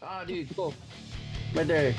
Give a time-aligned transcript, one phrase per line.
[0.00, 0.74] Oh, dude, cool.
[1.54, 1.94] Right there.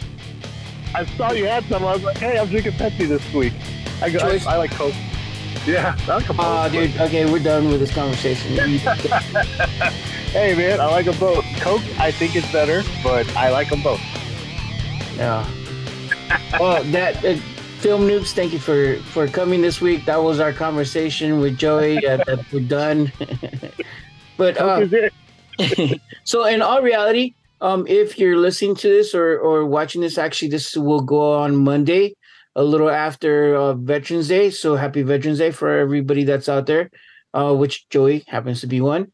[0.96, 1.84] I saw you had some.
[1.84, 3.54] I was like, hey, I'm drinking Pepsi this week.
[4.02, 4.94] I, go, I, I, like Coke.
[5.66, 6.96] Yeah, that's come Oh, dude.
[6.98, 8.56] Okay, we're done with this conversation.
[10.32, 11.44] hey, man, I like them both.
[11.58, 14.02] Coke, I think is better, but I like them both.
[15.18, 15.46] Yeah.
[16.58, 17.36] well, that uh,
[17.80, 20.06] film noobs, thank you for for coming this week.
[20.06, 22.06] That was our conversation with Joey.
[22.08, 23.12] Uh, we're done.
[24.38, 24.88] but uh,
[26.24, 30.50] so, in all reality, um, if you're listening to this or or watching this, actually,
[30.50, 32.16] this will go on Monday,
[32.56, 34.50] a little after uh, Veterans Day.
[34.50, 36.90] So, happy Veterans Day for everybody that's out there.
[37.34, 39.12] Uh, which Joey happens to be one.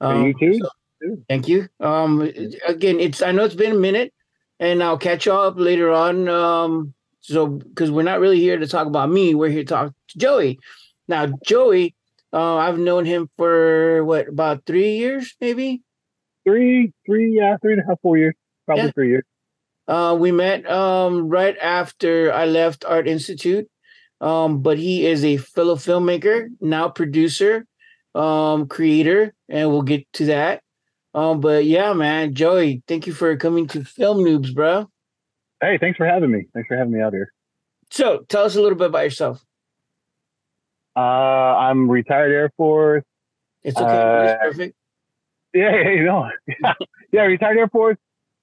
[0.00, 0.58] Um, you too.
[0.60, 1.68] So, thank you.
[1.80, 2.20] Um,
[2.66, 4.12] again, it's I know it's been a minute,
[4.60, 6.28] and I'll catch you up later on.
[6.28, 9.94] Um, so because we're not really here to talk about me, we're here to talk
[10.08, 10.58] to Joey.
[11.08, 11.94] Now, Joey,
[12.32, 15.82] uh, I've known him for what about three years, maybe?
[16.46, 18.34] Three, three, yeah, three and a half, four years,
[18.66, 18.90] probably yeah.
[18.92, 19.24] three years.
[19.88, 23.68] Uh, we met um, right after I left Art Institute,
[24.20, 27.66] um, but he is a fellow filmmaker, now producer,
[28.14, 30.62] um, creator, and we'll get to that.
[31.14, 34.88] Um, but yeah, man, Joey, thank you for coming to Film Noobs, bro.
[35.60, 36.44] Hey, thanks for having me.
[36.52, 37.32] Thanks for having me out here.
[37.90, 39.42] So, tell us a little bit about yourself.
[40.94, 43.04] Uh, I'm retired Air Force.
[43.62, 44.32] It's okay.
[44.32, 44.76] Uh, perfect.
[45.56, 46.28] Yeah, yeah, you know,
[47.12, 47.96] yeah, retired Air Force.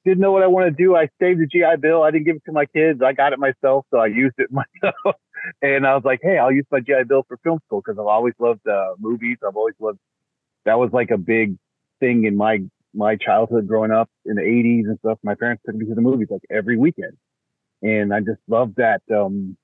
[0.06, 0.96] Didn't know what I want to do.
[0.96, 2.04] I saved the GI Bill.
[2.04, 3.02] I didn't give it to my kids.
[3.02, 5.16] I got it myself, so I used it myself.
[5.62, 8.08] and I was like, hey, I'll use my GI Bill for film school because I've
[8.08, 9.38] always loved uh, movies.
[9.48, 10.00] I've always loved.
[10.66, 11.58] That was like a big
[12.00, 12.60] thing in my
[12.94, 16.02] my childhood growing up in the 80s and stuff, my parents took me to the
[16.02, 17.18] movies like every weekend.
[17.82, 19.02] And I just loved that.
[19.14, 19.58] Um,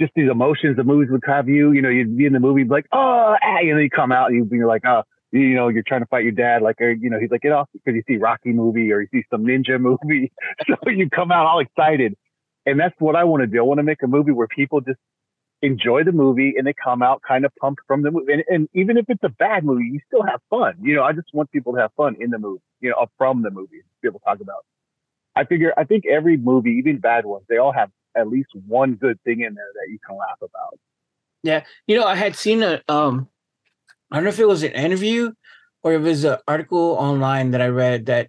[0.00, 2.64] just these emotions the movies would have you, you know, you'd be in the movie,
[2.64, 5.68] like, oh, ah, and then you come out and you'd be like, oh, you know,
[5.68, 7.94] you're trying to fight your dad, like, or, you know, he's like, get off because
[7.94, 10.32] you see Rocky movie or you see some ninja movie.
[10.66, 12.16] so you come out all excited.
[12.66, 13.58] And that's what I want to do.
[13.58, 14.98] I want to make a movie where people just
[15.62, 18.32] enjoy the movie and they come out kind of pumped from the movie.
[18.32, 20.74] And, and, even if it's a bad movie, you still have fun.
[20.82, 23.42] You know, I just want people to have fun in the movie, you know, from
[23.42, 24.64] the movie, be able to talk about.
[25.36, 28.94] I figure, I think every movie, even bad ones, they all have at least one
[28.94, 30.78] good thing in there that you can laugh about.
[31.42, 31.64] Yeah.
[31.86, 33.28] You know, I had seen a, um,
[34.10, 35.32] I don't know if it was an interview
[35.82, 38.28] or if it was an article online that I read that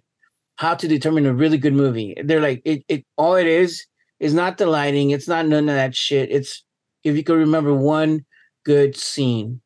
[0.56, 2.16] how to determine a really good movie.
[2.22, 3.84] They're like, it, it, all it is,
[4.20, 5.10] is not the lighting.
[5.10, 6.30] It's not none of that shit.
[6.30, 6.64] It's
[7.02, 8.24] if you could remember one
[8.64, 9.60] good scene.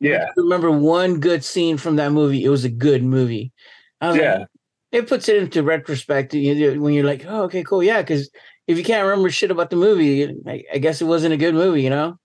[0.00, 0.28] Yeah.
[0.36, 3.52] remember one good scene from that movie, it was a good movie.
[4.00, 4.38] yeah.
[4.38, 4.48] Like,
[4.92, 7.82] it puts it into retrospect when you're like, oh, okay, cool.
[7.82, 8.02] Yeah.
[8.04, 8.30] Cause
[8.68, 11.82] if you can't remember shit about the movie, I, guess it wasn't a good movie,
[11.82, 12.18] you know?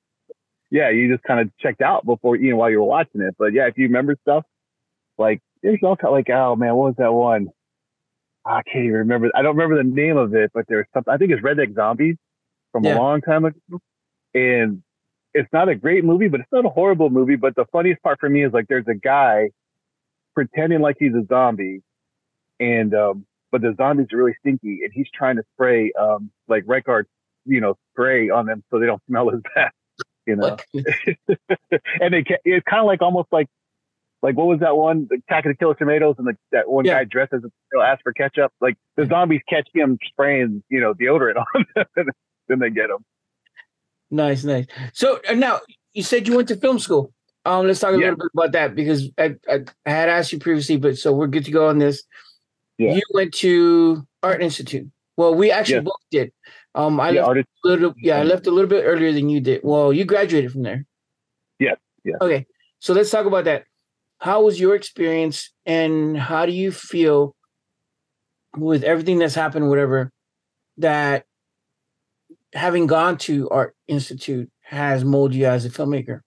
[0.73, 0.89] Yeah.
[0.89, 3.35] You just kind of checked out before, you know, while you were watching it.
[3.39, 4.43] But yeah, if you remember stuff,
[5.17, 7.47] like there's all kind of like, oh man, what was that one?
[8.45, 9.31] I can't even remember.
[9.33, 11.13] I don't remember the name of it, but there's something.
[11.13, 12.17] I think it's Redneck Zombies
[12.73, 12.97] from yeah.
[12.97, 13.79] a long time ago
[14.33, 14.81] and
[15.33, 17.35] it's not a great movie, but it's not a horrible movie.
[17.35, 19.49] But the funniest part for me is like there's a guy
[20.35, 21.81] pretending like he's a zombie,
[22.59, 26.63] and um, but the zombies are really stinky, and he's trying to spray um, like
[26.67, 27.07] Right Guard,
[27.45, 29.71] you know, spray on them so they don't smell as bad,
[30.25, 30.57] you know.
[32.01, 33.47] and they it's kind of like almost like
[34.23, 35.07] like what was that one?
[35.09, 36.99] The Attack of the Killer Tomatoes, and the, that one yeah.
[36.99, 38.53] guy dressed as a asked for ketchup.
[38.61, 42.07] Like the zombies catch him spraying, you know, deodorant on them,
[42.47, 43.05] then they get him.
[44.09, 44.65] Nice, nice.
[44.93, 45.59] So uh, now
[45.93, 47.11] you said you went to film school.
[47.45, 48.11] Um, let's talk a yeah.
[48.11, 51.27] little bit about that because I, I, I, had asked you previously, but so we're
[51.27, 52.03] good to go on this.
[52.77, 52.93] Yeah.
[52.93, 54.89] You went to Art Institute.
[55.17, 55.81] Well, we actually yeah.
[55.81, 56.31] both did.
[56.75, 57.93] Um, I yeah, left a little.
[57.97, 59.61] Yeah, I left a little bit earlier than you did.
[59.63, 60.85] Well, you graduated from there.
[61.59, 61.75] Yeah.
[62.03, 62.15] Yeah.
[62.21, 62.45] Okay,
[62.79, 63.65] so let's talk about that.
[64.17, 67.35] How was your experience, and how do you feel
[68.57, 69.69] with everything that's happened?
[69.69, 70.11] Whatever
[70.77, 71.25] that
[72.53, 76.21] having gone to Art Institute has molded you as a filmmaker?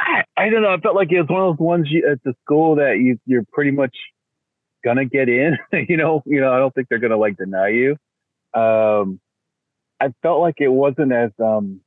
[0.00, 0.74] I, I don't know.
[0.74, 3.18] I felt like it was one of those ones you, at the school that you
[3.26, 3.94] you're pretty much
[4.84, 5.58] gonna get in.
[5.88, 6.52] you know, you know.
[6.52, 7.96] I don't think they're gonna like deny you.
[8.54, 9.20] Um,
[10.00, 11.80] I felt like it wasn't as um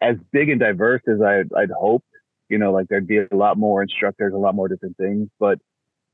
[0.00, 2.06] as big and diverse as I'd, I'd hoped.
[2.48, 5.58] You know, like there'd be a lot more instructors, a lot more different things, but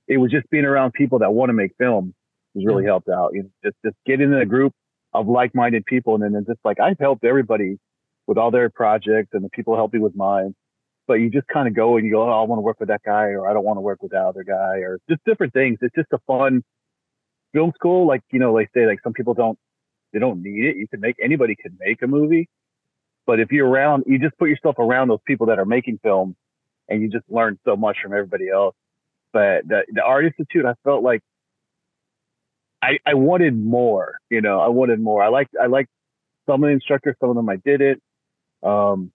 [0.07, 2.15] it was just being around people that want to make film
[2.55, 3.31] has really helped out.
[3.33, 4.73] You know, just just get in a group
[5.13, 7.79] of like-minded people, and then just like I've helped everybody
[8.27, 10.55] with all their projects, and the people help me with mine.
[11.07, 12.89] But you just kind of go and you go, oh, I want to work with
[12.91, 15.53] that guy, or I don't want to work with that other guy, or just different
[15.53, 15.79] things.
[15.83, 16.63] It's just a fun
[17.53, 18.07] film school.
[18.07, 19.59] Like you know, they say like some people don't
[20.13, 20.77] they don't need it.
[20.77, 22.49] You can make anybody can make a movie,
[23.27, 26.37] but if you're around, you just put yourself around those people that are making films
[26.89, 28.75] and you just learn so much from everybody else.
[29.33, 31.23] but the the art institute, I felt like
[32.83, 34.19] I I wanted more.
[34.31, 35.23] You know, I wanted more.
[35.23, 35.91] I liked I liked
[36.47, 38.03] some of the instructors, some of them I didn't.
[38.63, 39.13] Um,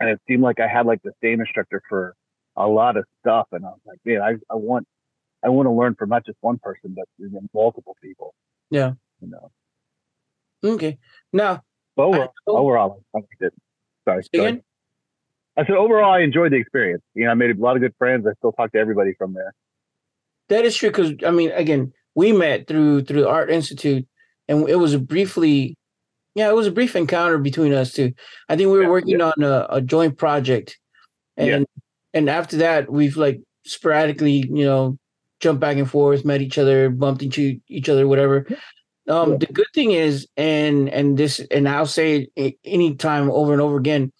[0.00, 2.14] and it seemed like I had like the same instructor for
[2.56, 4.86] a lot of stuff, and I was like, man, I I want
[5.44, 7.06] I want to learn from not just one person, but
[7.52, 8.34] multiple people.
[8.70, 8.92] Yeah.
[9.20, 9.50] You know.
[10.64, 10.98] Okay.
[11.32, 11.62] Now,
[11.96, 13.52] but overall, I, overall I it.
[14.06, 14.24] Sorry.
[14.32, 14.62] Again?
[15.56, 17.02] I said overall, I enjoyed the experience.
[17.14, 18.26] You know, I made a lot of good friends.
[18.26, 19.54] I still talk to everybody from there.
[20.48, 24.06] That is true because I mean, again, we met through through the Art Institute,
[24.48, 25.76] and it was briefly,
[26.34, 28.12] yeah, it was a brief encounter between us two.
[28.48, 29.32] I think we were yeah, working yeah.
[29.36, 30.78] on a, a, joint project,
[31.36, 31.82] and yeah.
[32.12, 34.98] and after that, we've like sporadically, you know,
[35.40, 38.46] jumped back and forth, met each other, bumped into each other, whatever.
[39.08, 43.62] Um, the good thing is, and and this, and I'll say it anytime over and
[43.62, 44.12] over again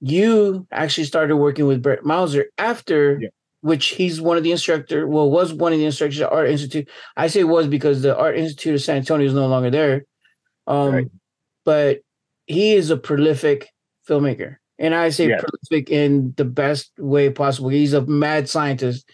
[0.00, 3.20] you actually started working with Brett Mauser after
[3.62, 6.88] which he's one of the instructor well was one of the instructors at art institute
[7.16, 10.04] i say was because the art institute of san antonio is no longer there
[10.66, 11.06] um right.
[11.66, 12.00] But
[12.46, 13.68] he is a prolific
[14.08, 15.38] filmmaker and i say yeah.
[15.38, 19.06] prolific in the best way possible he's a mad scientist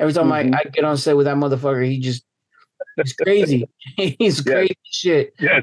[0.00, 0.54] every time mm-hmm.
[0.54, 2.24] I, I get on set with that motherfucker he just
[2.96, 4.42] he's crazy he's yes.
[4.42, 5.62] crazy shit yes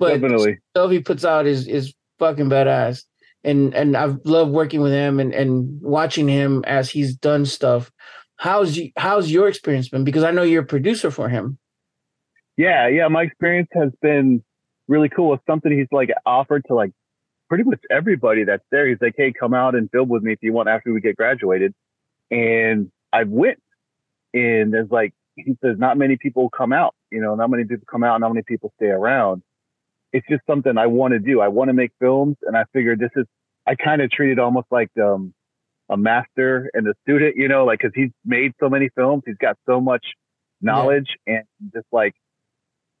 [0.00, 3.04] but definitely stuff he puts out is is fucking badass
[3.44, 7.92] and and I've loved working with him and and watching him as he's done stuff.
[8.36, 10.04] How's you, how's your experience been?
[10.04, 11.58] Because I know you're a producer for him.
[12.56, 14.42] Yeah, yeah, my experience has been
[14.88, 15.34] really cool.
[15.34, 16.92] It's something he's like offered to like
[17.48, 18.88] pretty much everybody that's there.
[18.88, 21.16] He's like, "Hey, come out and film with me if you want after we get
[21.16, 21.74] graduated."
[22.30, 23.60] And I went,
[24.32, 26.94] and there's like he says, not many people come out.
[27.10, 29.42] You know, not many people come out, and not many people stay around
[30.14, 31.40] it's just something I want to do.
[31.40, 33.26] I want to make films, and I figured this is.
[33.66, 35.34] I kind of treat it almost like um,
[35.88, 39.38] a master and a student, you know, like because he's made so many films, he's
[39.38, 40.06] got so much
[40.60, 41.40] knowledge, yeah.
[41.60, 42.14] and just like,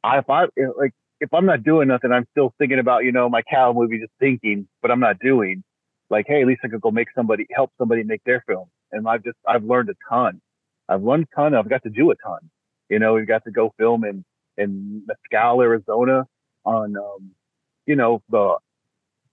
[0.02, 0.46] I, if I
[0.76, 3.98] like, if I'm not doing nothing, I'm still thinking about, you know, my cow movie,
[3.98, 5.62] just thinking, but I'm not doing.
[6.10, 9.08] Like, hey, at least I could go make somebody help somebody make their film, and
[9.08, 10.40] I've just I've learned a ton.
[10.88, 11.54] I've learned a ton.
[11.54, 12.50] I've got to do a ton.
[12.90, 14.24] You know, we've got to go film in
[14.56, 16.26] in Mescal, Arizona
[16.64, 17.30] on, um,
[17.86, 18.56] you know, the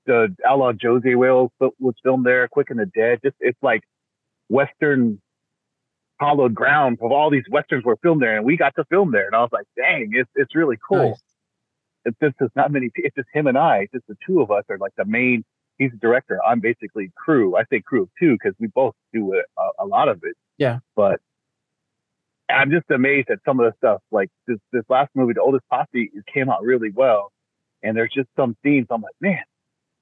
[0.06, 2.48] the Outlaw Josey Wales was filmed there.
[2.48, 3.20] Quick and the Dead.
[3.24, 3.82] Just it's like
[4.50, 5.22] Western
[6.20, 9.26] hollowed ground of all these westerns were filmed there, and we got to film there.
[9.26, 11.10] And I was like, dang, it's it's really cool.
[11.10, 11.24] Nice.
[12.06, 12.90] It's just there's not many.
[12.96, 13.80] It's just him and I.
[13.84, 15.44] It's just the two of us are like the main.
[15.78, 16.40] He's the director.
[16.46, 17.56] I'm basically crew.
[17.56, 20.36] I say crew too because we both do a, a lot of it.
[20.58, 20.80] Yeah.
[20.96, 21.20] But
[22.50, 24.02] I'm just amazed at some of the stuff.
[24.12, 27.32] Like this, this last movie, The Oldest Posse, it came out really well.
[27.84, 29.44] And there's just some scenes I'm like, man,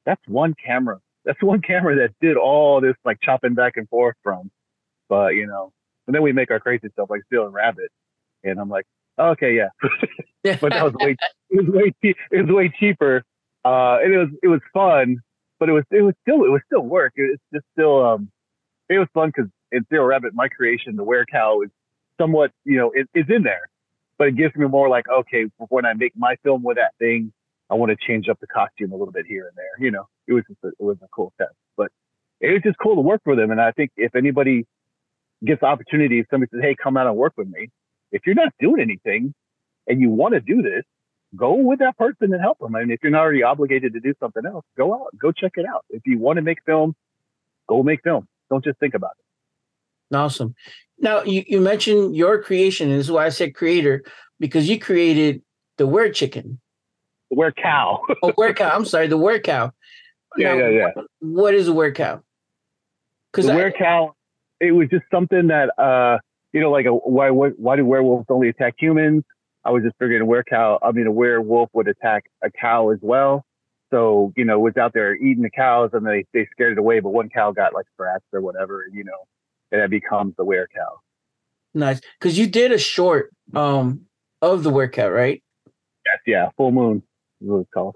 [0.05, 0.99] that's one camera.
[1.25, 4.51] That's one camera that did all this like chopping back and forth from.
[5.07, 5.71] But you know,
[6.07, 7.91] and then we make our crazy stuff like Serial Rabbit,
[8.43, 8.85] and I'm like,
[9.19, 9.69] okay, yeah.
[10.62, 11.16] but that was way,
[11.50, 13.24] it was way, it was way cheaper.
[13.66, 15.18] Uh, and it was, it was fun,
[15.60, 17.13] but it was, it was still, it was still work.
[17.16, 18.31] It was just still, um,
[18.89, 21.69] it was fun because in Serial Rabbit, my creation, the were cow, is
[22.19, 23.69] somewhat, you know, it, it's in there,
[24.18, 27.31] but it gives me more like, okay, when I make my film with that thing,
[27.69, 29.86] I want to change up the costume a little bit here and there.
[29.86, 31.92] You know, it was just a, it was a cool test, but
[32.42, 33.51] it was just cool to work with him.
[33.51, 34.66] And I think if anybody
[35.45, 37.69] gets the opportunity, if somebody says, "Hey, come out and work with me,"
[38.11, 39.33] if you're not doing anything
[39.87, 40.83] and you want to do this,
[41.35, 42.75] go with that person and help them.
[42.75, 45.54] I mean, if you're not already obligated to do something else, go out, go check
[45.56, 45.85] it out.
[45.89, 46.95] If you want to make film,
[47.68, 48.28] go make film.
[48.49, 50.16] Don't just think about it.
[50.16, 50.56] Awesome.
[50.97, 54.04] Now you, you mentioned your creation, and this is why I said creator,
[54.39, 55.42] because you created
[55.78, 56.59] the word chicken.
[57.30, 58.01] The were cow.
[58.23, 58.71] oh, were cow.
[58.75, 59.71] I'm sorry, the were cow.
[60.35, 60.89] Yeah, now, yeah, yeah.
[60.95, 62.21] What, what is a were cow?
[63.31, 64.16] Because the were cow,
[64.59, 66.18] it was just something that uh,
[66.53, 69.23] you know, like a, why why do werewolves only attack humans?
[69.65, 70.79] I was just figuring a were cow.
[70.81, 73.45] I mean, a werewolf would attack a cow as well.
[73.91, 76.99] So you know, was out there eating the cows, and they they scared it away.
[76.99, 79.27] But one cow got like scratched or whatever, you know
[79.71, 80.99] and that becomes the were cow.
[81.73, 84.01] Nice, because you did a short um
[84.41, 85.44] of the were cow, right?
[86.06, 87.03] Yes, yeah, full moon
[87.41, 87.95] is what it's called.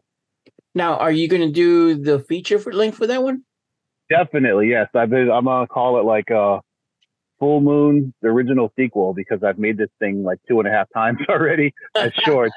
[0.75, 3.43] Now, are you going to do the feature for link for that one?
[4.09, 4.87] Definitely, yes.
[4.93, 5.31] I've been.
[5.31, 6.59] I'm gonna call it like a uh,
[7.43, 10.87] full moon, the original sequel, because I've made this thing like two and a half
[10.93, 12.51] times already as short.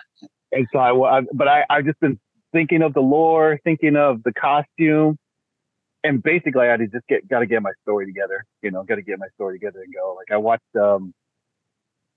[0.52, 2.20] and so I, I but I, I've just been
[2.52, 5.18] thinking of the lore, thinking of the costume,
[6.04, 8.44] and basically, I just get got to get my story together.
[8.62, 10.14] You know, got to get my story together and go.
[10.14, 11.12] Like I watched um,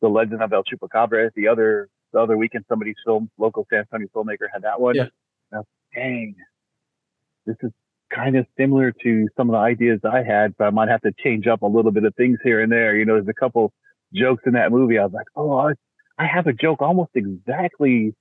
[0.02, 2.66] the Legend of El Chupacabra the other the other weekend.
[2.70, 4.94] Somebody's film, local San Antonio filmmaker, had that one.
[4.94, 5.08] Yeah.
[5.52, 6.36] Was, dang,
[7.48, 7.72] this is
[8.14, 11.12] kind of similar to some of the ideas I had, but I might have to
[11.24, 12.96] change up a little bit of things here and there.
[12.96, 13.72] You know, there's a couple
[14.14, 14.98] jokes in that movie.
[14.98, 15.74] I was like, oh, I,
[16.18, 18.14] I have a joke almost exactly,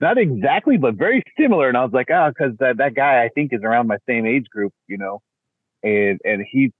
[0.00, 1.68] not exactly, but very similar.
[1.68, 3.98] And I was like, ah, oh, because that, that guy I think is around my
[4.08, 5.20] same age group, you know,
[5.82, 6.70] and and he's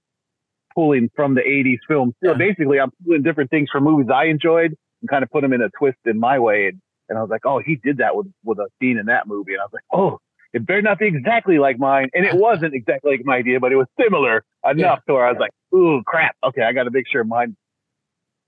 [0.73, 2.13] pulling from the 80s film.
[2.23, 2.37] So yeah.
[2.37, 5.61] basically, I'm pulling different things from movies I enjoyed and kind of put them in
[5.61, 6.67] a twist in my way.
[6.67, 9.27] And, and I was like, oh, he did that with, with a scene in that
[9.27, 9.53] movie.
[9.53, 10.19] And I was like, oh,
[10.53, 12.09] it better not be exactly like mine.
[12.13, 14.95] And it wasn't exactly like my idea, but it was similar enough yeah.
[15.07, 16.35] to where I was like, ooh, crap.
[16.43, 17.55] Okay, I got to make sure mine.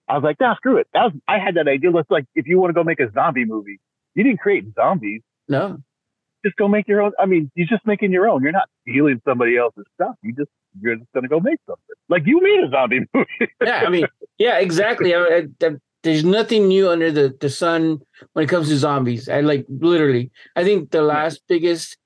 [0.09, 0.87] I was like, nah, screw it.
[0.93, 1.91] That was I had that idea.
[1.91, 3.79] Let's like, if you want to go make a zombie movie,
[4.15, 5.21] you didn't create zombies.
[5.47, 5.77] No.
[6.45, 7.13] Just go make your own.
[7.17, 8.43] I mean, you're just making your own.
[8.43, 10.15] You're not stealing somebody else's stuff.
[10.21, 10.49] You just
[10.81, 11.95] you're just gonna go make something.
[12.09, 13.53] Like you made a zombie movie.
[13.63, 14.07] yeah, I mean,
[14.37, 15.15] yeah, exactly.
[15.15, 15.69] I, I,
[16.03, 18.01] there's nothing new under the, the sun
[18.33, 19.29] when it comes to zombies.
[19.29, 20.31] I like literally.
[20.55, 21.97] I think the last biggest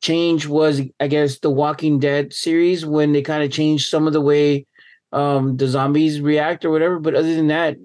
[0.00, 4.12] change was, I guess, the Walking Dead series when they kind of changed some of
[4.12, 4.66] the way
[5.12, 6.98] um, the zombies react or whatever.
[6.98, 7.76] But other than that,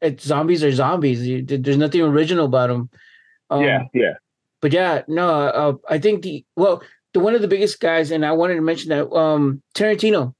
[0.00, 1.46] it's zombies are zombies.
[1.46, 2.90] There's nothing original about them.
[3.50, 4.14] Um, yeah, yeah.
[4.60, 6.82] But yeah, no, uh, I think the well,
[7.14, 10.34] the one of the biggest guys, and I wanted to mention that um, Tarantino.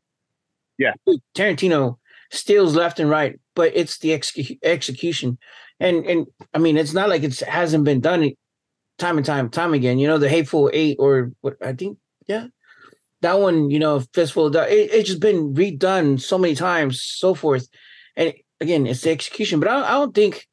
[0.78, 0.93] Yeah,
[1.35, 1.97] Tarantino
[2.31, 5.38] steals left and right, but it's the ex- execution.
[5.80, 8.30] And and I mean, it's not like it hasn't been done
[8.98, 9.98] time and time time again.
[9.98, 11.98] You know, the Hateful Eight or what I think,
[12.28, 12.46] yeah,
[13.22, 13.70] that one.
[13.70, 14.46] You know, Fistful.
[14.46, 17.68] Of, it, it's just been redone so many times, so forth.
[18.14, 19.58] And again, it's the execution.
[19.58, 20.46] But I, I don't think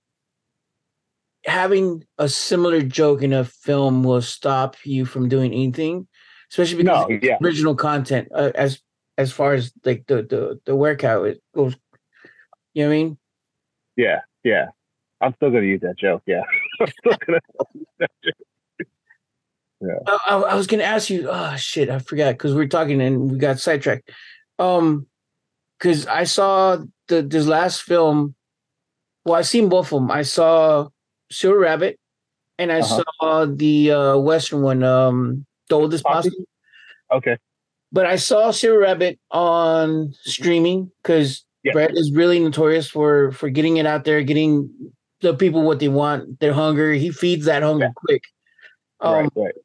[1.45, 6.07] having a similar joke in a film will stop you from doing anything,
[6.51, 7.37] especially because no, yeah.
[7.41, 8.79] original content uh, as
[9.17, 11.75] as far as like the the the workout it goes.
[12.73, 13.17] You know what I mean?
[13.95, 14.67] Yeah, yeah.
[15.21, 16.23] I'm still gonna use that joke.
[16.25, 16.43] Yeah,
[16.81, 17.39] I'm still gonna
[17.73, 18.87] use that joke.
[19.81, 19.99] Yeah.
[20.07, 21.29] I, I, was gonna ask you.
[21.29, 24.09] Oh shit, I forgot because we are talking and we got sidetracked.
[24.59, 25.07] Um,
[25.77, 26.77] because I saw
[27.07, 28.35] the this last film.
[29.25, 30.11] Well, I've seen both of them.
[30.11, 30.89] I saw
[31.31, 31.99] Serial Rabbit,
[32.57, 33.03] and I uh-huh.
[33.19, 36.31] saw the uh, Western one, um, The Oldest Posse.
[37.11, 37.37] Okay
[37.93, 41.71] but I saw Serial Rabbit on streaming because yeah.
[41.73, 44.69] Brett is really notorious for for getting it out there, getting
[45.21, 46.93] the people what they want, their hunger.
[46.93, 47.91] He feeds that hunger yeah.
[47.95, 48.23] quick.
[48.99, 49.55] Um, right, right.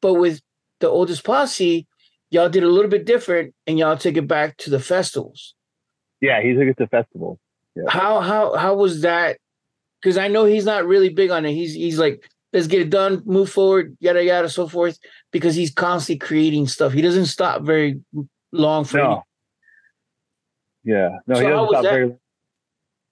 [0.00, 0.40] But with
[0.80, 1.86] the oldest posse,
[2.30, 5.54] y'all did a little bit different, and y'all took it back to the festivals.
[6.20, 7.38] Yeah, he took it to festivals.
[7.76, 7.84] Yeah.
[7.88, 9.38] How how how was that?
[10.00, 11.52] Because I know he's not really big on it.
[11.52, 14.98] He's he's like let's get it done, move forward, yada yada, so forth.
[15.32, 16.92] Because he's constantly creating stuff.
[16.92, 18.00] He doesn't stop very
[18.52, 18.98] long for.
[18.98, 19.24] No.
[20.84, 22.16] Yeah, no, so he doesn't stop very.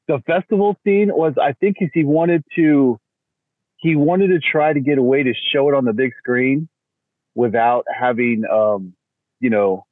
[0.08, 2.98] The festival scene was, I think, he wanted to,
[3.78, 6.68] he wanted to try to get a way to show it on the big screen,
[7.34, 8.94] without having, um,
[9.40, 9.84] you know,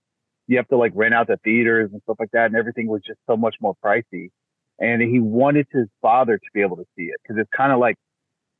[0.47, 3.03] you have to like rent out the theaters and stuff like that, and everything was
[3.07, 4.31] just so much more pricey.
[4.79, 7.79] And he wanted his father to be able to see it because it's kind of
[7.79, 7.97] like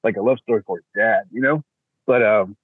[0.05, 1.63] like a love story for his dad, you know.
[2.07, 2.57] But um,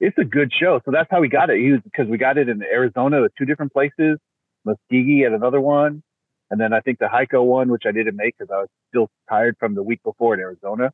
[0.00, 0.80] it's a good show.
[0.84, 1.58] So that's how we got it.
[1.60, 4.18] He was because we got it in Arizona two different places,
[4.66, 6.02] Muskogee at another one,
[6.50, 9.08] and then I think the Hico one, which I didn't make because I was still
[9.28, 10.92] tired from the week before in Arizona.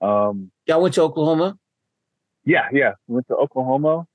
[0.00, 1.58] Um, yeah, I went to Oklahoma.
[2.44, 4.06] Yeah, yeah, we went to Oklahoma.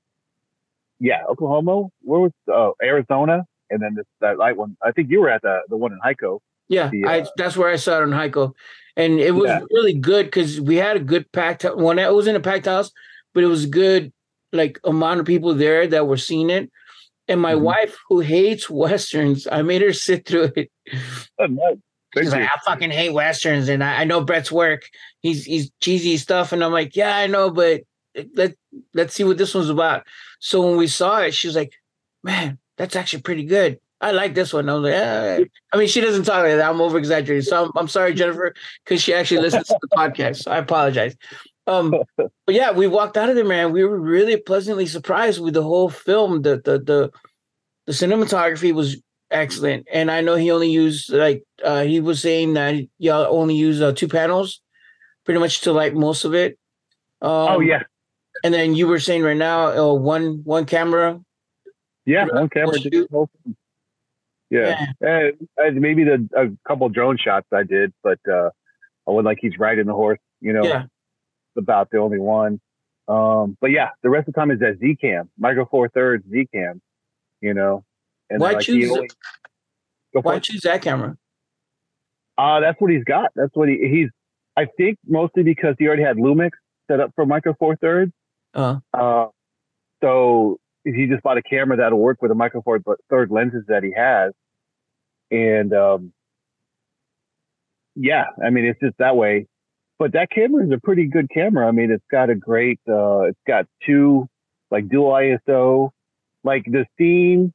[0.99, 1.87] Yeah, Oklahoma.
[2.01, 3.45] Where was uh, Arizona?
[3.69, 4.77] And then this that light one.
[4.83, 6.39] I think you were at the the one in Hico.
[6.67, 8.53] Yeah, the, uh, I, that's where I saw it in Hico,
[8.95, 9.59] and it was yeah.
[9.71, 11.99] really good because we had a good packed one.
[11.99, 12.91] It was in a packed house,
[13.33, 14.11] but it was good
[14.51, 16.71] like amount of people there that were seeing it.
[17.27, 17.63] And my mm-hmm.
[17.63, 20.71] wife, who hates westerns, I made her sit through it.
[21.39, 21.77] Oh, nice.
[22.15, 24.83] She's like, I fucking hate westerns, and I, I, know Brett's work.
[25.19, 27.81] He's he's cheesy stuff, and I'm like, yeah, I know, but
[28.35, 28.55] let
[28.93, 30.07] let's see what this one's about.
[30.39, 31.73] So when we saw it, she was like,
[32.23, 33.79] man, that's actually pretty good.
[34.01, 34.69] I like this one.
[34.69, 35.39] I was like, yeah.
[35.73, 36.69] I mean, she doesn't talk like that.
[36.69, 37.43] I'm over exaggerating.
[37.43, 38.53] So I'm, I'm sorry, Jennifer,
[38.83, 40.43] because she actually listens to the podcast.
[40.43, 41.15] So I apologize.
[41.67, 43.71] Um, but yeah, we walked out of there, man.
[43.71, 46.43] We were really pleasantly surprised with the whole film.
[46.43, 47.11] The the the
[47.85, 52.53] the cinematography was excellent, and I know he only used like uh, he was saying
[52.53, 54.61] that y'all only use uh, two panels,
[55.23, 56.57] pretty much to like most of it.
[57.21, 57.83] Um, oh yeah.
[58.43, 61.19] And then you were saying right now, uh, one one camera.
[62.05, 62.77] Yeah, one camera.
[64.51, 65.31] Yeah, yeah.
[65.57, 68.51] Uh, maybe the a couple drone shots I did, but uh,
[69.07, 70.19] I would like he's riding the horse.
[70.41, 70.83] You know, yeah.
[71.57, 72.59] About the only one.
[73.07, 76.23] Um, but yeah, the rest of the time is that Z cam, micro four thirds
[76.29, 76.81] Z cam.
[77.41, 77.83] You know,
[78.29, 78.89] and why like choose?
[78.89, 79.09] Only,
[80.13, 81.17] why choose that camera?
[82.37, 83.31] Uh, that's what he's got.
[83.35, 84.09] That's what he he's.
[84.57, 86.51] I think mostly because he already had Lumix
[86.89, 88.11] set up for micro four thirds.
[88.53, 88.79] Uh-huh.
[88.93, 89.27] Uh,
[90.01, 93.83] so he just bought a camera that'll work with the micro four third lenses that
[93.83, 94.33] he has,
[95.29, 96.13] and um,
[97.95, 99.47] yeah, I mean it's just that way.
[99.97, 101.67] But that camera is a pretty good camera.
[101.67, 104.27] I mean, it's got a great, uh, it's got two
[104.71, 105.91] like dual ISO,
[106.43, 107.53] like the scene,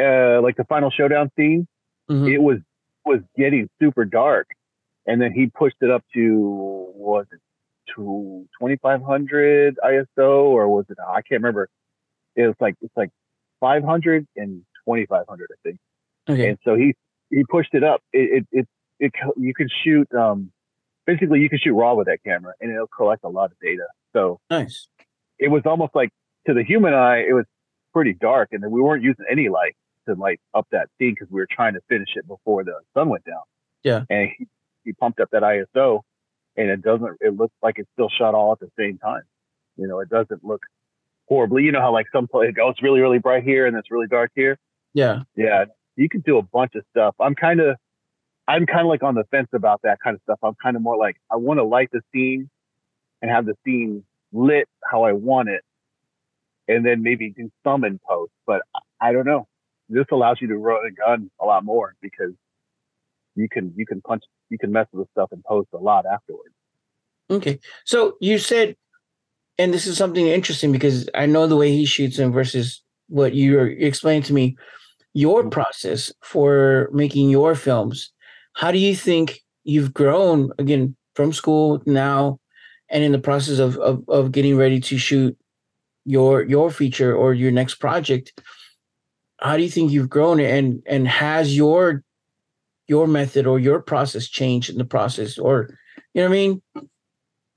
[0.00, 1.66] uh, like the final showdown scene.
[2.10, 2.28] Mm-hmm.
[2.28, 2.58] It was
[3.04, 4.46] was getting super dark,
[5.06, 7.40] and then he pushed it up to was it
[7.96, 11.68] to 2500 ISO or was it I can't remember.
[12.36, 13.10] It was like it's like
[13.60, 15.78] 500 and 2500 I think.
[16.28, 16.50] Okay.
[16.50, 16.94] And so he
[17.30, 18.00] he pushed it up.
[18.12, 18.68] It it it,
[19.00, 20.52] it you can shoot um
[21.06, 23.86] basically you can shoot raw with that camera and it'll collect a lot of data.
[24.12, 24.88] So nice.
[25.38, 26.10] It was almost like
[26.46, 27.44] to the human eye it was
[27.92, 29.76] pretty dark and then we weren't using any light
[30.08, 33.08] to light up that scene because we were trying to finish it before the sun
[33.08, 33.42] went down.
[33.82, 34.04] Yeah.
[34.10, 34.46] And he,
[34.84, 36.00] he pumped up that ISO
[36.56, 39.22] and it doesn't, it looks like it's still shot all at the same time.
[39.76, 40.62] You know, it doesn't look
[41.28, 41.62] horribly.
[41.62, 44.08] You know how like some place, oh, it's really, really bright here and it's really
[44.08, 44.58] dark here.
[44.94, 45.20] Yeah.
[45.36, 45.66] Yeah.
[45.96, 47.14] You can do a bunch of stuff.
[47.20, 47.76] I'm kind of,
[48.48, 50.38] I'm kind of like on the fence about that kind of stuff.
[50.42, 52.50] I'm kind of more like, I want to light the scene
[53.20, 55.62] and have the scene lit how I want it.
[56.68, 58.62] And then maybe do some in post, but
[59.00, 59.48] I don't know.
[59.88, 62.32] This allows you to run a gun a lot more because
[63.34, 66.06] you can you can punch you can mess with the stuff and post a lot
[66.06, 66.54] afterwards.
[67.30, 68.76] Okay, so you said,
[69.58, 73.34] and this is something interesting because I know the way he shoots them versus what
[73.34, 74.56] you explained to me.
[75.14, 75.50] Your mm-hmm.
[75.50, 78.12] process for making your films.
[78.54, 82.38] How do you think you've grown again from school now,
[82.88, 85.36] and in the process of of, of getting ready to shoot
[86.04, 88.40] your your feature or your next project?
[89.40, 92.02] How do you think you've grown and and has your
[92.88, 95.78] your method or your process change in the process or
[96.14, 96.62] you know what I mean?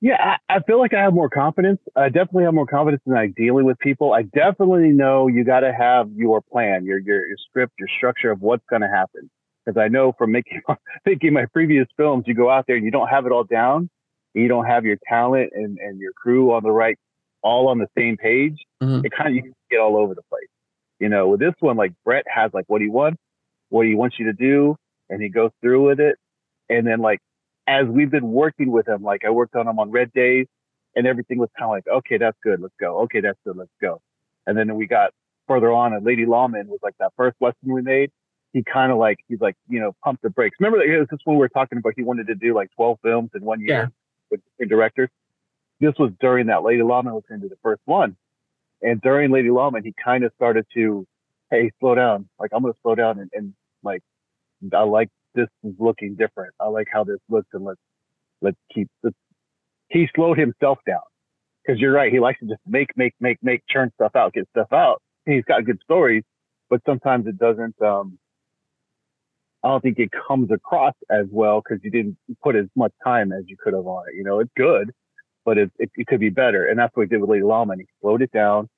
[0.01, 1.79] Yeah, I, I, feel like I have more confidence.
[1.95, 4.13] I definitely have more confidence in like dealing with people.
[4.13, 8.29] I definitely know you got to have your plan, your, your, your script, your structure
[8.29, 9.29] of what's going to happen.
[9.65, 10.61] Because I know from making
[11.05, 13.89] making my previous films, you go out there and you don't have it all down.
[14.33, 16.97] You don't have your talent and, and your crew on the right,
[17.41, 18.57] all on the same page.
[18.83, 19.05] Mm-hmm.
[19.05, 20.49] It kind of you get all over the place.
[20.99, 23.17] You know, with this one, like Brett has like what he wants,
[23.69, 24.75] what he wants you to do,
[25.09, 26.17] and he goes through with it.
[26.69, 27.19] And then like
[27.67, 30.47] as we've been working with him, like I worked on him on red days
[30.95, 32.61] and everything was kind of like, okay, that's good.
[32.61, 32.99] Let's go.
[33.01, 33.21] Okay.
[33.21, 33.57] That's good.
[33.57, 34.01] Let's go.
[34.47, 35.11] And then we got
[35.47, 38.11] further on and Lady Lawman was like that first Western we made.
[38.55, 40.55] He kind of like, he's like, you know, pumped the brakes.
[40.59, 42.99] Remember that this is when we were talking about he wanted to do like 12
[43.03, 43.85] films in one year yeah.
[44.31, 45.09] with different directors.
[45.81, 48.15] This was during that Lady Lawman was going to do the first one.
[48.81, 51.05] And during Lady Lawman, he kind of started to,
[51.51, 52.29] hey, slow down.
[52.39, 54.01] Like I'm going to slow down and, and like
[54.73, 56.53] I like this is looking different.
[56.59, 57.79] I like how this looks, and let's
[58.41, 58.87] let's keep.
[59.03, 59.15] Let's,
[59.89, 61.01] he slowed himself down
[61.63, 62.11] because you're right.
[62.11, 65.01] He likes to just make, make, make, make, churn stuff out, get stuff out.
[65.25, 66.23] He's got good stories,
[66.69, 67.79] but sometimes it doesn't.
[67.81, 68.17] Um,
[69.65, 73.31] I don't think it comes across as well because you didn't put as much time
[73.31, 74.15] as you could have on it.
[74.15, 74.91] You know, it's good,
[75.43, 76.67] but it, it, it could be better.
[76.67, 77.79] And that's what he did with Lady Lawman.
[77.79, 78.69] He slowed it down.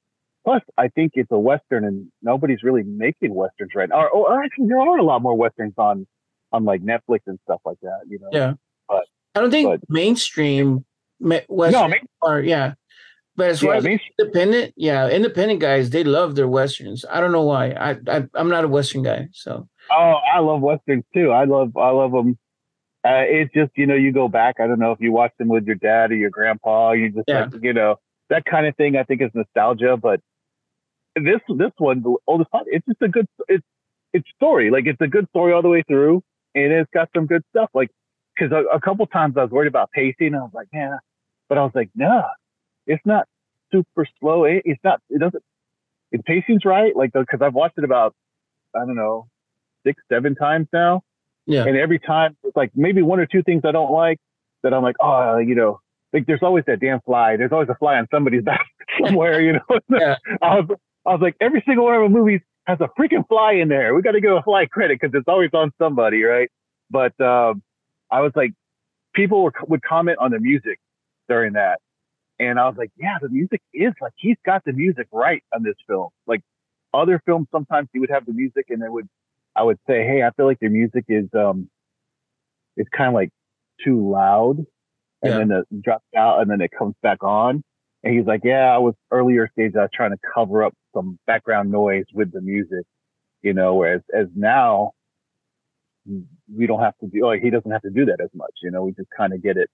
[0.46, 4.04] Plus, I think it's a western, and nobody's really making westerns right now.
[4.04, 6.08] Or, or actually, there are a lot more westerns on
[6.54, 8.04] on like Netflix and stuff like that.
[8.08, 8.30] You know.
[8.32, 8.54] Yeah.
[8.88, 9.04] But
[9.36, 10.86] I don't think but, mainstream
[11.20, 12.76] Westerns no, main, are yeah.
[13.36, 17.04] But as far yeah, as main, independent, yeah, independent guys, they love their westerns.
[17.12, 17.72] I don't know why.
[17.72, 19.68] I, I I'm not a western guy, so.
[19.92, 21.32] Oh, I love westerns too.
[21.32, 22.38] I love I love them.
[23.06, 24.56] Uh, it's just you know you go back.
[24.60, 26.92] I don't know if you watch them with your dad or your grandpa.
[26.92, 27.46] You just yeah.
[27.46, 27.98] like you know
[28.30, 28.96] that kind of thing.
[28.98, 30.20] I think is nostalgia, but
[31.16, 33.66] this this one, the oldest it's just a good it's
[34.14, 34.70] it's story.
[34.70, 36.24] Like it's a good story all the way through,
[36.56, 37.70] and it's got some good stuff.
[37.74, 37.90] Like
[38.36, 40.98] because a, a, couple times I was worried about pacing, and I was like, yeah,
[41.50, 42.24] but I was like, no,
[42.86, 43.26] it's not
[43.72, 44.46] super slow.
[44.46, 45.02] It, it's not.
[45.10, 45.44] It doesn't.
[46.12, 46.96] It pacing's right.
[46.96, 48.14] Like because I've watched it about
[48.76, 49.28] I don't know
[49.88, 51.04] six seven times now.
[51.46, 51.64] Yeah.
[51.64, 54.20] And every time it's like maybe one or two things I don't like
[54.64, 55.80] that I'm like, oh, you know,
[56.12, 57.38] like there's always that damn fly.
[57.38, 58.66] There's always a fly on somebody's back
[59.02, 59.80] somewhere, you know.
[59.90, 60.16] yeah.
[60.42, 63.54] I was I was like, every single one of the movies has a freaking fly
[63.54, 63.96] in there.
[63.96, 66.50] We got to give a fly credit because it's always on somebody, right?
[66.92, 67.64] But um,
[68.12, 68.52] I was like,
[69.16, 70.80] people were, would comment on the music
[71.30, 71.80] during that.
[72.40, 75.64] And I was like, yeah, the music is like, he's got the music right on
[75.64, 76.10] this film.
[76.28, 76.42] Like
[76.94, 79.08] other films, sometimes he would have the music and then would,
[79.58, 81.70] I would say, hey, I feel like your music is, um,
[82.76, 83.30] it's kind of like
[83.84, 84.58] too loud.
[85.24, 85.38] And yeah.
[85.40, 87.64] then it drops out and then it comes back on.
[88.04, 89.74] And he's like, yeah, I was earlier stage.
[89.76, 92.86] I was trying to cover up some background noise with the music,
[93.42, 94.92] you know, whereas as now
[96.56, 98.54] we don't have to do, like, he doesn't have to do that as much.
[98.62, 99.70] You know, we just kind of get it,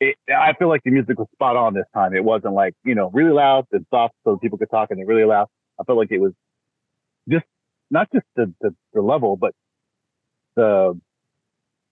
[0.00, 2.14] it, I feel like the music was spot on this time.
[2.14, 5.06] It wasn't like you know really loud and soft so people could talk, and then
[5.06, 5.48] really loud.
[5.80, 6.32] I felt like it was
[7.90, 9.54] not just the, the, the level, but
[10.56, 10.98] the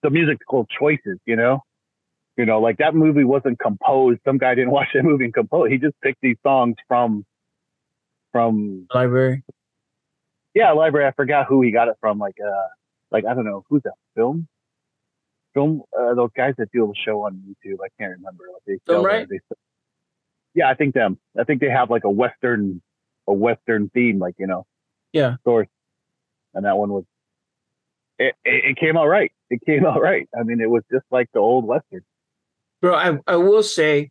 [0.02, 1.18] the musical choices.
[1.26, 1.62] You know,
[2.36, 4.20] you know, like that movie wasn't composed.
[4.24, 5.70] Some guy didn't watch that movie and compose.
[5.70, 7.24] He just picked these songs from
[8.32, 9.44] from library.
[10.54, 11.06] Yeah, library.
[11.06, 12.18] I forgot who he got it from.
[12.18, 12.68] Like, uh,
[13.10, 14.48] like I don't know who's that film.
[15.52, 15.82] Film.
[15.96, 17.76] Uh, those guys that do the show on YouTube.
[17.84, 18.44] I can't remember.
[18.52, 19.28] Like they film right.
[19.28, 19.40] They,
[20.54, 21.18] yeah, I think them.
[21.38, 22.82] I think they have like a western,
[23.26, 24.18] a western theme.
[24.18, 24.66] Like you know.
[25.12, 25.36] Yeah.
[25.44, 25.68] Source.
[26.54, 27.04] And that one was.
[28.18, 29.32] It, it, it came out right.
[29.50, 30.28] It came out right.
[30.38, 32.02] I mean, it was just like the old western.
[32.80, 34.10] Bro, I, I will say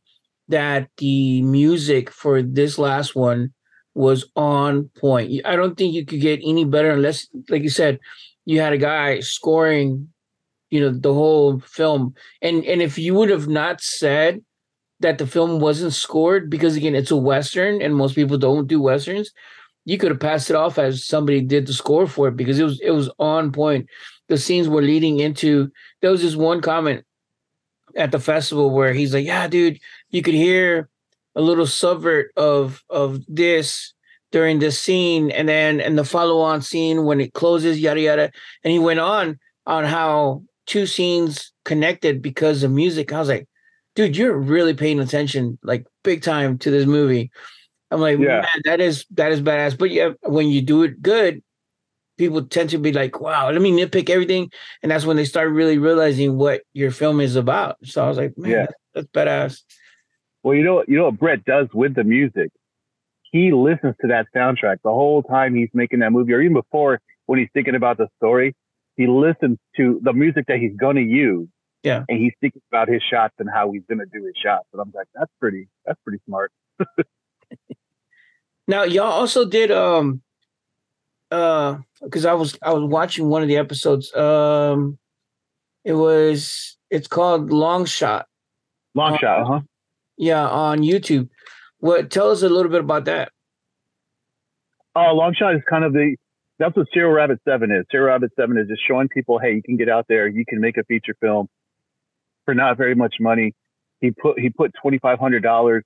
[0.50, 3.54] that the music for this last one
[3.96, 5.46] was on point.
[5.46, 8.00] I don't think you could get any better unless, like you said,
[8.46, 10.10] you had a guy scoring,
[10.70, 12.14] you know, the whole film.
[12.42, 14.42] And and if you would have not said
[15.00, 18.82] that the film wasn't scored, because again, it's a western and most people don't do
[18.82, 19.32] westerns,
[19.86, 22.64] you could have passed it off as somebody did the score for it because it
[22.64, 23.88] was it was on point.
[24.30, 27.06] The scenes were leading into there was this one comment
[27.96, 30.90] at the festival where he's like, Yeah, dude, you could hear
[31.36, 33.94] a little subvert of of this
[34.32, 35.32] during this scene.
[35.32, 38.32] And then and the follow-on scene when it closes yada yada
[38.64, 43.12] and he went on on how two scenes connected because of music.
[43.12, 43.48] I was like
[43.96, 47.32] dude you're really paying attention like big time to this movie
[47.94, 48.42] i'm like yeah.
[48.42, 51.42] man that is that is badass but yeah when you do it good
[52.18, 54.52] people tend to be like wow let me nitpick everything
[54.82, 58.18] and that's when they start really realizing what your film is about so i was
[58.18, 58.66] like man yeah.
[58.94, 59.62] that's, that's badass
[60.44, 62.52] well, you know, you know what Brett does with the music.
[63.32, 67.00] He listens to that soundtrack the whole time he's making that movie, or even before
[67.26, 68.54] when he's thinking about the story.
[68.96, 71.48] He listens to the music that he's going to use.
[71.82, 74.66] Yeah, and he's thinking about his shots and how he's going to do his shots.
[74.72, 76.52] And I'm like, that's pretty, that's pretty smart.
[78.68, 80.22] now, y'all also did um,
[81.32, 84.14] uh, because I was I was watching one of the episodes.
[84.16, 84.98] Um,
[85.84, 88.28] it was it's called Long Shot.
[88.96, 89.60] Long Shot, huh?
[90.18, 91.30] Yeah, on YouTube.
[91.80, 93.32] What tell us a little bit about that?
[94.96, 96.16] Uh, long shot is kind of the
[96.60, 97.84] that's what Serial Rabbit Seven is.
[97.92, 100.62] Serial Rabbit Seven is just showing people, hey, you can get out there, you can
[100.62, 101.48] make a feature film
[102.46, 103.54] for not very much money.
[104.02, 105.84] He put he put twenty five hundred dollars,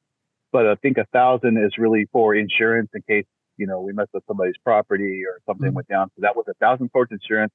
[0.58, 3.26] but I think a thousand is really for insurance in case
[3.58, 5.76] you know we mess with somebody's property or something mm-hmm.
[5.76, 6.10] went down.
[6.16, 7.54] So that was a thousand towards insurance.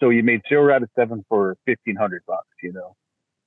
[0.00, 2.94] So you made Serial Rabbit Seven for fifteen hundred bucks, you know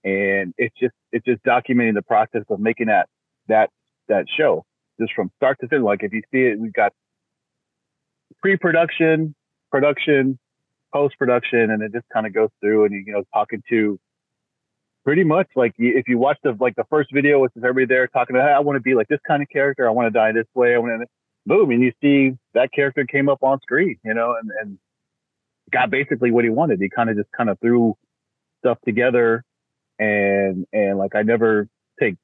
[0.04, 3.08] and it's just it's just documenting the process of making that
[3.48, 3.70] that
[4.08, 4.66] that show
[5.00, 5.84] just from start to finish.
[5.84, 6.92] Like if you see it, we've got
[8.42, 9.36] pre-production,
[9.72, 10.40] production,
[10.94, 14.00] post-production, and it just kind of goes through and you know talking to
[15.04, 18.36] pretty much like if you watch the like the first video with everybody there talking
[18.36, 20.32] about hey, I want to be like this kind of character, I want to die
[20.32, 21.08] this way, I want to
[21.46, 24.78] boom, and you see that character came up on screen, you know, and and
[25.72, 26.80] got basically what he wanted.
[26.82, 27.96] He kind of just kind of threw
[28.60, 29.44] stuff together
[30.00, 31.68] and and like I never
[32.00, 32.16] take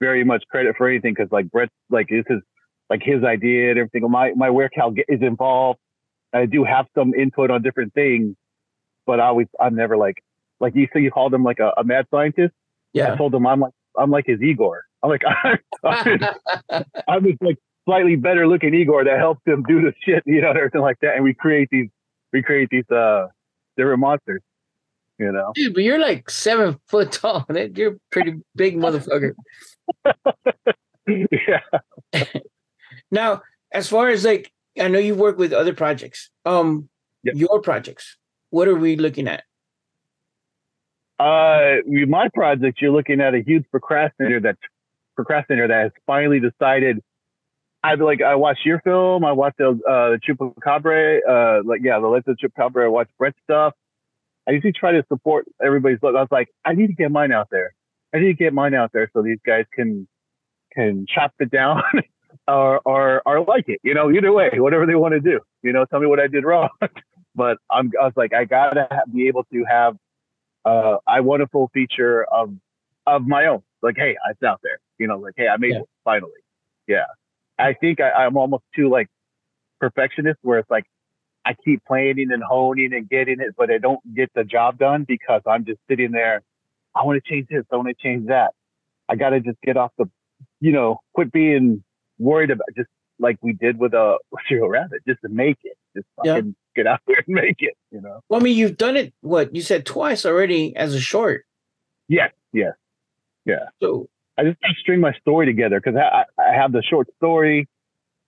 [0.00, 2.40] very much credit for anything because like Brett like this is
[2.88, 4.08] like his idea and everything.
[4.10, 5.80] My my werecow is involved.
[6.32, 8.36] I do have some input on different things,
[9.06, 10.22] but I always I'm never like
[10.60, 12.54] like you say you called him like a, a mad scientist.
[12.92, 14.82] Yeah, I told him I'm like I'm like his Igor.
[15.02, 15.58] I'm like I'm,
[17.08, 20.50] I'm just like slightly better looking Igor that helps him do the shit, you know,
[20.50, 21.14] everything like that.
[21.14, 21.88] And we create these
[22.32, 23.28] we create these uh
[23.76, 24.42] different monsters
[25.18, 25.52] you know.
[25.54, 27.44] Dude, but you're like seven foot tall.
[27.48, 29.32] And you're a pretty big motherfucker.
[31.06, 31.60] yeah.
[33.10, 33.42] now,
[33.72, 36.30] as far as like, I know you work with other projects.
[36.44, 36.88] Um,
[37.22, 37.34] yep.
[37.36, 38.16] your projects.
[38.50, 39.44] What are we looking at?
[41.18, 44.56] Uh, my project, you're looking at a huge procrastinator that
[45.14, 47.02] procrastinator that has finally decided.
[47.82, 49.24] I like I watched your film.
[49.24, 51.20] I watched the uh, the Chupacabra.
[51.28, 52.84] Uh, like yeah, the Let's Chupacabra.
[52.84, 53.74] I watched Brett's stuff.
[54.48, 56.14] I usually try to support everybody's look.
[56.14, 57.74] I was like, I need to get mine out there.
[58.14, 60.06] I need to get mine out there so these guys can
[60.72, 61.82] can chop it down
[62.48, 63.80] or, or or like it.
[63.82, 65.40] You know, either way, whatever they want to do.
[65.62, 66.68] You know, tell me what I did wrong.
[67.34, 69.96] but I'm I was like, I gotta be able to have
[70.66, 72.52] uh, I want a full feature of
[73.06, 73.62] of my own.
[73.82, 74.80] Like, hey, it's out there.
[74.98, 75.80] You know, like, hey, I made yeah.
[75.80, 76.32] it finally.
[76.88, 77.04] Yeah.
[77.58, 79.08] I think I, I'm almost too like
[79.80, 80.84] perfectionist where it's like
[81.44, 85.04] I keep planning and honing and getting it, but I don't get the job done
[85.06, 86.42] because I'm just sitting there.
[86.94, 87.64] I want to change this.
[87.72, 88.52] I want to change that.
[89.08, 90.10] I got to just get off the,
[90.60, 91.84] you know, quit being
[92.18, 92.88] worried about just
[93.20, 96.65] like we did with a serial rabbit, just to make it, just fucking yeah.
[96.76, 98.20] Get out there and make it, you know?
[98.28, 101.46] Well, I mean, you've done it, what you said twice already as a short.
[102.08, 102.32] Yes.
[102.52, 102.74] Yes.
[103.44, 103.66] Yeah.
[103.82, 104.08] So
[104.38, 107.68] I just to string my story together because I, I have the short story.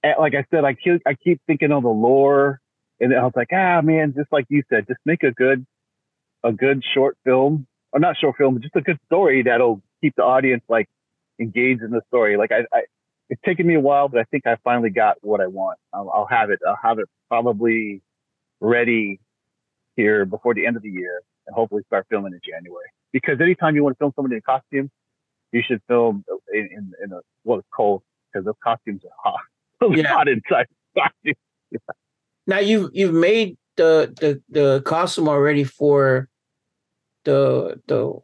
[0.03, 2.61] And like I said, I keep I keep thinking of the lore,
[3.01, 5.67] and I was like, ah, man, just like you said, just make a good
[6.45, 10.15] a good short film, or not short film, but just a good story that'll keep
[10.17, 10.89] the audience like
[11.41, 12.37] engaged in the story.
[12.37, 12.83] Like I, I
[13.29, 15.79] it's taken me a while, but I think I finally got what I want.
[15.93, 16.61] I'll, I'll have it.
[16.67, 18.01] I'll have it probably
[18.61, 19.21] ready
[19.97, 22.87] here before the end of the year, and hopefully start filming in January.
[23.13, 24.91] Because anytime you want to film somebody in costume,
[25.53, 29.41] you should film in, in, in a well, it's cold because those costumes are hot.
[29.97, 30.09] yeah.
[30.09, 30.67] hot inside
[30.97, 31.37] costumes.
[32.47, 36.29] Now you've you've made the the the costume already for
[37.25, 38.21] the the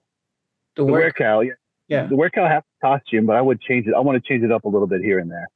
[0.76, 1.44] the, the werecow.
[1.44, 1.52] Yeah,
[1.88, 2.06] yeah.
[2.06, 3.94] The werecow has costume, but I would change it.
[3.94, 5.48] I want to change it up a little bit here and there.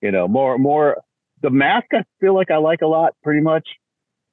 [0.00, 1.02] You know, more more.
[1.42, 3.68] The mask I feel like I like a lot, pretty much.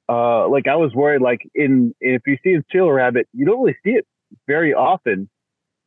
[0.08, 3.60] Uh, like I was worried, like in if you see in Chiller Rabbit, you don't
[3.60, 4.06] really see it
[4.46, 5.30] very often,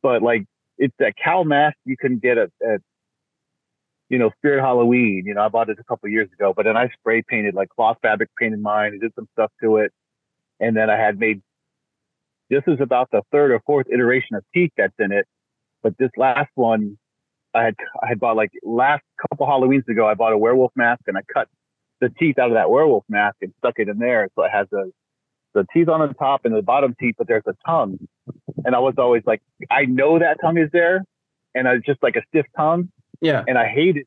[0.02, 0.44] but like
[0.76, 2.80] it's that cow mask you can get at, at
[4.08, 5.22] you know Spirit Halloween.
[5.24, 7.68] You know, I bought it a couple years ago, but then I spray painted like
[7.68, 9.92] cloth fabric, painted mine, and did some stuff to it,
[10.58, 11.40] and then I had made.
[12.50, 15.26] This is about the third or fourth iteration of teeth that's in it,
[15.82, 16.98] but this last one,
[17.54, 20.08] I had I had bought like last couple Halloweens ago.
[20.08, 21.48] I bought a werewolf mask and I cut
[22.00, 24.28] the teeth out of that werewolf mask and stuck it in there.
[24.34, 24.90] So it has the
[25.54, 27.98] the teeth on the top and the bottom teeth, but there's a tongue.
[28.64, 31.04] And I was always like, I know that tongue is there,
[31.54, 32.90] and it's just like a stiff tongue.
[33.20, 33.44] Yeah.
[33.46, 34.06] And I hate it.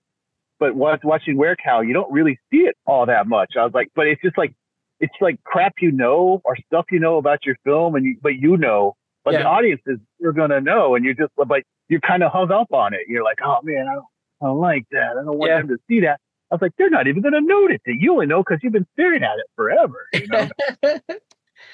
[0.60, 3.54] But watching Werecow, you don't really see it all that much.
[3.58, 4.54] I was like, but it's just like
[5.00, 8.36] it's like crap you know or stuff you know about your film, and you but
[8.36, 9.40] you know, but yeah.
[9.40, 12.72] the audience is you're gonna know, and you're just but you're kind of hung up
[12.72, 13.02] on it.
[13.08, 14.06] You're like, oh man, I don't,
[14.42, 15.18] I don't like that.
[15.20, 15.58] I don't want yeah.
[15.58, 16.20] them to see that.
[16.52, 17.98] I was like, they're not even going to notice it.
[18.00, 20.08] You only know because you've been staring at it forever.
[20.14, 20.50] You know?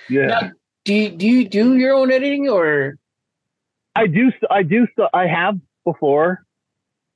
[0.09, 0.27] yeah.
[0.27, 0.51] Now,
[0.85, 2.95] do you, do you do your own editing or?
[3.95, 4.31] I do.
[4.51, 4.85] I do.
[5.13, 6.45] I have before,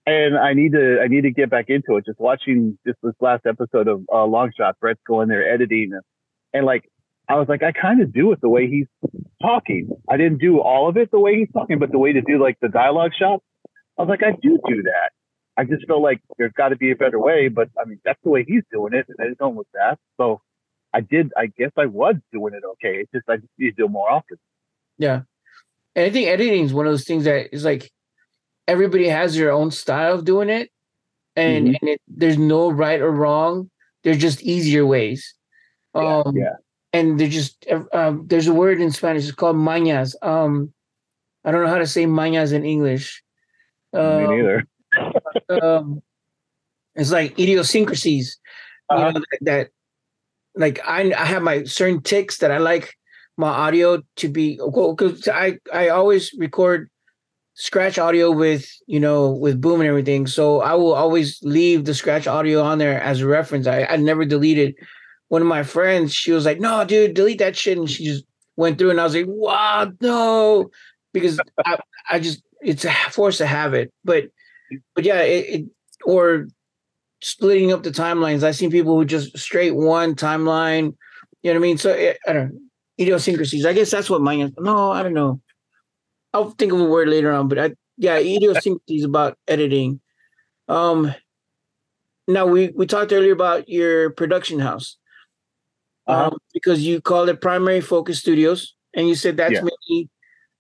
[0.08, 1.00] and I need to.
[1.00, 2.06] I need to get back into it.
[2.08, 6.02] Just watching just this last episode of uh, Long Shot, Brett's going there editing, and,
[6.54, 6.90] and like
[7.30, 8.88] I was like, I kind of do it the way he's
[9.42, 9.90] talking.
[10.10, 12.42] I didn't do all of it the way he's talking, but the way to do
[12.42, 13.44] like the dialogue shots,
[13.98, 15.12] I was like, I do do that.
[15.58, 17.48] I just feel like there's got to be a better way.
[17.48, 20.00] But I mean, that's the way he's doing it, and I going with that.
[20.18, 20.42] So
[20.94, 21.32] I did.
[21.38, 23.02] I guess I was doing it okay.
[23.02, 24.38] It's just I just need to do it more often.
[24.98, 25.22] Yeah,
[25.96, 27.92] and I think editing is one of those things that is like
[28.68, 30.72] everybody has their own style of doing it,
[31.36, 31.76] and, mm-hmm.
[31.82, 33.70] and it, there's no right or wrong.
[34.04, 35.36] There's just easier ways.
[35.94, 36.54] Um, yeah, yeah.
[36.94, 39.24] And there's just um, there's a word in Spanish.
[39.24, 40.16] It's called mañas.
[40.22, 40.74] Um,
[41.44, 43.24] I don't know how to say mañas in English.
[43.94, 44.66] Um, Me neither
[45.62, 46.02] um,
[46.96, 48.40] it's like idiosyncrasies.
[48.90, 49.08] Uh-huh.
[49.08, 49.70] You know, that, that,
[50.56, 52.96] like I I have my certain ticks that I like
[53.38, 56.90] my audio to be because I I always record
[57.54, 60.28] scratch audio with you know with boom and everything.
[60.28, 63.68] So i will always leave the scratch audio on there as a reference.
[63.68, 64.76] I, I never deleted.
[65.28, 67.78] One of my friends she was like no dude delete that shit.
[67.78, 68.26] And she just
[68.58, 70.70] went through and i was like wow no.
[71.14, 71.78] Because i
[72.10, 73.92] i just it's a force to have it.
[74.04, 74.26] But
[74.96, 75.66] but yeah, it, it,
[76.06, 76.48] or
[77.22, 78.44] splitting up the timelines.
[78.44, 80.96] I've seen people who just straight one timeline.
[81.44, 81.78] You know what I mean?
[81.78, 82.60] So it, I don't know.
[83.00, 83.66] idiosyncrasies.
[83.66, 84.52] I guess that's what mine is.
[84.58, 85.42] No, I don't know.
[86.34, 90.00] I'll think of a word later on, but I yeah, idiosyncrasies about editing.
[90.68, 91.14] Um,
[92.28, 94.98] now we we talked earlier about your production house,
[96.08, 96.28] uh-huh.
[96.28, 99.62] um, because you called it Primary Focus Studios, and you said that's yeah.
[99.62, 100.10] mainly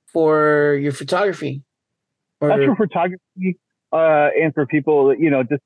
[0.07, 1.63] for your photography.
[2.41, 3.57] Or, that's for photography
[3.91, 5.61] uh, and for people, you know, just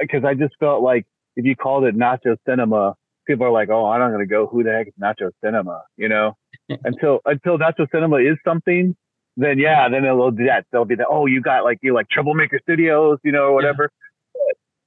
[0.00, 2.94] because uh, I just felt like if you called it Nacho Cinema,
[3.26, 4.46] people are like, "Oh, I'm not going to go.
[4.46, 6.36] Who the heck is Nacho Cinema?" You know,
[6.84, 8.96] until until Nacho Cinema is something,
[9.36, 10.66] then yeah, then they'll do that.
[10.72, 11.06] They'll be that.
[11.08, 13.90] Oh, you got like you like Troublemaker Studios, you know, or whatever.
[13.90, 14.40] Yeah.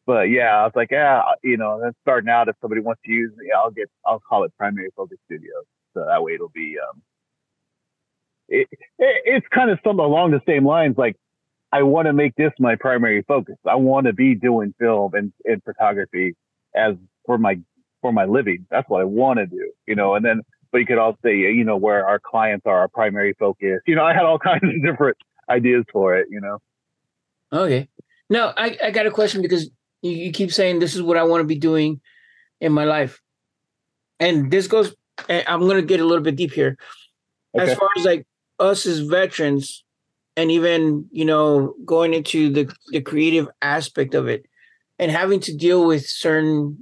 [0.05, 3.01] But, but, yeah, I was like, yeah, you know, then starting out, if somebody wants
[3.05, 5.63] to use me, I'll get, I'll call it Primary Focus Studios.
[5.93, 7.01] So that way it'll be, um,
[8.49, 10.95] it, it, it's kind of something along the same lines.
[10.97, 11.15] Like
[11.73, 13.55] I want to make this my primary focus.
[13.67, 16.35] I want to be doing film and, and photography
[16.75, 16.93] as
[17.25, 17.59] for my
[17.99, 18.67] for my living.
[18.69, 20.13] That's what I want to do, you know.
[20.13, 23.33] And then, but you could also say, you know, where our clients are our primary
[23.39, 23.79] focus.
[23.87, 25.17] You know, I had all kinds of different
[25.49, 26.59] ideas for it, you know.
[27.51, 27.89] Okay.
[28.29, 29.71] Now I, I got a question because
[30.03, 32.01] you, you keep saying this is what I want to be doing
[32.61, 33.19] in my life,
[34.19, 34.93] and this goes.
[35.27, 36.77] Eh, I'm going to get a little bit deep here.
[37.57, 37.71] Okay.
[37.71, 38.27] As far as like
[38.59, 39.82] us as veterans,
[40.35, 44.45] and even you know going into the the creative aspect of it
[44.99, 46.77] and having to deal with certain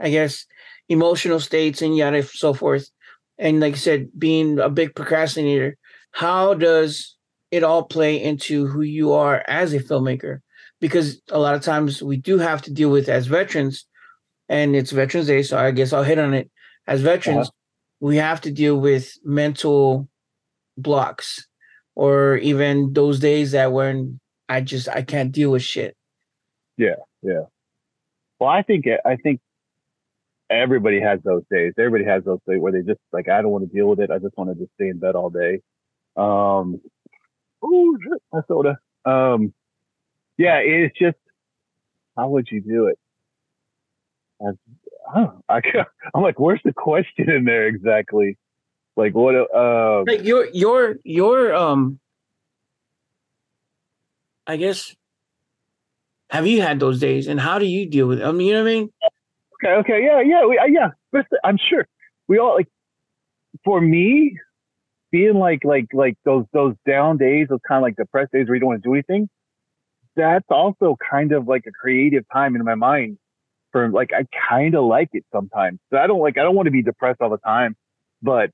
[0.00, 0.46] i guess
[0.88, 2.90] emotional states and yada so forth
[3.38, 5.76] and like i said being a big procrastinator
[6.14, 7.16] how does
[7.54, 10.40] it all play into who you are as a filmmaker?
[10.80, 13.86] Because a lot of times we do have to deal with as veterans,
[14.48, 16.50] and it's Veterans Day, so I guess I'll hit on it.
[16.86, 17.98] As veterans, uh-huh.
[18.00, 20.08] we have to deal with mental
[20.76, 21.46] blocks,
[21.94, 25.96] or even those days that when I just I can't deal with shit.
[26.76, 27.44] Yeah, yeah.
[28.38, 29.40] Well, I think I think
[30.50, 31.72] everybody has those days.
[31.78, 34.10] Everybody has those days where they just like, I don't want to deal with it.
[34.10, 35.60] I just want to just stay in bed all day.
[36.16, 36.80] Um,
[37.62, 37.96] oh,
[38.32, 38.78] my soda.
[39.04, 39.52] Um,
[40.36, 41.16] yeah, it's just,
[42.16, 42.98] how would you do it?
[44.40, 45.62] I, I,
[46.14, 48.36] I'm like, where's the question in there exactly?
[48.96, 49.34] Like what?
[49.34, 51.98] Uh, like your your your um.
[54.46, 54.94] I guess.
[56.30, 58.20] Have you had those days, and how do you deal with?
[58.20, 58.24] It?
[58.24, 58.90] I mean, you know what I mean.
[59.62, 61.22] Okay, okay, yeah, yeah, we, uh, yeah.
[61.44, 61.86] I'm sure
[62.28, 62.68] we all like.
[63.64, 64.36] For me,
[65.12, 68.56] being like like like those those down days, those kind of like depressed days where
[68.56, 69.28] you don't want to do anything,
[70.16, 73.18] that's also kind of like a creative time in my mind.
[73.70, 75.78] For like, I kind of like it sometimes.
[75.90, 77.76] So I don't like I don't want to be depressed all the time,
[78.22, 78.50] but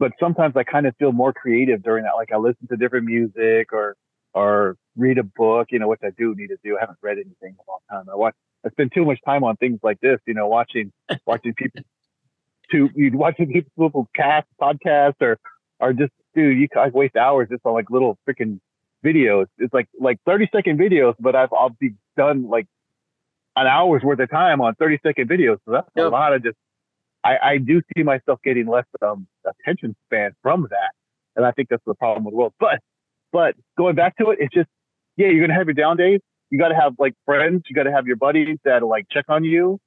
[0.00, 2.14] but sometimes I kind of feel more creative during that.
[2.16, 3.96] Like I listen to different music or
[4.32, 6.76] or read a book, you know, which I do need to do.
[6.76, 8.08] I haven't read anything in a long time.
[8.10, 8.34] I watch
[8.66, 10.90] I spend too much time on things like this, you know, watching
[11.26, 11.82] watching people
[12.72, 15.38] to you watching people cast podcasts or
[15.78, 18.58] or just dude, you I waste hours just on like little freaking
[19.04, 19.46] videos.
[19.58, 22.66] It's like like 30 second videos, but I've I'll be done like
[23.54, 25.58] an hour's worth of time on 30 second videos.
[25.66, 26.06] So that's yep.
[26.06, 26.56] a lot of just
[27.22, 30.90] I, I do see myself getting less um attention span from that.
[31.36, 32.54] And I think that's the problem with the world.
[32.58, 32.80] But
[33.32, 34.68] but going back to it, it's just
[35.16, 37.62] yeah, you're gonna have your down days you got to have like friends.
[37.68, 39.80] You got to have your buddies that like check on you,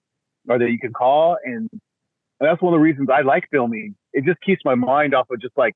[0.48, 1.38] or that you can call.
[1.44, 1.80] And, and
[2.40, 3.96] that's one of the reasons I like filming.
[4.14, 5.76] It just keeps my mind off of just like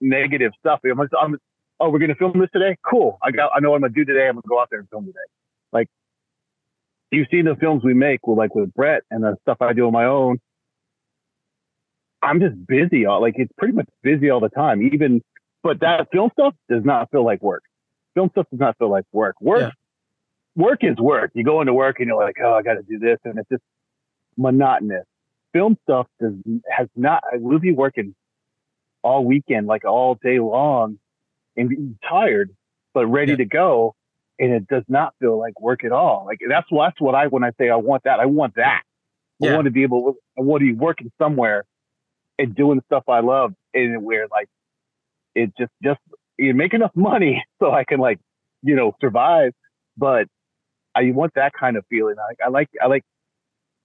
[0.00, 0.80] negative stuff.
[0.84, 1.38] I'm, I'm
[1.80, 2.76] oh, we're gonna film this today.
[2.88, 3.18] Cool.
[3.22, 3.50] I got.
[3.54, 4.28] I know what I'm gonna do today.
[4.28, 5.18] I'm gonna go out there and film today.
[5.72, 5.88] Like
[7.10, 9.86] you've seen the films we make with like with Brett and the stuff I do
[9.86, 10.38] on my own.
[12.22, 13.06] I'm just busy.
[13.06, 14.82] All, like it's pretty much busy all the time.
[14.92, 15.22] Even,
[15.62, 17.64] but that film stuff does not feel like work.
[18.14, 19.36] Film stuff does not feel like work.
[19.40, 19.70] Work yeah
[20.56, 21.30] work is work.
[21.34, 23.48] You go into work and you're like, oh, I got to do this, and it's
[23.48, 23.62] just
[24.36, 25.04] monotonous.
[25.52, 26.34] Film stuff does
[26.70, 27.22] has not.
[27.34, 28.14] We'll be working
[29.02, 30.98] all weekend, like all day long,
[31.56, 32.50] and tired,
[32.94, 33.38] but ready yeah.
[33.38, 33.94] to go,
[34.38, 36.24] and it does not feel like work at all.
[36.26, 38.82] Like that's that's what I when I say I want that, I want that.
[39.40, 39.52] Yeah.
[39.52, 40.14] I want to be able.
[40.38, 41.64] I want to be working somewhere
[42.40, 44.48] and doing stuff I love, and where like
[45.34, 46.00] it just just
[46.38, 48.18] you make enough money so I can like
[48.62, 49.52] you know survive,
[49.96, 50.26] but
[50.94, 52.16] I want that kind of feeling.
[52.18, 53.04] I, I like I like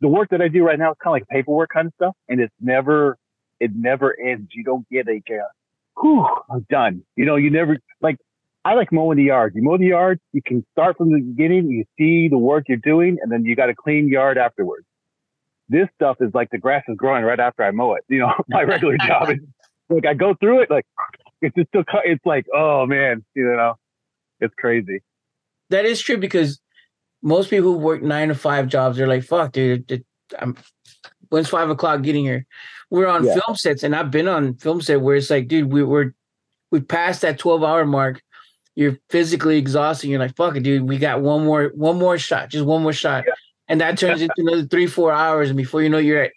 [0.01, 0.91] the work that I do right now.
[0.91, 3.17] It's kind of like paperwork kind of stuff, and it's never
[3.59, 4.49] it never ends.
[4.53, 7.03] You don't get a uh, whew, I'm done.
[7.15, 8.17] You know, you never like.
[8.63, 9.53] I like mowing the yard.
[9.55, 11.69] You mow the yard, you can start from the beginning.
[11.69, 14.87] You see the work you're doing, and then you got a clean yard afterwards.
[15.67, 18.03] This stuff is like the grass is growing right after I mow it.
[18.07, 19.39] You know, my regular job is
[19.89, 20.85] like I go through it, like
[21.41, 21.83] it's just still.
[21.83, 22.01] Cut.
[22.05, 23.75] It's like, oh man, you know,
[24.39, 25.01] it's crazy.
[25.69, 26.59] That is true because
[27.21, 30.05] most people who work nine to five jobs, they're like, fuck, dude, it,
[30.37, 30.55] I'm,
[31.29, 32.45] when's five o'clock getting here?
[32.91, 33.33] We're on yeah.
[33.33, 36.13] film sets, and I've been on film set where it's like, dude, we, we're
[36.71, 38.21] we passed that 12 hour mark.
[38.75, 40.09] You're physically exhausted.
[40.09, 40.83] You're like, fuck it, dude.
[40.83, 43.23] We got one more, one more shot, just one more shot.
[43.25, 43.33] Yeah.
[43.67, 45.49] And that turns into another three, four hours.
[45.49, 46.31] And before you know, you're at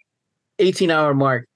[0.57, 1.47] 18 hour mark.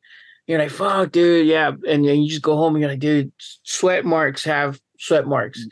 [0.46, 1.48] You're like, fuck, dude.
[1.48, 1.70] Yeah.
[1.88, 5.66] And then you just go home and you're like, dude, sweat marks have sweat marks.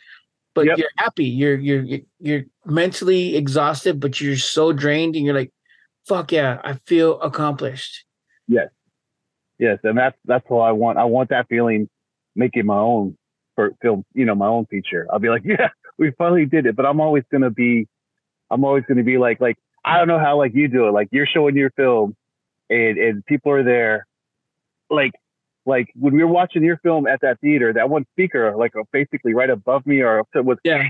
[0.53, 0.77] But yep.
[0.77, 1.25] you're happy.
[1.25, 5.51] You're you're you're mentally exhausted, but you're so drained, and you're like,
[6.05, 8.03] "Fuck yeah, I feel accomplished."
[8.49, 8.67] Yes,
[9.59, 10.97] yes, and that's that's what I want.
[10.97, 11.87] I want that feeling,
[12.35, 13.17] making my own
[13.55, 15.07] for film, you know, my own feature.
[15.09, 17.87] I'll be like, "Yeah, we finally did it," but I'm always gonna be,
[18.49, 20.91] I'm always gonna be like, like I don't know how like you do it.
[20.91, 22.15] Like you're showing your film,
[22.69, 24.07] and and people are there,
[24.89, 25.11] like
[25.65, 29.33] like when we were watching your film at that theater, that one speaker, like basically
[29.33, 30.87] right above me or was yeah.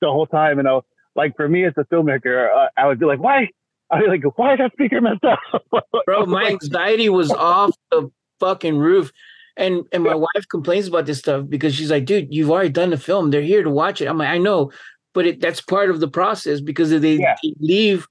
[0.00, 0.58] the whole time.
[0.58, 0.84] And I was
[1.16, 3.48] like, for me as a filmmaker, uh, I would be like, why?
[3.90, 5.40] I'd be like, why is that speaker messed up?
[6.06, 9.10] Bro, my anxiety was off the fucking roof.
[9.56, 12.90] And and my wife complains about this stuff because she's like, dude, you've already done
[12.90, 13.30] the film.
[13.30, 14.06] They're here to watch it.
[14.06, 14.70] I'm like, I know,
[15.12, 17.36] but it, that's part of the process because if they, yeah.
[17.60, 18.06] leave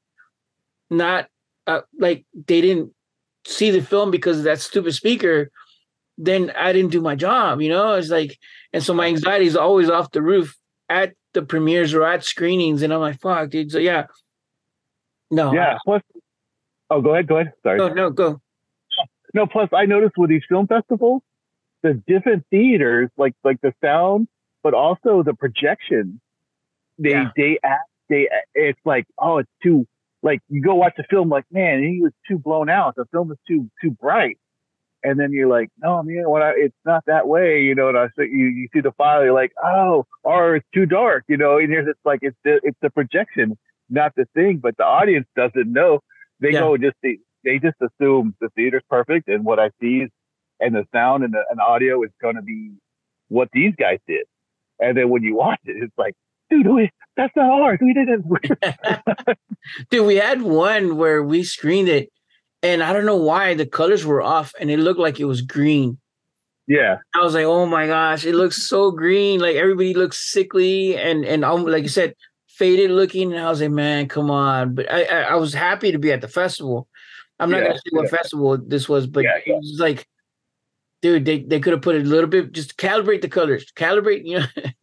[0.90, 1.28] not
[1.68, 2.92] uh, like they didn't
[3.46, 5.50] see the film because of that stupid speaker
[6.20, 7.94] then I didn't do my job, you know?
[7.94, 8.38] It's like,
[8.74, 10.56] and so my anxiety is always off the roof
[10.90, 12.82] at the premieres or at screenings.
[12.82, 13.72] And I'm like, fuck, dude.
[13.72, 14.08] So yeah.
[15.32, 15.54] No.
[15.54, 15.78] Yeah.
[15.86, 16.02] Plus,
[16.90, 17.28] oh, go ahead.
[17.28, 17.54] Go ahead.
[17.64, 17.78] Sorry.
[17.78, 18.42] No, no, go.
[19.34, 21.22] No, plus I noticed with these film festivals,
[21.84, 24.28] the different theaters, like like the sound,
[24.64, 26.20] but also the projection.
[27.00, 27.30] They yeah.
[27.36, 29.88] they act they it's like oh it's too
[30.22, 33.32] like you go watch the film like man he was too blown out the film
[33.32, 34.38] is too too bright
[35.04, 37.98] and then you're like no man what I, it's not that way you know and
[37.98, 41.38] I so you you see the file you're like oh or it's too dark you
[41.38, 43.58] know and there's it's like it's the it's the projection
[43.90, 46.00] not the thing but the audience doesn't know
[46.40, 46.60] they yeah.
[46.60, 50.10] go just they, they just assume the theater's perfect and what I see is
[50.60, 52.72] and the sound and the and audio is going to be
[53.30, 54.26] what these guys did.
[54.80, 56.16] And then when you watch it, it's like,
[56.50, 57.80] dude, we, that's not ours.
[57.82, 58.26] We didn't.
[59.90, 62.12] dude, we had one where we screened it,
[62.64, 65.42] and I don't know why the colors were off, and it looked like it was
[65.42, 65.98] green.
[66.68, 69.40] Yeah, I was like, oh my gosh, it looks so green.
[69.40, 72.14] Like everybody looks sickly, and and um, like you said,
[72.48, 73.34] faded looking.
[73.34, 74.76] And I was like, man, come on.
[74.76, 76.88] But I I, I was happy to be at the festival.
[77.40, 78.18] I'm not yeah, gonna say what yeah.
[78.18, 80.08] festival this was, but yeah, it was like
[81.02, 84.26] dude, they, they could have put it a little bit, just calibrate the colors, calibrate,
[84.26, 84.46] you know.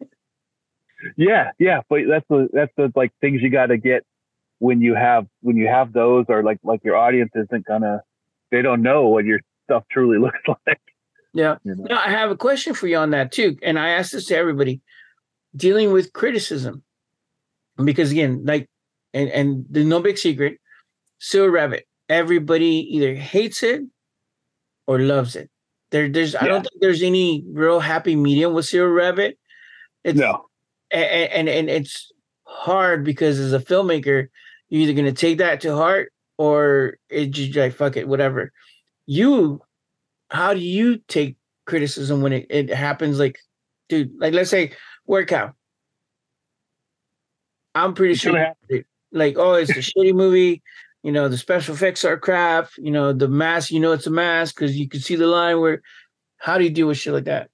[1.17, 4.05] yeah, yeah, but that's the that's the like things you got to get
[4.59, 8.03] when you have when you have those, or like like your audience isn't gonna,
[8.51, 10.81] they don't know what your stuff truly looks like.
[11.33, 11.57] Yeah.
[11.65, 11.85] You know?
[11.91, 14.37] Now I have a question for you on that too, and I ask this to
[14.37, 14.81] everybody:
[15.55, 16.83] dealing with criticism,
[17.83, 18.69] because again, like,
[19.13, 20.59] and and the no big secret,
[21.19, 23.83] Serial Rabbit, everybody either hates it
[24.87, 25.51] or loves it.
[25.91, 26.45] There, there's yeah.
[26.45, 29.39] I don't think there's any real happy medium with Serial Rabbit.
[30.05, 30.47] It's, no,
[30.97, 32.13] and, and and it's
[32.45, 34.29] hard because as a filmmaker,
[34.69, 38.53] you're either gonna take that to heart or it just like fuck it, whatever.
[39.07, 39.61] You,
[40.31, 43.19] how do you take criticism when it, it happens?
[43.19, 43.39] Like,
[43.89, 44.73] dude, like let's say
[45.27, 45.53] Cow.
[47.75, 48.55] I'm pretty sure,
[49.13, 50.63] like, oh, it's a shitty movie
[51.07, 54.11] you know the special effects are crap you know the mask you know it's a
[54.11, 55.81] mask because you can see the line where
[56.37, 57.49] how do you deal with shit like that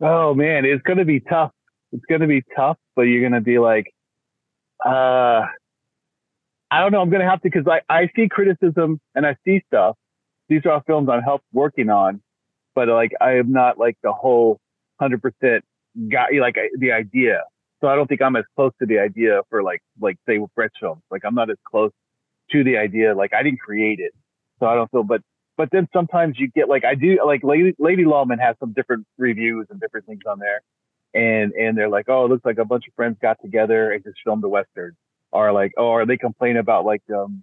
[0.00, 1.50] oh man it's gonna be tough
[1.92, 3.92] it's gonna be tough but you're gonna be like
[4.84, 5.42] uh
[6.70, 9.62] i don't know i'm gonna have to because I, I see criticism and i see
[9.66, 9.96] stuff
[10.48, 12.20] these are all films i'm help working on
[12.74, 14.58] but like i am not like the whole
[15.00, 15.60] 100%
[16.10, 17.42] got you like the idea
[17.80, 20.54] so I don't think I'm as close to the idea for like like say with
[20.54, 21.02] Brett's films.
[21.10, 21.92] Like I'm not as close
[22.52, 23.14] to the idea.
[23.14, 24.12] Like I didn't create it,
[24.58, 25.02] so I don't feel.
[25.02, 25.20] But
[25.56, 29.06] but then sometimes you get like I do like Lady Lady Lawman has some different
[29.18, 30.62] reviews and different things on there,
[31.16, 34.04] and and they're like, oh, it looks like a bunch of friends got together and
[34.04, 34.94] just filmed a western,
[35.32, 37.42] or like, oh, or they complain about like um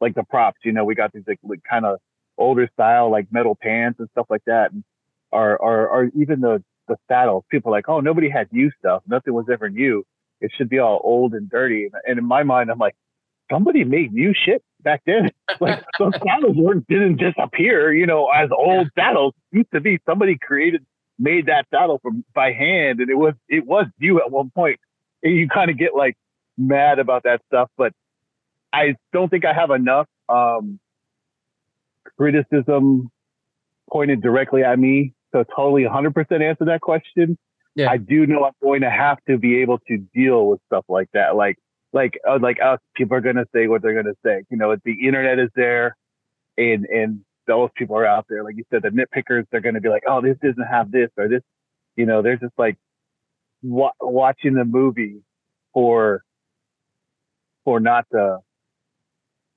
[0.00, 0.58] like the props.
[0.64, 1.98] You know, we got these like, like kind of
[2.36, 4.82] older style like metal pants and stuff like that, and
[5.30, 7.44] or or or even the the saddles.
[7.50, 9.02] People are like, oh, nobody had new stuff.
[9.06, 10.04] Nothing was ever new.
[10.40, 11.88] It should be all old and dirty.
[12.06, 12.96] And in my mind, I'm like,
[13.50, 15.30] somebody made new shit back then.
[15.60, 20.00] like those saddles weren't didn't disappear, you know, as old saddles used to be.
[20.04, 20.84] Somebody created
[21.18, 24.78] made that saddle from by hand and it was it was you at one point.
[25.22, 26.16] And you kind of get like
[26.58, 27.92] mad about that stuff, but
[28.72, 30.78] I don't think I have enough um
[32.18, 33.10] criticism
[33.90, 37.36] pointed directly at me to totally 100% answer that question.
[37.74, 37.90] Yeah.
[37.90, 41.08] I do know I'm going to have to be able to deal with stuff like
[41.12, 41.34] that.
[41.34, 41.56] Like,
[41.92, 44.44] like, uh, like us, people are going to say what they're going to say.
[44.50, 45.96] You know, the internet is there
[46.56, 48.42] and, and those people are out there.
[48.44, 51.10] Like you said, the nitpickers, they're going to be like, oh, this doesn't have this
[51.16, 51.42] or this,
[51.96, 52.76] you know, they're just like
[53.62, 55.22] wa- watching the movie
[55.72, 56.22] for,
[57.64, 58.38] for not, uh,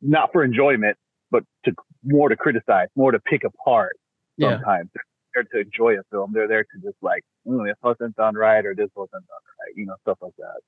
[0.01, 0.97] not for enjoyment,
[1.31, 1.73] but to
[2.03, 3.97] more to criticize, more to pick apart
[4.39, 4.89] sometimes.
[4.93, 5.01] Yeah
[5.35, 6.31] They're there to enjoy a film.
[6.33, 9.75] They're there to just like, mm, this wasn't done right or this wasn't done right,
[9.75, 10.61] you know, stuff like that.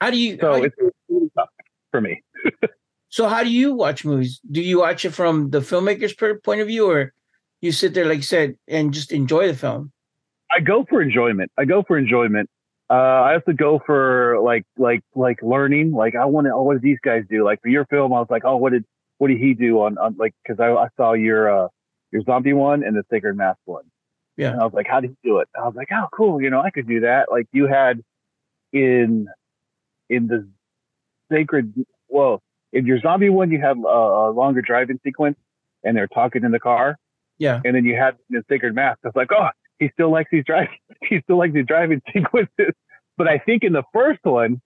[0.00, 0.38] How do you?
[0.40, 0.76] So how it's
[1.08, 1.48] really tough
[1.90, 2.22] for me.
[3.14, 4.40] so how do you watch movies?
[4.50, 7.12] Do you watch it from the filmmaker's point of view, or
[7.60, 9.92] you sit there, like you said, and just enjoy the film?
[10.50, 11.52] I go for enjoyment.
[11.56, 12.50] I go for enjoyment.
[12.90, 15.92] Uh, I have to go for like like like learning.
[15.92, 16.54] Like I want to.
[16.54, 17.44] Oh, what did these guys do?
[17.44, 18.84] Like for your film, I was like, oh, what did
[19.18, 21.68] what did he do on on like because I, I saw your uh
[22.10, 23.84] your zombie one and the sacred mask one.
[24.36, 24.50] Yeah.
[24.50, 25.48] And I was like, how did you do it?
[25.56, 26.42] I was like, oh, cool.
[26.42, 27.30] You know, I could do that.
[27.30, 28.02] Like you had
[28.72, 29.28] in,
[30.10, 30.48] in the
[31.30, 31.72] sacred,
[32.08, 32.42] well,
[32.74, 35.38] in your zombie one, you had a, a longer driving sequence
[35.84, 36.98] and they're talking in the car.
[37.38, 37.60] Yeah.
[37.64, 38.98] And then you had the sacred mask.
[39.04, 39.48] It's like, oh,
[39.78, 40.76] he still likes these driving,
[41.08, 42.74] he still likes these driving sequences.
[43.16, 44.60] But I think in the first one,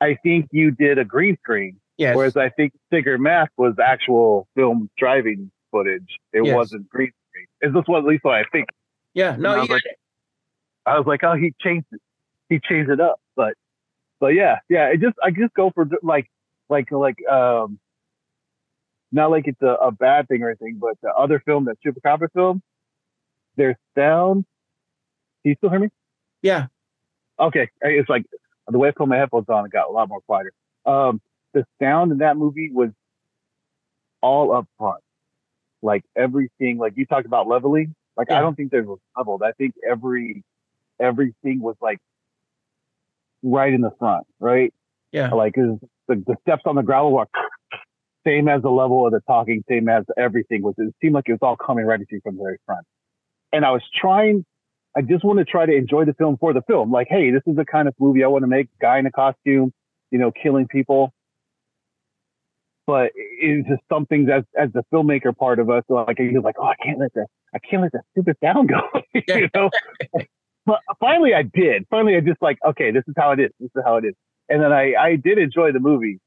[0.00, 1.78] I think you did a green screen.
[1.98, 2.16] Yes.
[2.16, 6.18] Whereas I think Sacred Mask was actual film driving footage.
[6.32, 6.54] It yes.
[6.54, 7.46] wasn't green screen.
[7.60, 8.70] Is this what at least what I think?
[9.14, 9.82] Yeah, no, I was, like,
[10.86, 12.00] I was like, oh, he changed it.
[12.48, 13.54] He changed it up, but
[14.20, 14.86] but yeah, yeah.
[14.86, 16.30] It just I just go for like
[16.68, 17.78] like like um
[19.12, 22.28] not like it's a, a bad thing or anything, but the other film, that Chupacabra
[22.32, 22.62] film,
[23.56, 24.46] their sound.
[25.42, 25.88] Can you still hear me?
[26.40, 26.66] Yeah.
[27.38, 27.68] Okay.
[27.82, 28.24] It's like
[28.68, 30.52] the way I put my headphones on, it got a lot more quieter.
[30.86, 31.20] Um,
[31.52, 32.90] the sound in that movie was
[34.22, 35.02] all up front.
[35.82, 37.94] Like everything, like you talked about leveling.
[38.16, 38.38] Like yeah.
[38.38, 39.42] I don't think there was leveled.
[39.42, 40.42] I think every
[41.00, 41.98] everything was like
[43.42, 44.72] right in the front, right?
[45.10, 45.30] Yeah.
[45.30, 45.56] Like
[46.14, 47.30] the, the steps on the gravel walk,
[48.26, 50.74] same as the level of the talking, same as everything was.
[50.78, 52.86] It seemed like it was all coming right at you from the very front.
[53.52, 54.44] And I was trying,
[54.96, 56.90] I just want to try to enjoy the film for the film.
[56.90, 58.68] Like, hey, this is the kind of movie I want to make.
[58.80, 59.72] Guy in a costume,
[60.10, 61.12] you know, killing people.
[62.86, 66.56] But it's just some things as as the filmmaker part of us, like you're like,
[66.58, 68.80] oh, I can't let that, I can't let that stupid sound go,
[69.14, 69.70] you know.
[70.66, 71.86] but finally, I did.
[71.90, 73.50] Finally, I just like, okay, this is how it is.
[73.60, 74.14] This is how it is.
[74.48, 76.20] And then I I did enjoy the movie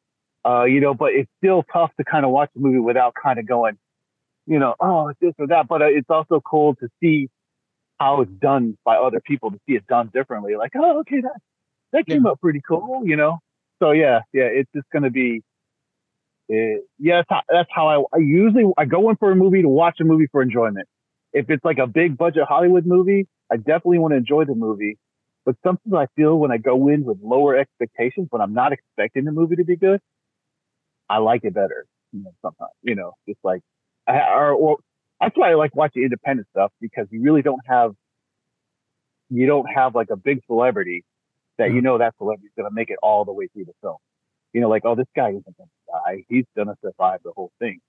[0.45, 3.39] uh, you know, but it's still tough to kind of watch the movie without kind
[3.39, 3.77] of going,
[4.45, 5.67] you know, oh, it's this or that.
[5.67, 7.29] But uh, it's also cool to see
[7.99, 10.55] how it's done by other people, to see it done differently.
[10.55, 11.39] Like, oh, okay, that
[11.93, 12.31] that came yeah.
[12.31, 13.39] up pretty cool, you know.
[13.81, 15.41] So yeah, yeah, it's just gonna be.
[16.47, 19.63] It, yeah, that's how, that's how I, I usually I go in for a movie
[19.63, 20.87] to watch a movie for enjoyment.
[21.33, 24.99] If it's like a big budget Hollywood movie, I definitely want to enjoy the movie.
[25.45, 29.25] But sometimes I feel when I go in with lower expectations, when I'm not expecting
[29.25, 30.01] the movie to be good,
[31.07, 31.85] I like it better.
[32.11, 33.61] You know, sometimes, you know, just like,
[34.07, 34.77] I, or, or
[35.21, 37.91] that's why I like watching independent stuff because you really don't have,
[39.29, 41.05] you don't have like a big celebrity
[41.57, 41.85] that you mm-hmm.
[41.85, 43.97] know that celebrity is going to make it all the way through the film.
[44.53, 46.23] You know, like, oh, this guy isn't going to die.
[46.27, 47.79] He's going to survive the whole thing.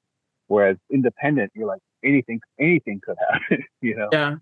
[0.48, 4.08] Whereas independent, you're like, anything, anything could happen, you know?
[4.12, 4.34] Yeah.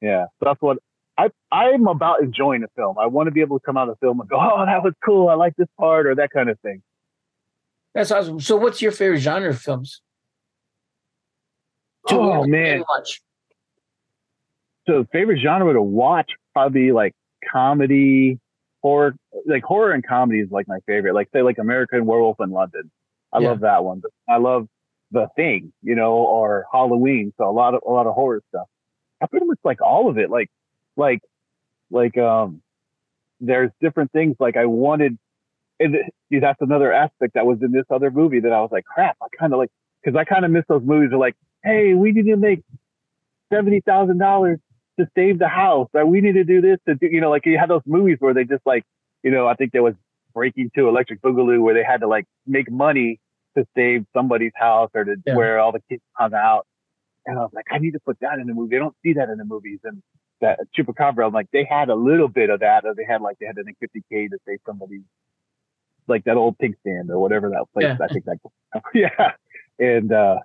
[0.00, 0.24] Yeah.
[0.38, 0.78] So that's what
[1.16, 2.98] I, I'm about enjoying the film.
[2.98, 4.82] I want to be able to come out of the film and go, oh, that
[4.82, 5.28] was cool.
[5.28, 6.82] I like this part or that kind of thing.
[7.94, 8.40] That's awesome.
[8.40, 10.00] So, what's your favorite genre of films?
[12.08, 13.22] To oh man, watch.
[14.88, 17.14] So, favorite genre to watch probably like
[17.50, 18.40] comedy,
[18.82, 19.14] horror.
[19.46, 21.14] Like horror and comedy is like my favorite.
[21.14, 22.90] Like say like American Werewolf in London.
[23.32, 23.48] I yeah.
[23.48, 24.00] love that one.
[24.00, 24.66] But I love
[25.12, 27.32] The Thing, you know, or Halloween.
[27.38, 28.66] So a lot of a lot of horror stuff.
[29.22, 30.30] I pretty much like all of it.
[30.30, 30.50] Like
[30.96, 31.20] like
[31.90, 32.62] like um,
[33.40, 34.36] there's different things.
[34.38, 35.18] Like I wanted
[35.80, 35.96] and
[36.30, 39.16] see, that's another aspect that was in this other movie that I was like, crap,
[39.22, 39.70] I kind of like,
[40.02, 41.10] because I kind of miss those movies.
[41.12, 41.34] Are like,
[41.64, 42.60] hey, we need to make
[43.52, 44.58] seventy thousand dollars
[44.98, 47.44] to save the house, or we need to do this to do, you know, like
[47.46, 48.84] you had those movies where they just like,
[49.24, 49.94] you know, I think there was
[50.32, 53.18] Breaking Two, Electric Boogaloo, where they had to like make money
[53.56, 55.34] to save somebody's house or to yeah.
[55.34, 56.66] where all the kids hung out.
[57.26, 58.76] And I was like, I need to put that in the movie.
[58.76, 59.78] I don't see that in the movies.
[59.82, 60.02] And
[60.44, 63.38] that Chupacabra, I'm like, they had a little bit of that, or they had like
[63.38, 65.02] they had make 50k to save somebody's
[66.06, 67.86] like that old pig stand or whatever that place.
[67.86, 67.96] Yeah.
[68.00, 68.38] I think that,
[68.94, 69.32] yeah.
[69.78, 70.36] And, uh,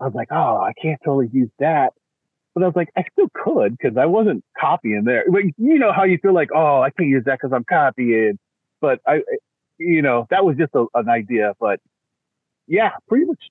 [0.00, 1.92] I was like, oh, I can't totally use that.
[2.54, 5.24] But I was like, I still could because I wasn't copying there.
[5.30, 8.38] But you know how you feel like, oh, I can't use that because I'm copying.
[8.80, 9.22] But I,
[9.78, 11.54] you know, that was just a, an idea.
[11.60, 11.80] But
[12.66, 13.42] yeah, pretty much,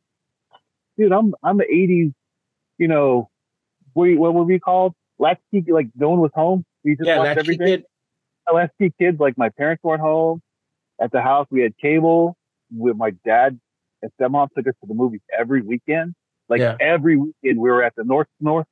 [0.98, 2.14] dude, I'm I'm the '80s.
[2.78, 3.30] You know,
[3.94, 4.94] what what would be called?
[5.20, 6.66] Latchkey, like no one was home.
[6.84, 7.68] We just yeah, watched everything.
[7.68, 7.84] Kid.
[8.52, 10.42] Latchkey kids, like my parents weren't home
[11.02, 11.48] at the house.
[11.50, 12.36] We had cable.
[12.70, 13.58] With my dad
[14.02, 16.16] and stepmom took us to the movies every weekend.
[16.50, 16.76] Like yeah.
[16.80, 18.68] every weekend, we were at the North North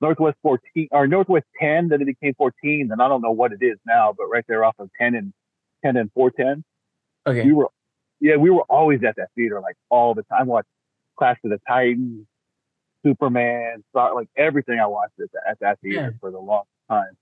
[0.00, 1.88] Northwest 14 or Northwest 10.
[1.88, 4.64] Then it became 14, and I don't know what it is now, but right there
[4.64, 5.32] off of 10 and
[5.84, 6.64] 10 and 410.
[7.26, 7.46] Okay.
[7.46, 7.68] We were,
[8.20, 10.46] yeah, we were always at that theater like all the time.
[10.46, 10.68] Watched
[11.18, 12.26] Clash of the Titans,
[13.06, 16.18] Superman, Star, like everything I watched at, the, at that theater yeah.
[16.20, 17.16] for the long time.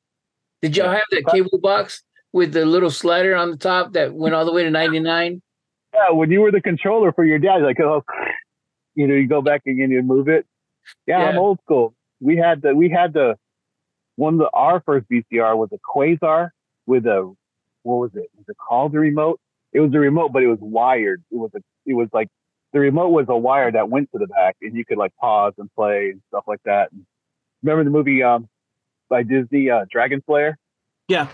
[0.62, 4.35] Did y'all have that cable box with the little slider on the top that went
[4.35, 5.43] all the way to 99?
[5.93, 8.03] Yeah, when you were the controller for your dad, like, oh,
[8.95, 10.47] you know, you go back again and you move it.
[11.07, 11.95] Yeah, yeah, I'm old school.
[12.20, 13.37] We had the, we had the,
[14.16, 16.51] one of the, our first VCR was a Quasar
[16.87, 17.32] with a,
[17.82, 18.30] what was it?
[18.37, 19.39] Was it called the remote?
[19.72, 21.22] It was a remote, but it was wired.
[21.30, 22.28] It was a, it was like,
[22.75, 25.55] the remote was a wire that went to the back and you could like pause
[25.59, 26.91] and play and stuff like that.
[26.91, 27.07] And
[27.62, 28.49] remember the movie, um,
[29.09, 30.59] by Disney, uh, Dragon Slayer?
[31.07, 31.29] Yeah.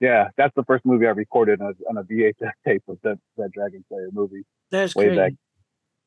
[0.00, 3.18] Yeah, that's the first movie I recorded on a, on a VHS tape was that,
[3.36, 4.44] that Dragon Slayer movie.
[4.70, 5.16] That's way crazy.
[5.16, 5.32] back.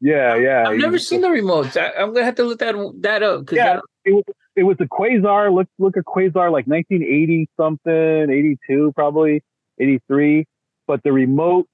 [0.02, 0.68] Yeah, yeah.
[0.68, 1.78] I've never seen the remotes.
[1.80, 3.52] I, am gonna have to look that that up.
[3.52, 4.24] Yeah, it was,
[4.56, 5.54] it was a Quasar.
[5.54, 9.44] Look look at Quasar like 1980 something, 82 probably,
[9.78, 10.46] 83.
[10.88, 11.68] But the remote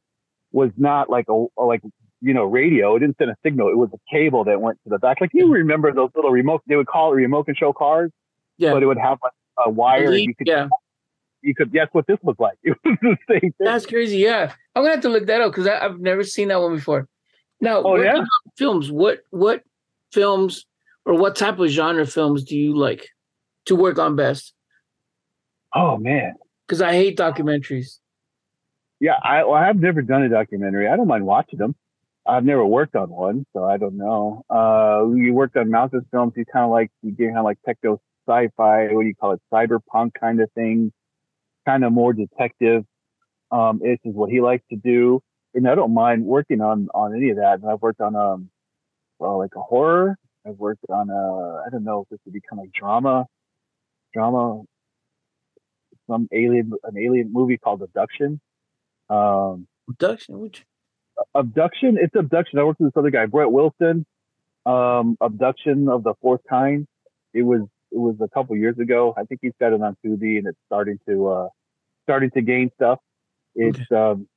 [0.51, 1.81] was not like a like
[2.25, 2.95] you know radio.
[2.95, 3.69] It didn't send a signal.
[3.69, 5.21] It was a cable that went to the back.
[5.21, 5.53] Like you mm-hmm.
[5.53, 6.61] remember those little remote?
[6.67, 8.11] They would call it remote control cars.
[8.57, 8.73] Yeah.
[8.73, 9.33] But it would have like
[9.65, 10.13] a wire.
[10.13, 10.67] you could yeah
[11.45, 12.57] you could guess what this was like.
[12.63, 13.53] It was the same thing.
[13.59, 14.17] That's crazy.
[14.17, 17.07] Yeah, I'm gonna have to look that up because I've never seen that one before.
[17.61, 18.23] Now, oh, yeah?
[18.57, 18.91] films?
[18.91, 19.63] What what
[20.11, 20.65] films
[21.05, 23.07] or what type of genre films do you like
[23.65, 24.53] to work on best?
[25.73, 26.33] Oh man,
[26.67, 27.99] because I hate documentaries.
[28.99, 30.87] Yeah, I well, I've never done a documentary.
[30.87, 31.75] I don't mind watching them.
[32.27, 34.43] I've never worked on one, so I don't know.
[34.49, 36.33] Uh, you worked on mountain films.
[36.35, 38.87] You kind of like you get kind of like techno sci-fi.
[38.87, 39.41] What do you call it?
[39.53, 40.91] Cyberpunk kind of thing.
[41.67, 42.83] Kind of more detective.
[43.51, 45.21] Um, this is what he likes to do,
[45.53, 47.59] and I don't mind working on on any of that.
[47.61, 48.49] And I've worked on um,
[49.19, 50.17] well, like a horror.
[50.47, 53.25] I've worked on a I don't know if this would be kind of like drama,
[54.13, 54.63] drama.
[56.07, 58.39] Some alien, an alien movie called Abduction.
[59.09, 60.63] Um, abduction, which
[61.33, 61.97] abduction.
[61.99, 62.59] It's abduction.
[62.59, 64.05] I worked with this other guy, Brett Wilson.
[64.65, 66.87] Um, abduction of the fourth kind.
[67.33, 67.61] It was
[67.91, 69.13] it was a couple years ago.
[69.15, 71.47] I think he's got it on Tubi, and it's starting to uh,
[72.03, 72.99] starting to gain stuff.
[73.55, 73.95] It's okay.
[73.95, 74.27] um,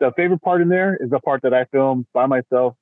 [0.00, 2.74] the favorite part in there is the part that I filmed by myself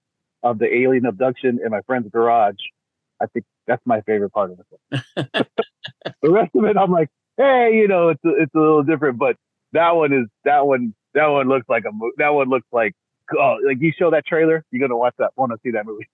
[0.42, 2.57] of the alien abduction in my friend's garage.
[3.20, 5.07] I think that's my favorite part of it.
[6.22, 9.18] the rest of it, I'm like, hey, you know, it's a, it's a little different,
[9.18, 9.36] but
[9.72, 12.94] that one is that one that one looks like a that one looks like
[13.38, 16.08] oh like you show that trailer, you're gonna watch that want to see that movie.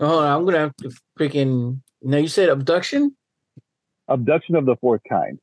[0.00, 2.18] oh, I'm gonna have to freaking now.
[2.18, 3.16] You said abduction.
[4.08, 5.38] Abduction of the fourth kind.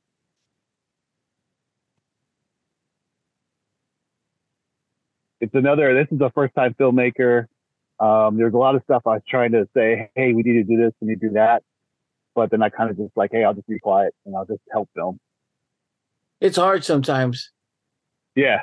[5.41, 5.93] It's another.
[5.93, 7.45] This is a first time filmmaker.
[7.99, 10.09] Um, there's a lot of stuff I was trying to say.
[10.15, 10.93] Hey, we need to do this.
[11.01, 11.63] We need to do that.
[12.35, 14.61] But then I kind of just like, hey, I'll just be quiet and I'll just
[14.71, 15.19] help film.
[16.39, 17.51] It's hard sometimes.
[18.35, 18.61] Yeah.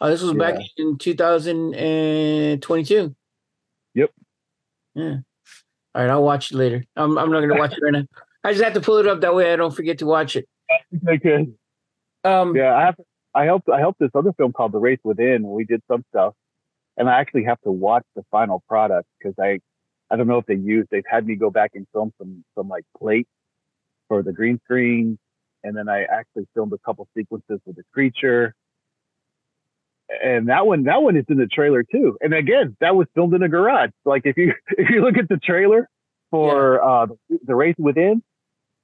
[0.00, 0.38] Oh, this was yeah.
[0.38, 3.14] back in 2022.
[3.94, 4.10] Yep.
[4.94, 5.16] Yeah.
[5.94, 6.84] All right, I'll watch it later.
[6.96, 8.06] I'm I'm not gonna watch it right now.
[8.44, 10.48] I just have to pull it up that way I don't forget to watch it.
[11.06, 11.48] Okay.
[12.24, 12.56] Um.
[12.56, 12.96] Yeah, I have.
[13.34, 13.68] I helped.
[13.68, 15.42] I helped this other film called The Race Within.
[15.42, 16.34] We did some stuff,
[16.96, 19.58] and I actually have to watch the final product because I,
[20.10, 20.88] I don't know if they used.
[20.90, 23.28] They've had me go back and film some some like plates
[24.08, 25.18] for the green screen
[25.62, 28.54] and then I actually filmed a couple sequences with the creature.
[30.22, 32.16] And that one, that one is in the trailer too.
[32.20, 33.90] And again, that was filmed in a garage.
[34.04, 35.88] Like if you if you look at the trailer
[36.30, 36.88] for yeah.
[36.88, 37.06] uh,
[37.46, 38.22] the race within,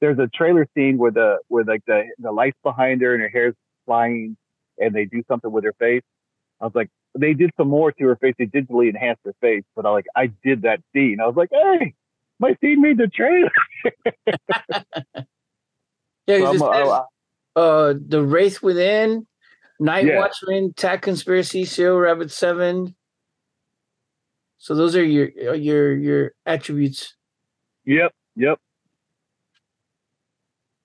[0.01, 3.29] there's a trailer scene where the where like the the lights behind her and her
[3.29, 3.55] hair's
[3.87, 4.37] flying,
[4.79, 6.03] and they do something with her face.
[6.61, 8.35] I was like, they did some more to her face.
[8.39, 11.19] They digitally enhanced her face, but I like I did that scene.
[11.21, 11.95] I was like, hey,
[12.39, 13.53] my scene made the trailer.
[16.27, 17.01] Yeah, so says,
[17.55, 19.27] uh, the race Within,
[19.79, 20.17] Night yeah.
[20.19, 22.95] Watchman, Tag Conspiracy, Serial Rabbit Seven.
[24.59, 27.15] So those are your your your attributes.
[27.85, 28.13] Yep.
[28.37, 28.59] Yep.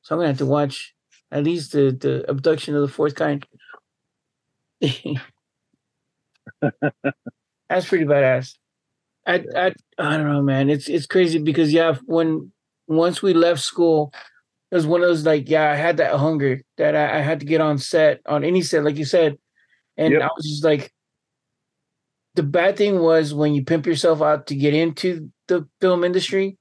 [0.02, 0.94] So I'm gonna have to watch
[1.32, 3.46] at least the the abduction of the fourth kind.
[7.70, 8.56] That's pretty badass.
[9.26, 10.70] I, I I don't know, man.
[10.70, 12.52] It's it's crazy because yeah, when
[12.88, 14.14] once we left school,
[14.72, 17.42] it was one of those like, yeah, I had that hunger that I, I had
[17.42, 19.38] to get on set, on any set, like you said.
[19.98, 20.22] And yep.
[20.22, 20.94] I was just like,
[22.36, 26.58] the bad thing was when you pimp yourself out to get into the film industry.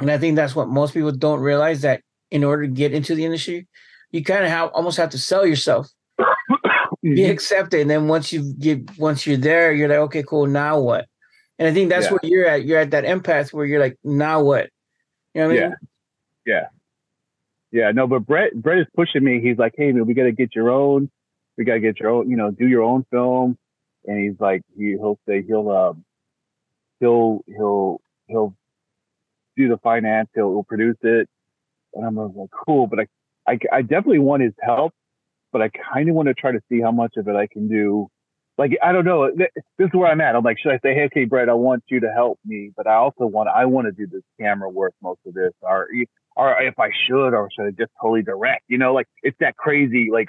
[0.00, 3.14] And I think that's what most people don't realize that in order to get into
[3.14, 3.68] the industry,
[4.10, 5.88] you kind of have almost have to sell yourself.
[6.20, 7.14] mm-hmm.
[7.14, 7.82] Be accepted.
[7.82, 11.06] And then once you get once you're there, you're like, okay, cool, now what?
[11.60, 12.12] And I think that's yeah.
[12.12, 12.64] where you're at.
[12.64, 14.70] You're at that empath where you're like, now what?
[15.34, 15.70] You know what I mean?
[15.70, 16.54] Yeah.
[16.54, 16.66] Yeah.
[17.72, 19.40] Yeah, no, but Brett Brett is pushing me.
[19.40, 21.10] He's like, hey man, we gotta get your own.
[21.56, 23.56] We gotta get your own, you know, do your own film.
[24.06, 26.04] And he's like, he, he'll say he'll um
[27.00, 28.54] he'll he'll he'll
[29.56, 30.28] do the finance.
[30.34, 31.28] He'll, he'll produce it.
[31.94, 33.06] And I'm like, cool, but I,
[33.52, 34.92] I I definitely want his help,
[35.52, 37.68] but I kind of want to try to see how much of it I can
[37.68, 38.08] do.
[38.58, 39.30] Like I don't know.
[39.36, 39.48] This
[39.78, 40.36] is where I'm at.
[40.36, 42.86] I'm like, should I say, hey, okay, Brett, I want you to help me, but
[42.86, 45.88] I also want I want to do this camera work most of this, or
[46.36, 48.64] or if I should, or should I just totally direct?
[48.68, 50.28] You know, like it's that crazy, like,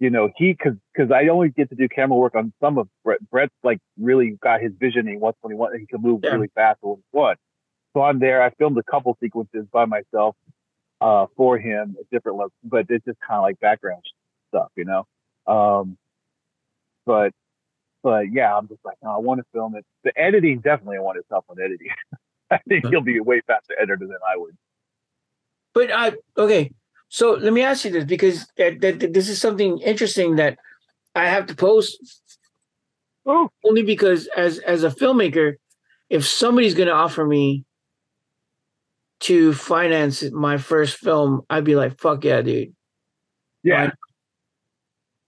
[0.00, 2.88] you know, he, cause, cause I only get to do camera work on some of
[3.04, 3.20] Brett.
[3.30, 5.06] Brett's like really got his vision.
[5.06, 6.30] He wants when he wants, he can move yeah.
[6.30, 7.38] really fast or what.
[7.94, 8.42] So I'm there.
[8.42, 10.34] I filmed a couple sequences by myself,
[11.00, 14.02] uh, for him at different levels, but it's just kind of like background
[14.48, 15.06] stuff, you know?
[15.46, 15.96] Um,
[17.06, 17.32] but,
[18.02, 19.84] but yeah, I'm just like, no, I want to film it.
[20.02, 21.88] The editing, definitely I want his help on editing.
[22.50, 24.56] I think he'll be a way faster editor than I would.
[25.74, 26.70] But I okay.
[27.08, 30.58] So let me ask you this because that, that, this is something interesting that
[31.14, 31.98] I have to post.
[33.26, 33.50] Oh.
[33.64, 35.54] Only because as as a filmmaker,
[36.10, 37.64] if somebody's going to offer me
[39.20, 42.74] to finance my first film, I'd be like, "Fuck yeah, dude!"
[43.62, 43.90] Yeah.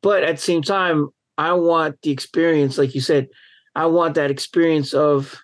[0.03, 3.29] But at the same time, I want the experience, like you said,
[3.75, 5.41] I want that experience of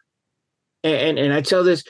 [0.85, 1.85] and and I tell this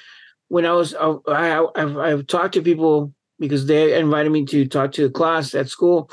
[0.53, 4.67] when I was I, I I've, I've talked to people because they invited me to
[4.67, 6.11] talk to a class at school.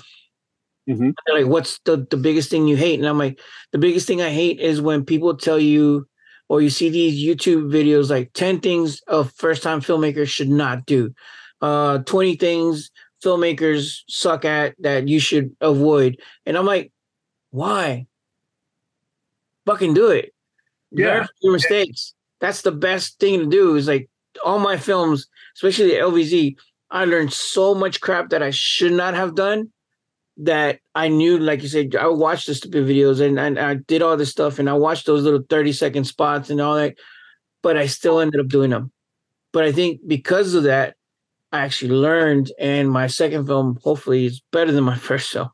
[0.90, 1.14] Mhm.
[1.26, 3.00] They're like, what's the the biggest thing you hate?
[3.00, 3.38] And I'm like,
[3.74, 6.08] the biggest thing I hate is when people tell you
[6.48, 10.86] or you see these YouTube videos like 10 things a first time filmmaker should not
[10.86, 11.14] do.
[11.60, 16.18] Uh 20 things filmmakers suck at that you should avoid.
[16.46, 16.94] And I'm like,
[17.52, 18.08] why?
[19.66, 20.34] Fucking do it.
[20.92, 21.08] Yeah.
[21.08, 22.14] Learn your mistakes.
[22.40, 23.76] That's the best thing to do.
[23.76, 24.10] Is like
[24.44, 26.56] all my films, especially the LVZ,
[26.92, 29.72] I learned so much crap that I should not have done.
[30.38, 34.02] That I knew, like you said, I watched the stupid videos and, and I did
[34.02, 36.96] all this stuff and I watched those little 30 second spots and all that,
[37.64, 38.92] but I still ended up doing them.
[39.54, 40.96] But I think because of that,
[41.52, 45.50] I actually learned, and my second film hopefully is better than my first film.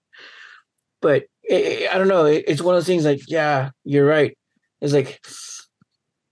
[1.02, 2.26] But i I don't know.
[2.26, 4.38] it- It's one of those things like, yeah, you're right.
[4.82, 5.22] It's like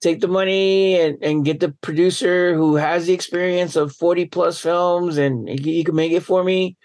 [0.04, 4.60] take the money and, and get the producer who has the experience of 40 plus
[4.60, 6.76] films and he, can make it for me.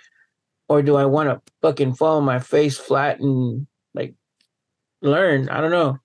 [0.68, 4.14] Or do I want to fucking fall on my face flat and like
[5.02, 5.48] learn?
[5.48, 5.98] I don't know.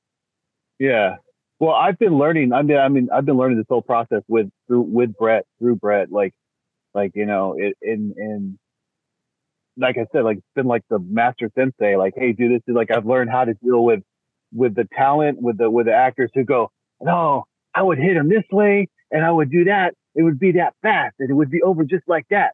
[0.80, 1.18] Yeah.
[1.60, 2.52] Well, I've been learning.
[2.52, 5.76] I mean, I mean, I've been learning this whole process with through with Brett through
[5.76, 6.12] Brett.
[6.12, 6.34] Like,
[6.94, 8.60] like you know, it in in
[9.78, 11.96] like I said, like it's been like the master sensei.
[11.96, 12.62] Like, hey, do this.
[12.68, 14.02] Is like, I've learned how to deal with
[14.54, 16.72] with the talent, with the with the actors who go,
[17.04, 17.46] no,
[17.76, 19.94] I would hit him this way, and I would do that.
[20.16, 22.54] It would be that fast, and it would be over just like that.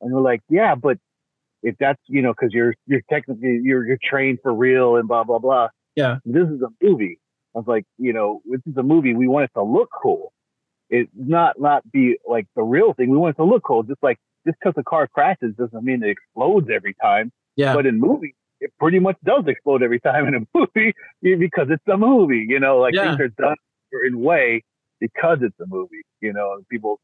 [0.00, 0.98] And we're like, yeah, but
[1.62, 5.24] if that's you know, because you're you're technically you're you're trained for real and blah
[5.24, 5.68] blah blah.
[5.94, 6.16] Yeah.
[6.24, 7.18] This is a movie.
[7.54, 9.14] I was like, you know, this is a movie.
[9.14, 10.32] We want it to look cool.
[10.90, 13.10] It not not be like the real thing.
[13.10, 13.82] We want it to look cool.
[13.82, 17.32] Just like just because the car crashes doesn't mean it explodes every time.
[17.56, 17.74] Yeah.
[17.74, 21.82] But in movies, it pretty much does explode every time in a movie because it's
[21.92, 22.44] a movie.
[22.48, 23.16] You know, like Yeah.
[23.16, 23.56] things are done
[23.92, 24.64] certain way
[25.00, 26.02] because it's a movie.
[26.20, 27.00] You know, and people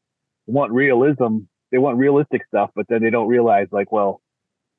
[0.47, 1.39] want realism.
[1.71, 4.21] They want realistic stuff, but then they don't realize like, well,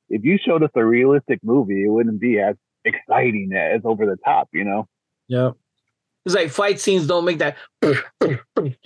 [0.09, 4.17] if you showed us a realistic movie, it wouldn't be as exciting as over the
[4.25, 4.49] top.
[4.53, 4.89] You know.
[5.29, 5.51] Yeah.
[6.27, 7.57] It's like fight scenes don't make that.
[7.83, 7.95] Yeah.
[8.57, 8.79] Like,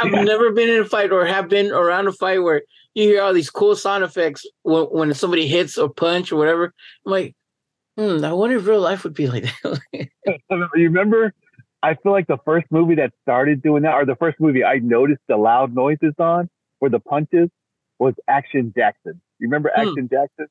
[0.00, 0.22] I've Yeah.
[0.24, 2.62] never been in a fight or have been around a fight where
[2.94, 6.74] you hear all these cool sound effects when, when somebody hits or punch or whatever.
[7.06, 7.34] I'm like,
[7.96, 9.80] hmm, I wonder if real life would be like that.
[10.50, 11.32] you remember?
[11.82, 14.78] I feel like the first movie that started doing that, or the first movie I
[14.78, 16.48] noticed the loud noises on
[16.80, 17.48] for the punches,
[17.98, 19.20] was Action Jackson.
[19.38, 19.82] You remember Hmm.
[19.82, 20.46] Action Jackson?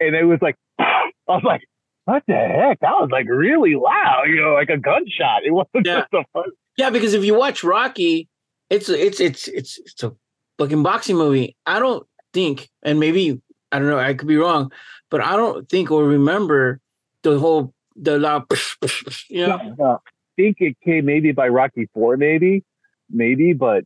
[0.00, 1.62] And it was like, I was like,
[2.04, 2.80] what the heck?
[2.80, 5.44] That was like really loud, you know, like a gunshot.
[5.44, 6.00] It wasn't Yeah.
[6.00, 6.50] just a fun.
[6.76, 8.28] yeah, because if you watch Rocky,
[8.70, 10.12] it's it's it's it's it's a
[10.58, 11.56] fucking boxing movie.
[11.66, 13.40] I don't think, and maybe
[13.72, 14.70] I don't know, I could be wrong,
[15.10, 16.80] but I don't think or remember
[17.22, 18.44] the whole the loud,
[19.30, 20.00] you know.
[20.36, 22.64] Think it came maybe by Rocky Four, maybe,
[23.10, 23.84] maybe, but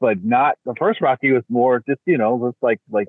[0.00, 3.08] but not the first Rocky was more just you know was like like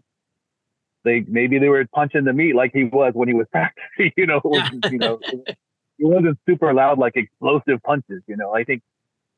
[1.04, 4.12] they maybe they were punching the meat like he was when he was practicing.
[4.18, 5.56] You know, wasn't, you know, it
[6.00, 8.22] wasn't super loud like explosive punches.
[8.28, 8.82] You know, I think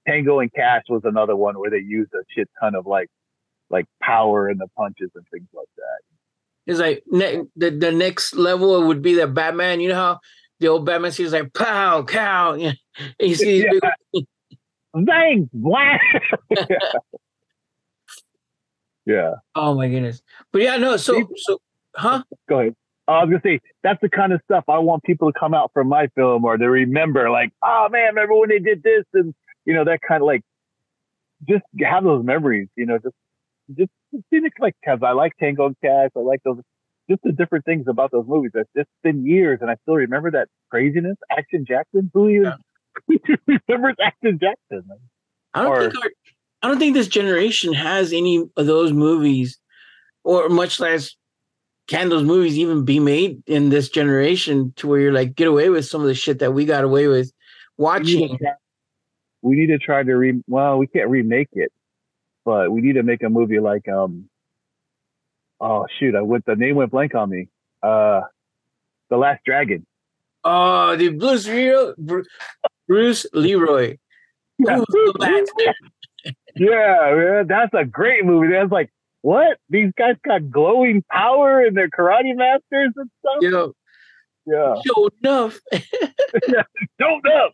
[0.08, 3.10] Tango and Cash was another one where they used a shit ton of like
[3.70, 6.72] like power in the punches and things like that.
[6.72, 9.80] It's like ne- the the next level would be the Batman.
[9.80, 10.20] You know how
[10.60, 12.54] the old Batman sees like pow cow.
[12.58, 12.87] Yeah, you
[13.20, 13.82] see these
[14.14, 14.26] big,
[14.94, 15.50] Bang!
[15.54, 15.98] Blah!
[19.06, 19.36] yeah.
[19.56, 20.22] oh my goodness.
[20.52, 20.98] But yeah, no.
[20.98, 21.60] So so
[21.96, 22.24] huh?
[22.50, 22.76] go ahead.
[23.08, 25.72] I was gonna say that's the kind of stuff I want people to come out
[25.74, 29.34] from my film or to remember, like, oh man, remember when they did this, and
[29.66, 30.42] you know that kind of like,
[31.48, 33.16] just have those memories, you know, just
[33.78, 36.58] just see it like because I like Tango and Cash, I like those,
[37.10, 38.52] just the different things about those movies.
[38.56, 41.18] It's just been years, and I still remember that craziness.
[41.32, 42.54] Action Jackson, who even
[43.48, 44.84] remembers Action Jackson?
[45.54, 46.10] I don't Or- think our,
[46.64, 49.60] I don't think this generation has any of those movies,
[50.24, 51.16] or much less
[51.88, 55.70] can those movies even be made in this generation to where you're like get away
[55.70, 57.32] with some of the shit that we got away with
[57.78, 58.38] watching.
[59.42, 60.42] we need to try to re.
[60.48, 61.72] Well, we can't remake it,
[62.44, 64.28] but we need to make a movie like um.
[65.62, 66.16] Oh shoot!
[66.16, 66.46] I went.
[66.46, 67.50] The name went blank on me.
[67.82, 68.22] Uh,
[69.10, 69.86] the Last Dragon.
[70.44, 71.94] Oh, the Bruce Leroy,
[72.88, 73.98] Bruce Leroy.
[74.60, 74.78] Yeah.
[74.78, 75.74] Who's the bad?
[76.56, 78.54] Yeah, man, that's a great movie.
[78.54, 83.42] That's like what these guys got glowing power and they're karate masters and stuff.
[83.42, 83.74] Yo,
[84.46, 85.60] Yeah, yo, enough.
[87.00, 87.50] don't know.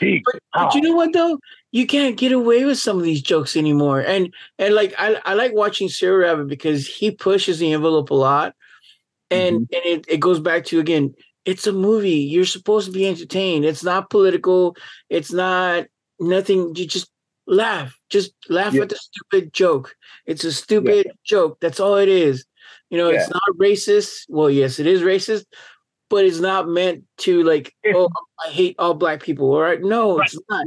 [0.00, 1.38] But, but you know what though?
[1.70, 4.00] You can't get away with some of these jokes anymore.
[4.00, 8.14] And and like I, I like watching Serial Rabbit because he pushes the envelope a
[8.14, 8.54] lot.
[9.30, 9.74] And mm-hmm.
[9.74, 11.14] and it, it goes back to again,
[11.44, 12.10] it's a movie.
[12.10, 13.64] You're supposed to be entertained.
[13.64, 14.76] It's not political.
[15.08, 15.86] It's not,
[16.20, 16.74] nothing.
[16.76, 17.10] You just
[17.46, 17.98] laugh.
[18.10, 18.82] Just laugh yeah.
[18.82, 19.94] at the stupid joke.
[20.26, 21.12] It's a stupid yeah.
[21.24, 21.58] joke.
[21.60, 22.44] That's all it is.
[22.90, 23.20] You know, yeah.
[23.20, 24.24] it's not racist.
[24.28, 25.46] Well, yes, it is racist,
[26.10, 28.08] but it's not meant to like, oh,
[28.44, 29.50] I hate all black people.
[29.50, 29.80] All right.
[29.80, 30.26] No, right.
[30.26, 30.66] it's not.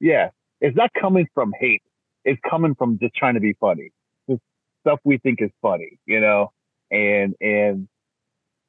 [0.00, 0.30] Yeah.
[0.60, 1.82] It's not coming from hate.
[2.24, 3.92] It's coming from just trying to be funny.
[4.28, 4.40] Just
[4.80, 6.52] stuff we think is funny, you know?
[6.90, 7.88] And and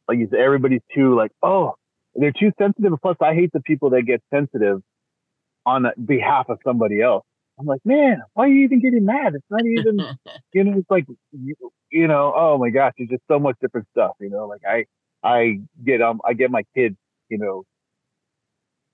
[0.08, 1.76] like you said, everybody's too like, oh,
[2.16, 2.93] they're too sensitive.
[3.01, 4.82] Plus, I hate the people that get sensitive
[5.66, 7.26] on behalf of somebody else.
[7.60, 9.34] I'm like, man, why are you even getting mad?
[9.36, 9.99] It's not even,
[10.53, 11.55] you know, it's like, you,
[11.91, 14.86] you know, oh my gosh, it's just so much different stuff, you know, like I,
[15.24, 16.95] I get, um, I get my kids,
[17.30, 17.64] you know,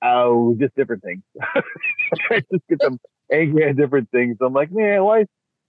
[0.02, 1.24] oh, just different things.
[1.42, 3.00] I just get them
[3.32, 4.38] angry at different things.
[4.42, 5.26] I'm like, man, why?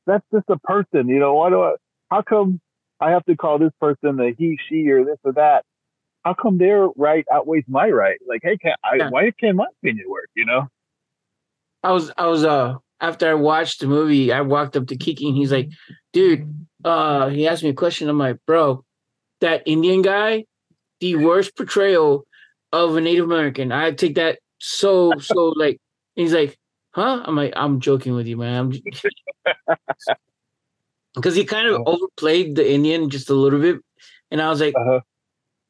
[0.07, 1.75] That's just a person, you know, why do I,
[2.11, 2.61] how come
[3.01, 5.65] I have to call this person a he, she, or this or that?
[6.25, 8.19] How come their right outweighs my right?
[8.27, 9.11] Like, hey, can I, yeah.
[9.11, 10.69] why can't my opinion work, you know?
[11.83, 15.29] I was I was uh after I watched the movie, I walked up to Kiki
[15.29, 15.69] and he's like,
[16.15, 18.09] dude, uh, he asked me a question.
[18.09, 18.83] I'm like, bro,
[19.43, 20.47] that Indian guy,
[21.01, 22.27] the worst portrayal
[22.73, 23.73] of a Native American.
[23.73, 25.79] I take that so so like
[26.15, 26.57] he's like,
[26.93, 27.23] huh?
[27.25, 28.73] I'm like, I'm joking with you, man.
[31.15, 31.85] Because he kind of uh-huh.
[31.87, 33.77] overplayed the Indian just a little bit.
[34.31, 35.01] And I was like, uh-huh.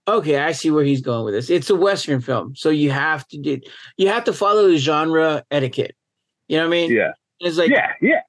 [0.09, 1.51] okay, I see where he's going with this.
[1.51, 2.57] It's a Western film.
[2.57, 3.61] So you have to do
[3.97, 5.95] you have to follow the genre etiquette.
[6.49, 6.93] You know what I mean?
[6.93, 7.13] Yeah.
[7.41, 8.21] It's like yeah, yeah.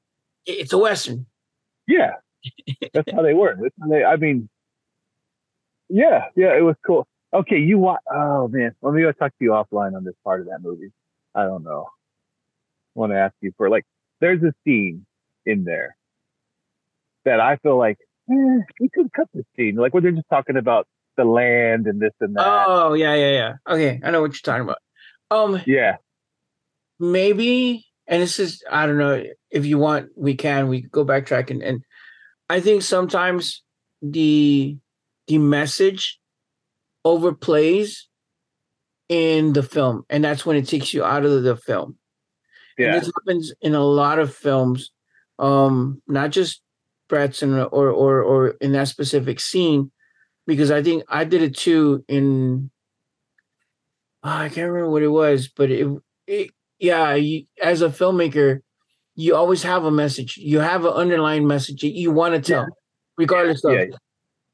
[0.46, 1.26] It's a western.
[1.88, 2.14] Yeah,
[2.94, 3.58] that's how they work.
[3.62, 4.04] That's how they.
[4.04, 4.50] I mean,
[5.90, 6.58] yeah, yeah.
[6.58, 7.08] It was cool.
[7.34, 8.02] Okay, you want?
[8.12, 10.92] Oh man, let me go talk to you offline on this part of that movie.
[11.34, 11.88] I don't know.
[12.96, 13.86] I want to ask you for like.
[14.22, 15.06] There's a scene
[15.46, 15.98] in there
[17.26, 17.98] that I feel like
[18.32, 22.02] eh, we could cut this scene, like when they're just talking about the land and
[22.02, 22.66] this and that.
[22.68, 23.54] Oh yeah, yeah, yeah.
[23.68, 24.80] Okay, I know what you're talking about.
[25.32, 25.98] Um, yeah,
[27.00, 31.50] maybe and this is I don't know if you want we can we go backtrack
[31.50, 31.82] and, and
[32.50, 33.64] I think sometimes
[34.02, 34.78] the
[35.28, 36.20] the message
[37.06, 38.02] overplays
[39.10, 41.98] in the film and that's when it takes you out of the film.
[42.78, 42.88] Yeah.
[42.88, 44.92] And this happens in a lot of films,
[45.40, 46.62] um, not just
[47.10, 49.92] Bratson or or or in that specific scene,
[50.48, 52.72] because I think I did it too in
[54.24, 55.88] oh, I can't remember what it was, but it
[56.28, 58.60] it yeah, you, as a filmmaker,
[59.16, 60.38] you always have a message.
[60.38, 62.76] You have an underlying message that you want to tell, yeah.
[63.18, 63.72] regardless yeah.
[63.72, 63.96] of, yeah.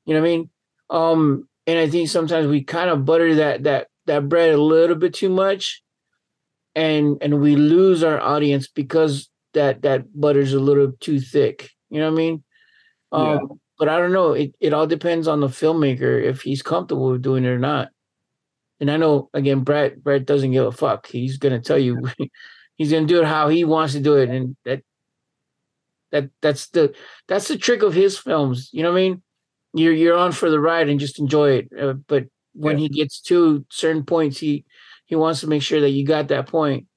[0.05, 0.49] you know what I mean?
[0.89, 4.95] Um, and I think sometimes we kind of butter that that that bread a little
[4.95, 5.81] bit too much,
[6.75, 11.71] and and we lose our audience because that that butter's a little too thick.
[11.91, 12.43] You know what I mean?
[13.11, 14.33] Um, but I don't know.
[14.33, 17.89] It it all depends on the filmmaker if he's comfortable with doing it or not.
[18.79, 21.07] And I know again, Brett Brett doesn't give a fuck.
[21.07, 22.01] He's gonna tell you
[22.77, 24.81] he's gonna do it how he wants to do it, and that
[26.11, 26.93] that that's the
[27.27, 28.69] that's the trick of his films.
[28.71, 29.23] You know what I mean?
[29.73, 31.69] You're you're on for the ride and just enjoy it.
[31.79, 32.83] Uh, but when yeah.
[32.83, 34.65] he gets to certain points, he
[35.05, 36.87] he wants to make sure that you got that point.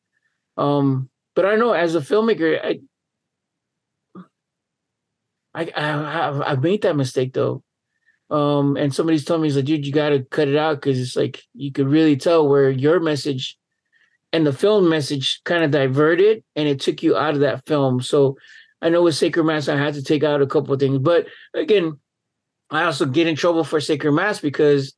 [0.57, 2.81] Um, but I know as a filmmaker, I
[5.55, 7.63] I, I I've made that mistake though.
[8.31, 10.99] Um, and somebody's telling me, he's like, dude, you got to cut it out because
[10.99, 13.57] it's like you could really tell where your message
[14.33, 18.01] and the film message kind of diverted and it took you out of that film.
[18.01, 18.37] So
[18.83, 20.99] I know with Sacred Mask, I had to take out a couple of things.
[20.99, 22.01] But again,
[22.71, 24.95] I also get in trouble for Sacred Mask because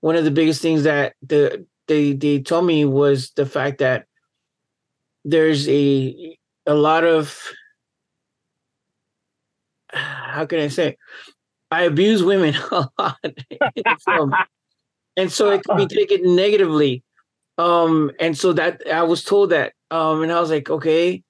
[0.00, 4.06] one of the biggest things that the they they told me was the fact that
[5.24, 6.36] there's a
[6.66, 7.38] a lot of
[9.92, 10.96] how can I say
[11.70, 13.18] I abuse women a lot
[15.16, 17.02] and so it could be taken negatively.
[17.58, 21.22] Um, and so that I was told that, um, and I was like, okay,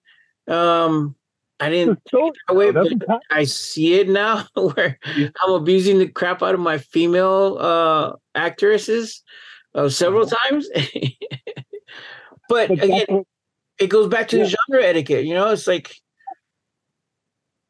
[0.46, 1.16] um,
[1.58, 2.86] I didn't so, away, but
[3.30, 9.22] I see it now where I'm abusing the crap out of my female uh, actresses
[9.74, 10.50] uh, several uh-huh.
[10.50, 10.68] times.
[12.48, 13.24] but, but again,
[13.78, 14.44] it goes back to yeah.
[14.44, 15.24] the genre etiquette.
[15.24, 15.96] You know, it's like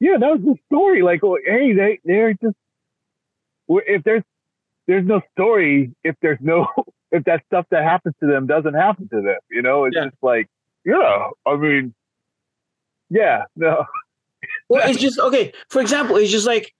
[0.00, 1.02] yeah, that was the story.
[1.02, 2.56] Like, oh, hey, they they're just
[3.68, 4.22] if there's
[4.86, 6.66] there's no story if there's no
[7.12, 9.38] if that stuff that happens to them doesn't happen to them.
[9.50, 10.04] You know, it's yeah.
[10.06, 10.48] just like
[10.84, 11.28] yeah.
[11.46, 11.94] I mean,
[13.10, 13.84] yeah, no.
[14.68, 15.52] well, it's just okay.
[15.68, 16.72] For example, it's just like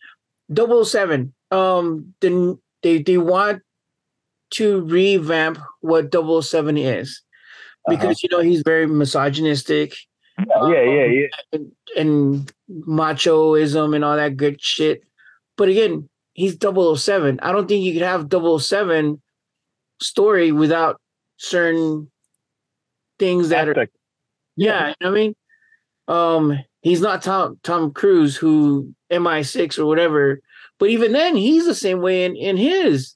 [0.55, 1.35] 007.
[1.51, 3.62] Um, then they they want
[4.51, 7.21] to revamp what 007 is
[7.87, 7.97] uh-huh.
[7.97, 8.18] because uh-huh.
[8.23, 9.95] you know he's very misogynistic
[10.49, 11.26] yeah, yeah, yeah, yeah.
[11.53, 12.53] And, and
[12.86, 15.03] machoism and all that good shit.
[15.57, 17.41] But again, he's 007.
[17.43, 19.20] I don't think you could have 007
[20.01, 21.01] story without
[21.36, 22.11] certain
[23.18, 23.95] things that Aspect.
[23.95, 24.01] are
[24.57, 25.34] Yeah, I mean,
[26.09, 30.41] um, he's not Tom Tom Cruise who MI6 or whatever,
[30.78, 33.14] but even then, he's the same way in in his.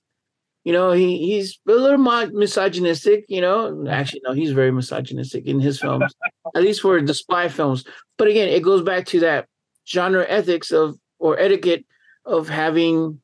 [0.64, 3.26] You know, he he's a little misogynistic.
[3.28, 6.14] You know, actually, no, he's very misogynistic in his films,
[6.54, 7.84] at least for the spy films.
[8.16, 9.46] But again, it goes back to that
[9.86, 11.84] genre ethics of or etiquette
[12.24, 13.20] of having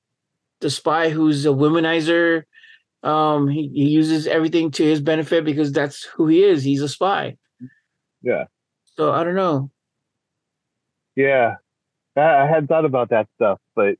[0.61, 2.45] the spy who's a womanizer.
[3.03, 6.63] Um, he, he uses everything to his benefit because that's who he is.
[6.63, 7.39] He's a spy.
[8.23, 8.45] Yeah.
[8.97, 9.71] So I don't know.
[11.17, 11.57] Yeah,
[12.17, 13.97] I hadn't thought about that stuff, but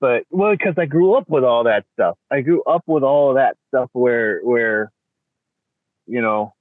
[0.00, 2.16] but well, because I grew up with all that stuff.
[2.30, 4.90] I grew up with all of that stuff where where
[6.06, 6.54] you know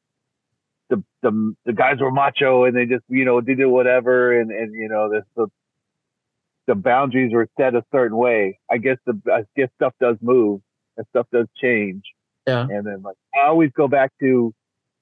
[0.89, 4.73] the the the guys were macho and they just you know did whatever and and
[4.73, 5.47] you know the the,
[6.67, 8.59] the boundaries were set a certain way.
[8.69, 10.61] I guess the I guess stuff does move
[10.97, 12.03] and stuff does change.
[12.45, 12.67] Yeah.
[12.69, 14.53] And then like I always go back to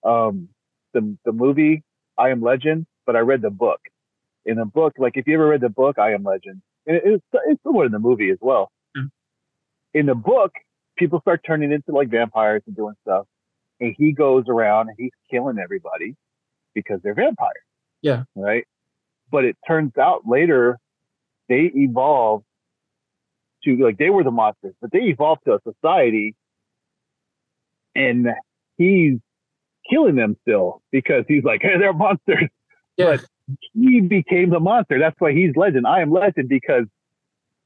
[0.04, 0.50] um
[0.94, 1.84] the the movie
[2.18, 3.80] I Am Legend, but I read the book.
[4.46, 7.24] In the book, like if you ever read the book I Am Legend, and it's
[7.46, 8.72] it's similar in the movie as well.
[8.98, 9.10] Mm.
[9.94, 10.54] In the book,
[10.98, 13.26] people start turning into like vampires and doing stuff,
[13.80, 16.16] and he goes around and he's killing everybody
[16.74, 17.54] because they're vampires.
[18.02, 18.24] Yeah.
[18.36, 18.66] Right.
[19.32, 20.78] But it turns out later
[21.50, 22.46] they evolved
[23.64, 26.36] to like they were the monsters, but they evolved to a society,
[27.96, 28.28] and
[28.78, 29.20] he's
[29.90, 32.50] killing them still because he's like, hey, they're monsters.
[32.98, 33.18] Yeah.
[33.18, 33.26] But
[33.74, 35.00] he became the monster.
[35.00, 35.88] That's why he's legend.
[35.88, 36.86] I am legend because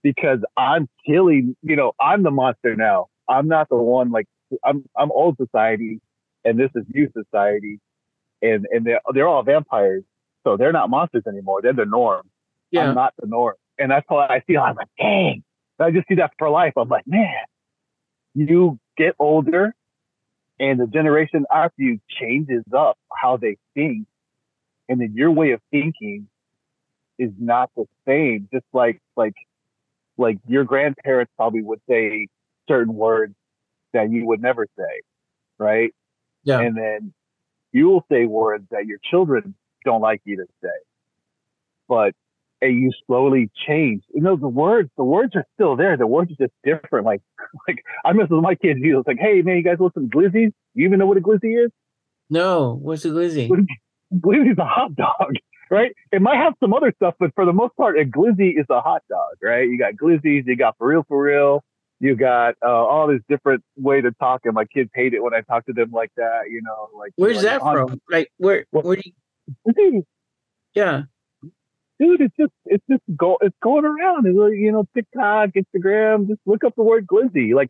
[0.03, 1.55] because I'm killing.
[1.61, 3.07] You know, I'm the monster now.
[3.27, 4.27] I'm not the one like
[4.63, 4.83] I'm.
[4.97, 5.99] I'm old society,
[6.45, 7.79] and this is new society,
[8.41, 10.03] and and they're they're all vampires,
[10.43, 11.61] so they're not monsters anymore.
[11.61, 12.29] They're the norm.
[12.71, 12.89] Yeah.
[12.89, 15.43] I'm not the norm, and that's why I feel I'm like, dang.
[15.79, 16.73] I just see that for life.
[16.77, 17.43] I'm like, man,
[18.35, 19.73] you get older,
[20.59, 24.05] and the generation after you changes up how they think
[24.91, 26.27] and then your way of thinking
[27.17, 28.49] is not the same.
[28.53, 29.35] Just like like
[30.17, 32.27] like your grandparents probably would say
[32.67, 33.33] certain words
[33.93, 35.01] that you would never say,
[35.57, 35.93] right?
[36.43, 36.59] Yeah.
[36.59, 37.13] And then
[37.71, 40.69] you will say words that your children don't like you to say.
[41.87, 42.13] But
[42.61, 44.03] and you slowly change.
[44.13, 45.95] You know, the words, the words are still there.
[45.95, 47.05] The words are just different.
[47.05, 47.21] Like,
[47.67, 48.81] like I miss with my kids.
[48.81, 50.51] You know, it's like, hey man, you guys listen to glizzies?
[50.73, 51.71] You even know what a glizzy is?
[52.29, 53.49] No, what's a glizzy?
[54.13, 55.33] Glizzy's a hot dog,
[55.71, 55.91] right?
[56.11, 58.81] It might have some other stuff, but for the most part, a glizzy is a
[58.81, 59.67] hot dog, right?
[59.67, 61.63] You got glizzies, you got for real, for real.
[61.99, 65.35] You got uh, all this different way to talk, and my kids hate it when
[65.35, 66.49] I talk to them like that.
[66.49, 68.01] You know, like where's like, that from?
[68.09, 68.65] Like where?
[68.71, 69.03] Where do
[69.77, 70.03] you?
[70.73, 71.03] Yeah,
[72.01, 74.25] dude, it's just it's just go it's going around.
[74.25, 76.27] It's like, you know, TikTok, Instagram.
[76.27, 77.53] Just look up the word glizzy.
[77.53, 77.69] Like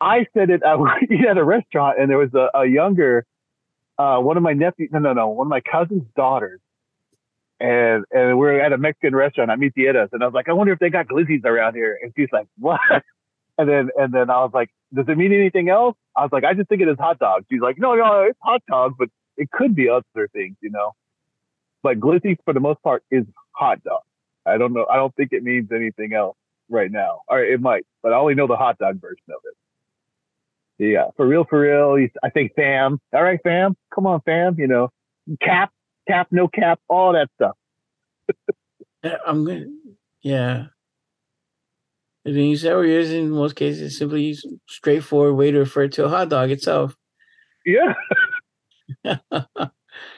[0.00, 0.78] I said it at,
[1.28, 3.24] at a restaurant, and there was a, a younger
[4.00, 6.60] uh, one of my nephews, no, no, no, one of my cousin's daughters.
[7.60, 10.08] And, and we're at a Mexican restaurant at Mi Tierras.
[10.12, 11.98] And I was like, I wonder if they got glizzies around here.
[12.02, 12.80] And she's like, what?
[13.58, 15.94] And then, and then I was like, does it mean anything else?
[16.16, 17.44] I was like, I just think it is hot dogs.
[17.52, 20.92] She's like, no, no, it's hot dogs, but it could be other things, you know?
[21.82, 24.00] But glizzy for the most part is hot dog.
[24.46, 24.86] I don't know.
[24.90, 26.38] I don't think it means anything else
[26.70, 27.20] right now.
[27.28, 29.54] Or it might, but I only know the hot dog version of it.
[30.80, 32.08] Yeah, for real, for real.
[32.24, 32.98] I think fam.
[33.12, 33.76] All right, fam.
[33.94, 34.56] Come on, fam.
[34.58, 34.88] You know,
[35.42, 35.70] cap,
[36.08, 37.54] cap, no cap, all that stuff.
[39.26, 39.68] I'm good.
[40.22, 40.66] Yeah.
[42.24, 46.06] And then you say, or is in most cases simply straightforward way to refer to
[46.06, 46.96] a hot dog itself.
[47.66, 47.92] Yeah.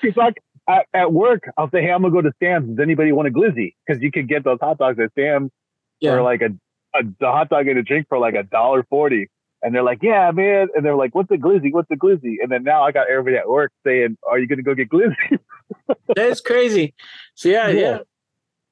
[0.03, 0.35] it's like
[0.69, 2.69] at, at, work, I'll say, hey, I'm gonna go to Sam's.
[2.69, 3.75] Does anybody want a glizzy?
[3.85, 5.51] Because you could get those hot dogs at Sam's
[5.99, 6.13] yeah.
[6.13, 6.51] for like a,
[6.97, 9.29] a, a hot dog and a drink for like a dollar forty.
[9.63, 10.69] And they're like, yeah, man.
[10.75, 11.73] And they're like, what's a glizzy?
[11.73, 12.37] What's a glizzy?
[12.43, 14.89] And then now I got everybody at work saying, are you going to go get
[14.89, 15.39] glizzy?
[16.17, 16.95] That's crazy.
[17.35, 17.81] So yeah, yeah.
[17.81, 17.99] yeah.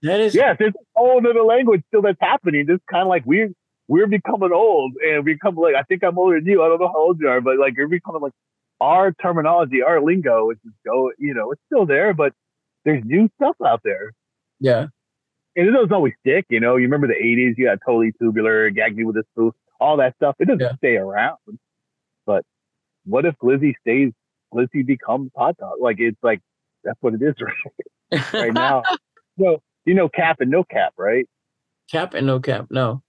[0.03, 0.35] That is.
[0.35, 2.67] Yeah, there's a whole other language still that's happening.
[2.67, 3.53] Just kind of like we're,
[3.87, 6.63] we're becoming old and we become like, I think I'm older than you.
[6.63, 8.33] I don't know how old you are, but like you're becoming like
[8.81, 12.33] our terminology, our lingo, which is go, you know, it's still there, but
[12.85, 14.13] there's new stuff out there.
[14.59, 14.87] Yeah.
[15.55, 16.77] And it doesn't always stick, you know.
[16.77, 20.15] You remember the 80s, you had totally tubular, gag me with a spoof all that
[20.17, 20.37] stuff.
[20.39, 20.77] It doesn't yeah.
[20.77, 21.39] stay around.
[22.27, 22.45] But
[23.05, 24.13] what if Glizzy stays?
[24.55, 25.75] Glizzy becomes hot dog.
[25.81, 26.41] Like it's like
[26.85, 27.35] that's what it is
[28.13, 28.83] right, right now.
[29.39, 31.27] So you know cap and no cap, right?
[31.91, 32.67] Cap and no cap.
[32.69, 33.01] No.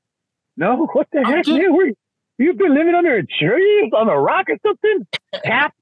[0.56, 0.88] No.
[0.94, 1.76] What the heck, man?
[1.76, 1.92] Where,
[2.38, 5.08] you've been living under a tree on a rock or something?
[5.44, 5.74] cap.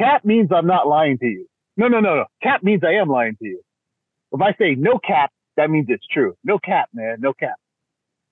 [0.00, 1.46] Cap means I'm not lying to you.
[1.76, 2.24] No, no, no, no.
[2.40, 3.62] Cap means I am lying to you.
[4.30, 6.36] If I say no cap, that means it's true.
[6.44, 7.16] No cap, man.
[7.20, 7.56] No cap.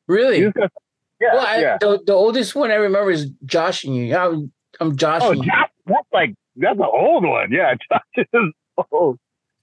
[0.07, 0.39] Really?
[0.39, 0.73] You just
[1.21, 1.79] yeah, well, I, yeah.
[1.81, 4.17] The, the oldest one I remember is joshing you.
[4.17, 5.29] I'm, I'm joshing.
[5.29, 7.51] Oh, Josh, that's like that's an old one.
[7.51, 8.53] Yeah, Josh is
[8.93, 9.19] old.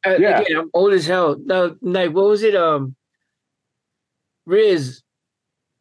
[0.05, 1.37] Uh, yeah, again, I'm old as hell.
[1.43, 2.55] No, like what was it?
[2.55, 2.95] Um,
[4.45, 5.01] Riz.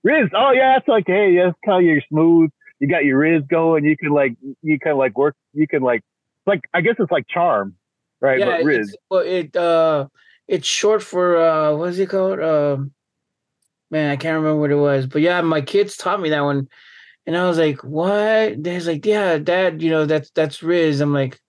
[0.03, 0.29] Riz.
[0.35, 2.51] Oh yeah, that's like hey, that's how you're smooth.
[2.79, 3.85] You got your Riz going.
[3.85, 5.35] You can like you can like work.
[5.53, 6.03] You can like
[6.47, 7.75] like I guess it's like charm,
[8.21, 8.39] right?
[8.39, 8.97] Yeah, but Riz.
[9.11, 10.07] well, it uh,
[10.47, 12.41] it's short for uh, what's it called?
[12.41, 12.93] Um,
[13.95, 15.07] man, I can't remember what it was.
[15.07, 16.69] But yeah, my kids taught me that one,
[17.27, 21.15] and I was like, "What?" They're like, "Yeah, Dad, you know that's that's Riz." I'm
[21.15, 21.41] like,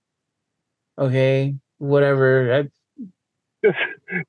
[0.98, 2.62] "Okay, whatever." I,
[3.66, 3.78] just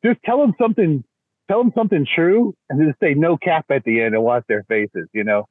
[0.03, 1.05] just tell them something.
[1.49, 4.64] Tell them something true, and just say no cap at the end and watch their
[4.64, 5.09] faces.
[5.12, 5.47] You know,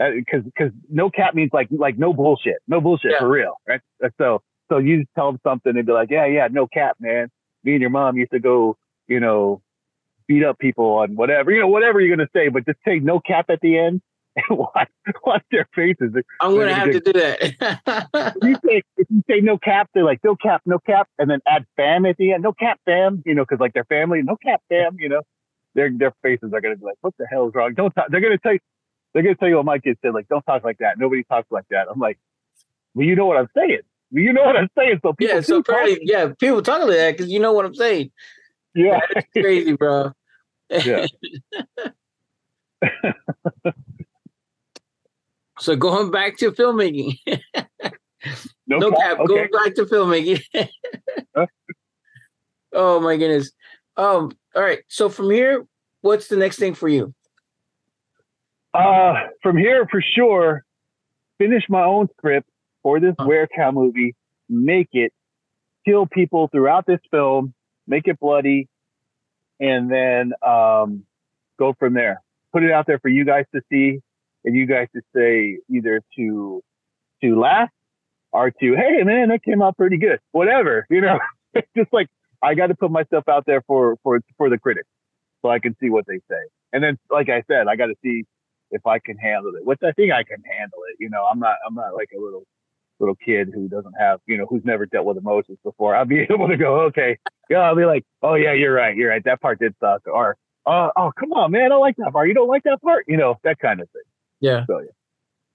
[0.00, 3.20] uh, because because no cap means like like no bullshit, no bullshit yeah.
[3.20, 3.80] for real, right?
[4.04, 6.96] Uh, so so you just tell them something and be like, yeah, yeah, no cap,
[6.98, 7.30] man.
[7.62, 9.62] Me and your mom used to go, you know,
[10.30, 13.18] beat up people on whatever, you know, whatever you're gonna say, but just say no
[13.18, 14.00] cap at the end
[14.36, 14.88] and watch
[15.26, 16.12] watch their faces.
[16.40, 18.36] I'm gonna have to do that.
[18.42, 21.40] you say if you say no cap, they're like no cap, no cap, and then
[21.48, 24.36] add fam at the end, no cap, fam, you know, because like their family, no
[24.36, 25.22] cap, fam, you know,
[25.74, 27.74] their their faces are gonna be like, what the hell is wrong?
[27.74, 28.06] Don't talk.
[28.08, 28.60] They're gonna tell you,
[29.12, 30.96] they're gonna tell you what my kids said, like, don't talk like that.
[30.96, 31.88] Nobody talks like that.
[31.92, 32.20] I'm like,
[32.94, 33.80] well, you know what I'm saying.
[34.12, 35.00] You know what I'm saying.
[35.02, 37.74] So people yeah, so apparently, yeah, people talk like that because you know what I'm
[37.74, 38.12] saying.
[38.76, 40.12] Yeah, that's crazy, bro.
[40.70, 41.06] Yeah.
[45.58, 47.18] so going back to filmmaking.
[48.66, 49.18] no, no cap.
[49.20, 49.26] Okay.
[49.26, 50.42] Going back to filmmaking.
[52.72, 53.50] oh my goodness.
[53.96, 54.30] Um.
[54.54, 54.80] All right.
[54.88, 55.66] So from here,
[56.02, 57.14] what's the next thing for you?
[58.72, 60.64] Uh, from here for sure,
[61.38, 62.48] finish my own script
[62.82, 63.14] for this.
[63.56, 64.14] Cow movie.
[64.48, 65.12] Make it
[65.84, 67.54] kill people throughout this film.
[67.86, 68.68] Make it bloody
[69.60, 71.04] and then um,
[71.58, 72.22] go from there.
[72.52, 74.00] Put it out there for you guys to see,
[74.44, 76.62] and you guys to say either to
[77.22, 77.68] to laugh
[78.32, 81.18] or to hey man that came out pretty good, whatever you know.
[81.76, 82.08] just like
[82.42, 84.88] I got to put myself out there for for for the critics,
[85.42, 86.42] so I can see what they say,
[86.72, 88.24] and then like I said, I got to see
[88.72, 89.64] if I can handle it.
[89.64, 90.96] Which I think I can handle it.
[90.98, 92.44] You know, I'm not I'm not like a little
[93.00, 96.20] little kid who doesn't have, you know, who's never dealt with emotions before, I'll be
[96.30, 99.40] able to go, okay, yeah, I'll be like, oh yeah, you're right, you're right, that
[99.40, 100.36] part did suck, or
[100.66, 103.16] uh, oh come on, man, I like that part, you don't like that part, you
[103.16, 104.02] know, that kind of thing.
[104.40, 104.64] Yeah.
[104.66, 104.90] So yeah,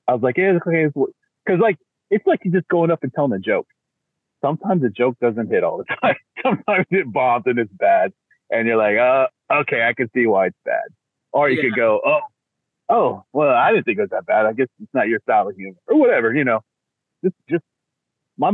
[0.08, 1.78] I was like, yeah, okay, because like
[2.10, 3.68] it's like you're just going up and telling a joke.
[4.44, 6.16] Sometimes a joke doesn't hit all the time.
[6.44, 8.12] Sometimes it bombs and it's bad,
[8.50, 9.28] and you're like, uh,
[9.62, 10.84] okay, I can see why it's bad.
[11.32, 11.64] Or you yeah.
[11.64, 12.20] could go, oh,
[12.90, 14.46] oh, well, I didn't think it was that bad.
[14.46, 16.62] I guess it's not your style of humor, or whatever, you know
[17.26, 17.64] just just
[18.38, 18.52] my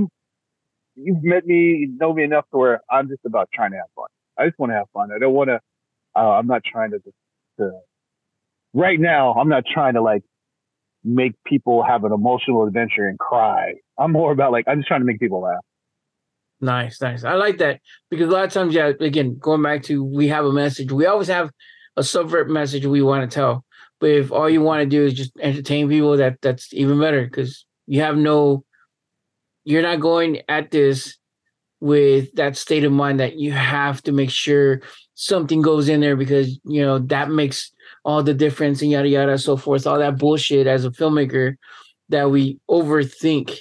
[0.96, 3.88] you've met me, you know me enough to where I'm just about trying to have
[3.96, 4.08] fun.
[4.38, 5.10] I just want to have fun.
[5.14, 5.60] I don't want to.
[6.16, 7.16] Uh, I'm not trying to just
[7.60, 7.72] to.
[8.74, 10.24] Right now, I'm not trying to like
[11.04, 13.74] make people have an emotional adventure and cry.
[13.98, 15.64] I'm more about like I'm just trying to make people laugh.
[16.62, 17.24] Nice, nice.
[17.24, 18.92] I like that because a lot of times, yeah.
[19.00, 20.92] Again, going back to we have a message.
[20.92, 21.50] We always have
[21.98, 23.66] a subvert message we want to tell.
[24.00, 27.24] But if all you want to do is just entertain people, that that's even better
[27.24, 28.64] because you have no
[29.64, 31.18] you're not going at this
[31.80, 34.82] with that state of mind that you have to make sure
[35.16, 37.72] something goes in there because you know that makes
[38.04, 41.56] all the difference and yada yada so forth all that bullshit as a filmmaker
[42.10, 43.58] that we overthink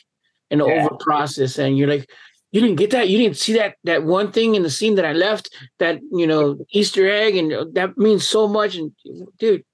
[0.51, 0.67] and yeah.
[0.67, 2.11] over process and you're like
[2.53, 5.05] you didn't get that you didn't see that that one thing in the scene that
[5.05, 8.75] i left that you know easter egg and that means so much.
[8.77, 8.93] And
[9.39, 9.65] dude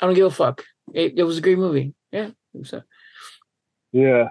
[0.00, 0.64] i don't give a fuck.
[0.94, 1.94] It, it was a great movie.
[2.10, 2.30] Yeah
[2.64, 2.82] so
[3.92, 4.28] yeah.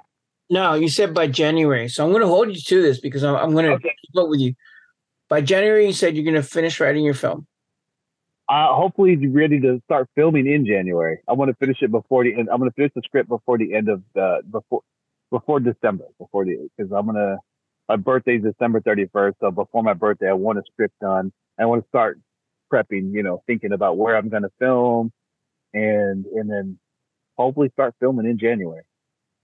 [0.49, 1.87] No, you said by January.
[1.87, 3.95] So I'm going to hold you to this because I'm, I'm going to okay.
[4.01, 4.53] keep up with you.
[5.29, 7.47] By January, you said you're going to finish writing your film.
[8.49, 11.19] Uh, hopefully, be ready to start filming in January.
[11.29, 12.49] I want to finish it before the end.
[12.51, 14.81] I'm going to finish the script before the end of the before
[15.31, 16.03] before December.
[16.19, 17.37] Before the because I'm gonna
[17.87, 19.35] my birthday is December 31st.
[19.39, 21.31] So before my birthday, I want a script done.
[21.57, 22.19] I want to start
[22.71, 23.13] prepping.
[23.13, 25.13] You know, thinking about where I'm going to film,
[25.73, 26.77] and and then
[27.37, 28.83] hopefully start filming in January.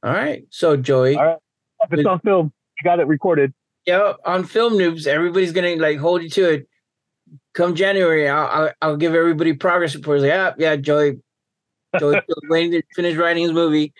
[0.03, 0.43] All right.
[0.49, 1.15] So Joey.
[1.15, 1.37] All right.
[1.81, 3.53] If it's on film, you got it recorded.
[3.85, 6.67] Yeah, on film noobs, everybody's gonna like hold you to it.
[7.53, 10.21] Come January, I'll I'll, I'll give everybody progress reports.
[10.21, 11.19] Like, yeah, yeah, Joey,
[11.99, 13.93] Joey waiting to finish writing his movie.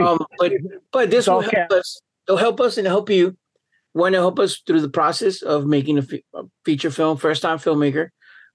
[0.00, 0.52] Um, but
[0.92, 2.00] but this will help us.
[2.28, 3.36] It'll help us and help you.
[3.94, 7.42] Want to help us through the process of making a, fe- a feature film, first
[7.42, 8.08] time filmmaker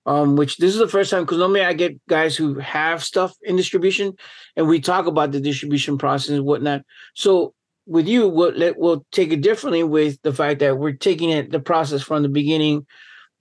[0.10, 3.36] um, which this is the first time because normally I get guys who have stuff
[3.44, 4.14] in distribution,
[4.56, 6.82] and we talk about the distribution process and whatnot.
[7.14, 7.54] So
[7.86, 11.52] with you, we'll let, we'll take it differently with the fact that we're taking it
[11.52, 12.88] the process from the beginning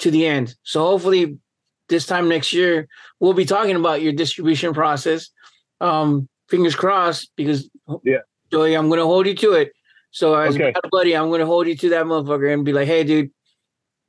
[0.00, 0.54] to the end.
[0.62, 1.38] So hopefully,
[1.88, 2.86] this time next year
[3.18, 5.30] we'll be talking about your distribution process.
[5.80, 7.70] Um, fingers crossed, because
[8.04, 8.18] yeah,
[8.52, 9.72] Joey, I'm going to hold you to it.
[10.10, 10.74] So as okay.
[10.74, 13.30] a buddy, I'm gonna hold you to that motherfucker and be like, hey, dude,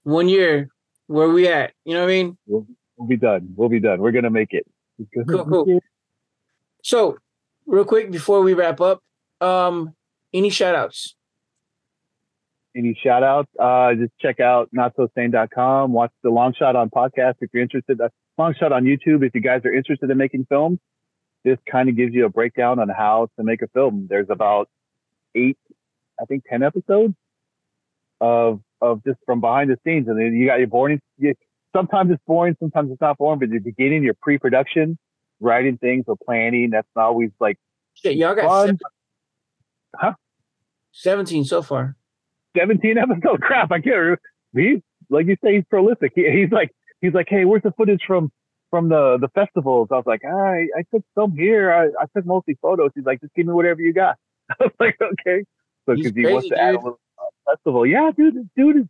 [0.03, 0.69] one year,
[1.09, 1.73] where we at?
[1.85, 2.37] You know what I mean?
[2.45, 3.53] We'll, we'll be done.
[3.55, 3.99] We'll be done.
[3.99, 4.65] We're gonna make it.
[5.27, 5.79] Cool, cool.
[6.83, 7.17] So,
[7.65, 9.01] real quick before we wrap up,
[9.41, 9.95] um,
[10.33, 11.15] any shout outs?
[12.75, 13.49] Any shout outs?
[13.57, 15.91] Uh, just check out notsosane.com.
[15.91, 17.99] Watch the long shot on podcast if you're interested.
[17.99, 20.77] Uh, long shot on YouTube if you guys are interested in making films.
[21.43, 24.07] This kind of gives you a breakdown on how to make a film.
[24.09, 24.69] There's about
[25.33, 25.57] eight,
[26.21, 27.15] I think, 10 episodes
[28.21, 30.07] of, of just from behind the scenes.
[30.07, 31.33] And then you got your boring, you,
[31.75, 34.97] sometimes it's boring, sometimes it's not boring, but the beginning, your pre-production,
[35.39, 37.57] writing things or planning, that's not always like,
[37.93, 38.79] Shit, y'all got fun.
[39.95, 40.13] huh?
[40.91, 41.95] 17 so far.
[42.57, 43.23] 17 episodes.
[43.41, 44.21] Crap, I can't remember.
[44.55, 44.79] He's
[45.09, 46.13] like you say, he's prolific.
[46.15, 48.31] He, he's like, he's like, hey, where's the footage from
[48.69, 49.89] from the the festivals?
[49.91, 51.73] I was like, I I took some here.
[51.73, 52.91] I, I took mostly photos.
[52.95, 54.17] He's like, just give me whatever you got.
[54.49, 55.43] I was like, okay.
[55.85, 56.59] So because he wants to dude.
[56.59, 56.99] add a little
[57.49, 57.85] festival.
[57.85, 58.85] Yeah, dude, this dude is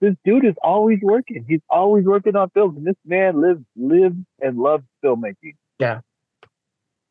[0.00, 1.44] this dude is always working.
[1.48, 5.56] He's always working on films, and this man lives lives and loves filmmaking.
[5.78, 6.00] Yeah,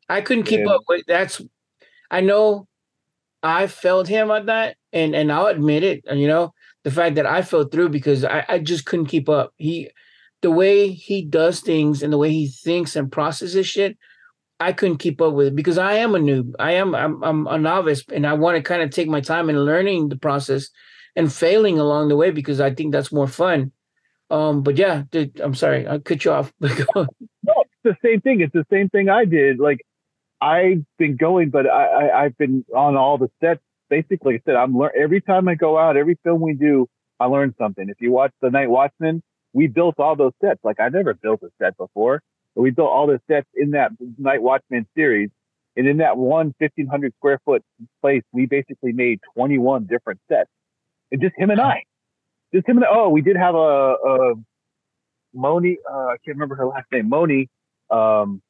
[0.08, 1.40] I couldn't keep up with that's.
[2.10, 2.66] I know
[3.42, 6.04] I felt him on that, and and I'll admit it.
[6.10, 6.54] You know,
[6.84, 9.52] the fact that I fell through because I, I just couldn't keep up.
[9.56, 9.90] He,
[10.40, 13.98] the way he does things and the way he thinks and processes shit,
[14.60, 16.54] I couldn't keep up with it because I am a noob.
[16.58, 19.48] I am I'm, I'm a novice, and I want to kind of take my time
[19.48, 20.70] in learning the process
[21.14, 23.72] and failing along the way because I think that's more fun.
[24.30, 26.52] Um, but yeah, dude, I'm sorry, I cut you off.
[26.60, 28.40] no, it's the same thing.
[28.40, 29.58] It's the same thing I did.
[29.58, 29.80] Like
[30.40, 33.60] I've been going, but I, I have been on all the sets.
[33.88, 36.88] Basically, I said I'm learn every time I go out, every film we do,
[37.20, 37.88] I learn something.
[37.88, 39.22] If you watch The Night Watchman,
[39.52, 40.60] we built all those sets.
[40.62, 42.22] Like I never built a set before,
[42.62, 45.30] we built all the sets in that Night Watchman series.
[45.76, 47.62] And in that one 1500 square foot
[48.00, 50.50] place, we basically made 21 different sets.
[51.12, 51.84] And just him and I,
[52.52, 52.88] just him and I.
[52.90, 54.34] Oh, we did have a, a
[55.32, 55.78] Moni.
[55.88, 57.08] Uh, I can't remember her last name.
[57.08, 57.48] Moni.
[57.90, 58.42] Um,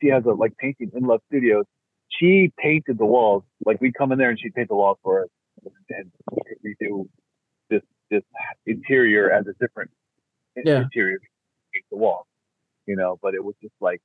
[0.00, 1.64] she has a like painting in Love Studios.
[2.08, 3.42] She painted the walls.
[3.66, 5.28] Like we'd come in there and she'd paint the walls for us
[5.90, 6.10] and
[6.62, 7.08] we do
[7.70, 8.22] this this
[8.66, 9.90] interior as a different
[10.56, 10.82] yeah.
[10.82, 11.18] interior
[11.72, 12.26] paint the walls.
[12.88, 14.00] You know, but it was just like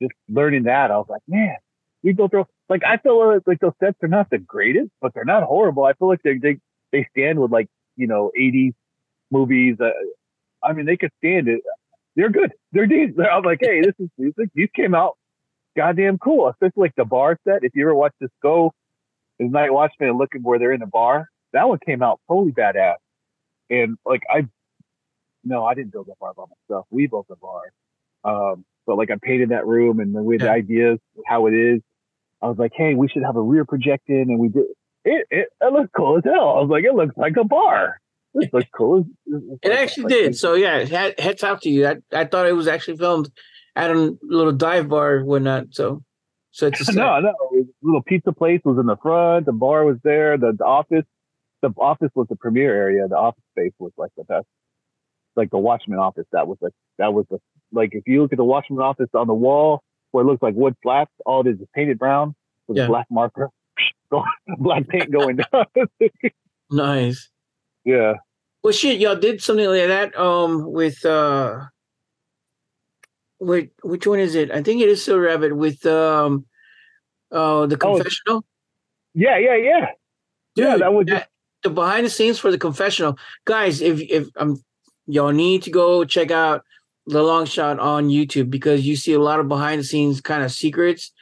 [0.00, 1.56] just learning that, I was like, man,
[2.02, 5.14] we go through like I feel like, like those sets are not the greatest, but
[5.14, 5.84] they're not horrible.
[5.84, 6.58] I feel like they they
[6.92, 8.74] they stand with like you know 80s
[9.30, 9.76] movies.
[9.80, 9.90] Uh,
[10.62, 11.62] I mean, they could stand it.
[12.16, 12.52] They're good.
[12.72, 13.20] They're decent.
[13.20, 14.50] I'm like, hey, this is music.
[14.54, 15.16] these came out
[15.76, 16.48] goddamn cool.
[16.48, 17.64] Especially like the bar set.
[17.64, 18.72] If you ever watch this go,
[19.38, 22.96] the Night Watchman looking where they're in the bar, that one came out totally badass.
[23.70, 24.46] And like I,
[25.44, 26.86] no, I didn't build that bar by myself.
[26.90, 27.72] We built the bar.
[28.24, 30.46] Um, but like I painted that room and the way yeah.
[30.46, 31.80] the ideas, how it is.
[32.42, 34.64] I was like, hey, we should have a rear projecting, and we did.
[35.04, 36.56] It, it, it looked cool as hell.
[36.56, 38.00] I was like, it looks like a bar.
[38.32, 39.06] It looks cool.
[39.26, 40.36] It, it actually like, did.
[40.36, 41.88] So yeah, heads off to you.
[41.88, 43.28] I, I thought it was actually filmed
[43.74, 45.68] at a little dive bar or whatnot.
[45.72, 46.04] So,
[46.52, 47.34] so it's a no, no.
[47.82, 49.46] Little pizza place was in the front.
[49.46, 50.38] The bar was there.
[50.38, 51.06] The, the office,
[51.60, 53.08] the office was the premier area.
[53.08, 54.46] The office space was like the best.
[55.34, 57.38] Like the Watchman office, that was like that was the
[57.72, 59.82] like if you look at the Watchman office on the wall
[60.12, 62.34] where it looks like wood flats, all it is is painted brown
[62.66, 62.84] with yeah.
[62.84, 63.50] a black marker,
[64.58, 65.66] black paint going down.
[66.70, 67.30] nice.
[67.84, 68.14] Yeah.
[68.62, 71.60] Well, shit, y'all did something like that um with uh
[73.40, 74.50] wait, which one is it?
[74.50, 76.46] I think it is Serial Rabbit with um,
[77.32, 78.36] uh, the oh, confessional.
[78.36, 78.44] Oh,
[79.14, 79.86] yeah, yeah, yeah.
[80.54, 81.28] Dude, yeah, that was that,
[81.62, 83.80] the behind the scenes for the confessional, guys.
[83.80, 84.62] If if um,
[85.06, 86.62] y'all need to go check out
[87.06, 90.42] the long shot on YouTube because you see a lot of behind the scenes kind
[90.42, 91.12] of secrets,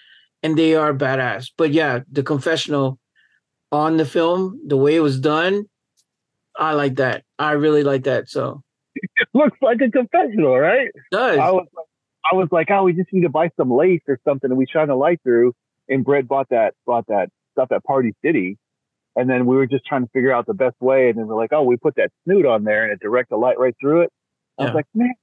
[0.43, 1.51] and they are badass.
[1.57, 2.99] But yeah, the confessional
[3.71, 5.67] on the film, the way it was done,
[6.57, 7.25] I like that.
[7.39, 8.29] I really like that.
[8.29, 8.63] So
[8.95, 10.89] it looks like a confessional, right?
[10.89, 11.39] It does.
[11.39, 11.87] I was like,
[12.33, 14.67] I was like, oh, we just need to buy some lace or something, and we
[14.67, 15.55] shine a light through.
[15.89, 18.59] And Brett bought that bought that stuff at Party City,
[19.17, 21.09] and then we were just trying to figure out the best way.
[21.09, 23.37] And then we're like, oh, we put that snoot on there, and it direct the
[23.37, 24.13] light right through it.
[24.59, 25.15] I was like, man,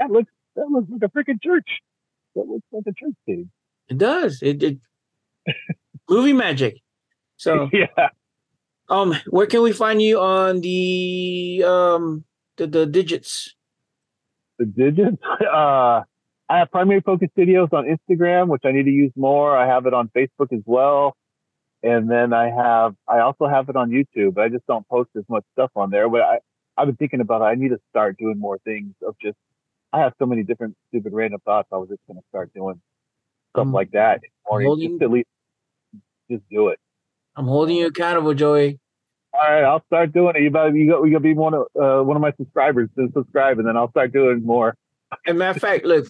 [0.00, 1.68] that looks that looks like a freaking church.
[2.34, 3.50] That looks like a church thing.
[3.88, 4.40] It does.
[4.42, 4.78] It, it
[6.08, 6.78] movie magic.
[7.36, 8.08] So yeah.
[8.88, 12.24] Um, where can we find you on the um
[12.56, 13.54] the the digits?
[14.58, 15.16] The digits.
[15.52, 16.02] Uh,
[16.48, 19.56] I have Primary Focus Studios on Instagram, which I need to use more.
[19.56, 21.16] I have it on Facebook as well.
[21.82, 24.36] And then I have, I also have it on YouTube.
[24.36, 26.38] I just don't post as much stuff on there, but I,
[26.76, 27.44] I've been thinking about it.
[27.44, 29.38] I need to start doing more things of just,
[29.92, 31.68] I have so many different stupid random thoughts.
[31.72, 32.80] I was just going to start doing
[33.54, 34.20] stuff um, like that.
[34.44, 35.28] Or just at least
[36.30, 36.78] just do it.
[37.36, 38.78] I'm holding you accountable, Joey.
[39.32, 40.42] All right, I'll start doing it.
[40.42, 43.08] You better you got you gotta be one of uh, one of my subscribers to
[43.14, 44.74] subscribe, and then I'll start doing more.
[45.24, 46.08] And matter of fact, look,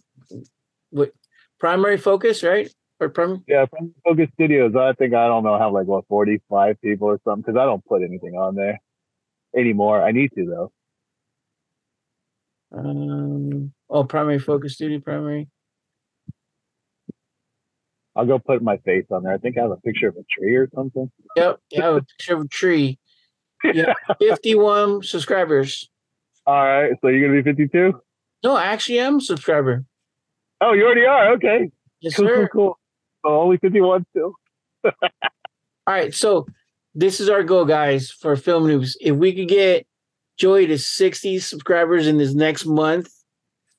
[0.90, 1.12] what
[1.58, 2.72] primary focus, right?
[2.98, 3.40] Or primary?
[3.46, 3.66] Yeah,
[4.04, 4.74] Focus Studios.
[4.74, 7.66] I think I don't know have like what forty five people or something because I
[7.66, 8.80] don't put anything on there
[9.54, 10.02] anymore.
[10.02, 10.72] I need to though.
[12.76, 13.72] Um.
[13.88, 15.48] Oh, primary focus studio, primary.
[18.16, 19.32] I'll go put my face on there.
[19.32, 21.10] I think I have a picture of a tree or something.
[21.36, 22.98] Yep, yeah, a picture of a tree.
[23.64, 25.88] Yeah, fifty-one subscribers.
[26.46, 28.00] All right, so you're gonna be 52.
[28.42, 29.84] No, I actually am a subscriber.
[30.60, 31.32] Oh, you already are.
[31.34, 31.70] Okay,
[32.00, 32.48] Yes, cool, sir.
[32.52, 32.78] cool, cool.
[33.24, 34.34] So only 51 still.
[34.84, 34.92] All
[35.86, 36.46] right, so
[36.94, 38.94] this is our goal, guys, for Film Noobs.
[39.00, 39.86] If we could get
[40.40, 43.12] Joey to 60 subscribers in this next month, oh,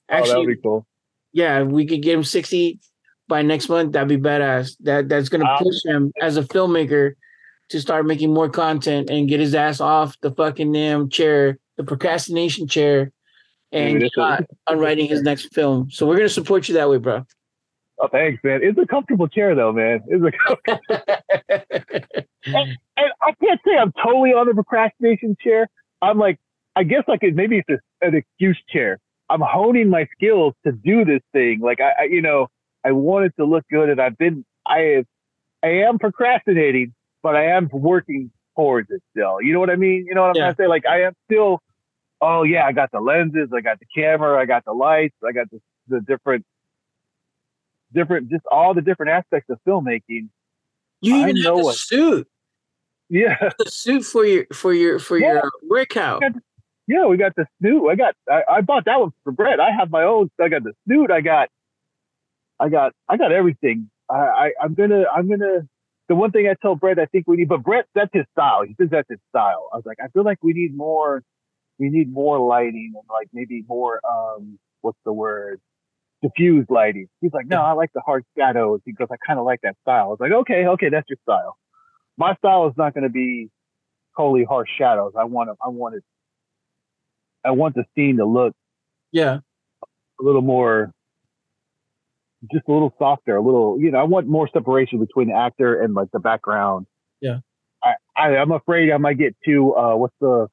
[0.09, 0.85] that actually, would be cool.
[1.33, 2.79] yeah, if we could get him 60
[3.27, 4.75] by next month, that'd be badass.
[4.81, 5.57] That that's gonna Wow.
[5.59, 7.13] push him as a filmmaker
[7.69, 11.83] to start making more content and get his ass off the fucking damn chair, the
[11.83, 13.11] procrastination chair,
[13.71, 15.89] and Dude, it's a- get on writing his next film.
[15.89, 17.25] So we're gonna support you that way, bro.
[18.03, 18.59] Oh, thanks, man.
[18.61, 20.01] It's a comfortable chair though, man.
[20.07, 20.31] It's a.
[20.67, 21.01] comfortable.
[22.45, 22.77] and
[23.23, 25.67] I can't say I'm totally on the procrastination chair.
[26.03, 26.37] I'm like,
[26.75, 28.99] I guess like it, maybe it's a, an excuse chair.
[29.29, 31.59] I'm honing my skills to do this thing.
[31.61, 32.47] Like I, I, you know,
[32.85, 35.05] I want it to look good, and I've been, I have,
[35.63, 36.93] I am procrastinating,
[37.23, 39.41] but I am working towards it still.
[39.41, 40.05] You know what I mean?
[40.07, 40.41] You know what I'm Yeah.
[40.43, 40.67] trying to say?
[40.67, 41.59] Like I am still.
[42.23, 45.31] Oh yeah, I got the lenses, I got the camera, I got the lights, I
[45.31, 46.45] got the the different,
[47.93, 50.29] different, just all the different aspects of filmmaking.
[51.01, 52.27] you I even have know the what- suit,
[53.09, 53.49] Yeah.
[53.57, 55.33] the suit for your for your for Yeah.
[55.33, 56.21] your workout.
[56.87, 57.87] Yeah, we got the snoot.
[57.89, 59.59] I got I, I bought that one for Brett.
[59.59, 60.29] I have my own.
[60.41, 61.11] I got the snoot.
[61.11, 61.49] I got
[62.59, 63.89] I got I got everything.
[64.09, 65.67] I, I I'm gonna I'm gonna
[66.09, 68.63] the one thing I tell Brett I think we need but Brett that's his style.
[68.63, 69.69] He says that's his style.
[69.73, 71.23] I was like, I feel like we need more
[71.79, 75.61] we need more lighting and like maybe more um what's the word?
[76.21, 77.07] Diffused lighting.
[77.21, 78.81] He's like, No, I like the hard shadows.
[78.85, 80.05] He goes, I kinda like that style.
[80.05, 81.57] I was like, Okay, okay, that's your style.
[82.17, 83.49] My style is not gonna be
[84.17, 85.13] totally harsh shadows.
[85.17, 86.03] I want to I want it
[87.43, 88.53] I want the scene to look
[89.11, 89.39] Yeah,
[90.19, 90.91] a little more,
[92.51, 95.81] just a little softer, a little, you know, I want more separation between the actor
[95.81, 96.87] and like the background.
[97.19, 97.39] Yeah.
[97.83, 100.47] I, I I'm afraid I might get too, uh, what's the,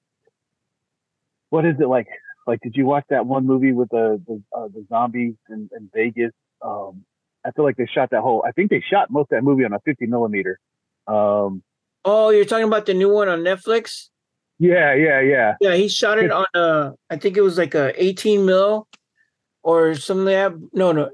[1.50, 2.06] what is it like?
[2.46, 5.90] Like, did you watch that one movie with the, the, uh, the zombies in, in
[5.94, 6.32] Vegas?
[6.64, 7.04] Um,
[7.44, 9.64] I feel like they shot that whole, I think they shot most of that movie
[9.64, 10.58] on a 50 millimeter.
[11.06, 11.62] Um,
[12.04, 14.08] Oh, you're talking about the new one on Netflix?
[14.58, 15.54] Yeah, yeah, yeah.
[15.60, 18.86] Yeah, he shot it on a I think it was like a 18 mil
[19.62, 20.68] or something like that.
[20.72, 21.10] No, no.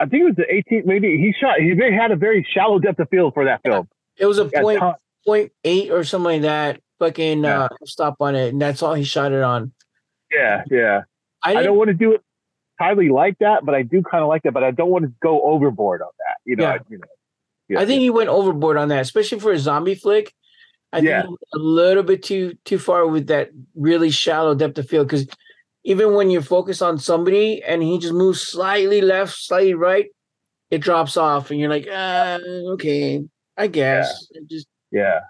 [0.00, 3.00] I think it was the 18, maybe he shot, he had a very shallow depth
[3.00, 3.88] of field for that film.
[4.16, 6.80] It was a Got point eight or something like that.
[7.00, 7.64] Fucking Yeah.
[7.64, 8.48] uh stop on it.
[8.52, 9.72] And that's all he shot it on.
[10.32, 11.02] yeah, yeah.
[11.42, 12.22] I I don't want to do it
[12.80, 14.52] highly like that, but I do kind of like that.
[14.54, 16.36] But I don't want to go overboard on that.
[16.44, 16.72] You know, Yeah.
[16.72, 17.04] I, you know.
[17.68, 20.32] Yeah, I think he went overboard on that, especially for a zombie flick.
[20.92, 21.22] I Yeah.
[21.22, 25.26] think a little bit too too far with that really shallow depth of field because
[25.84, 30.06] even when you're focused on somebody and he just moves slightly left, slightly right,
[30.70, 32.38] it drops off, and you're like, uh,
[32.72, 33.24] okay,
[33.56, 34.26] I guess.
[34.32, 35.20] It just yeah.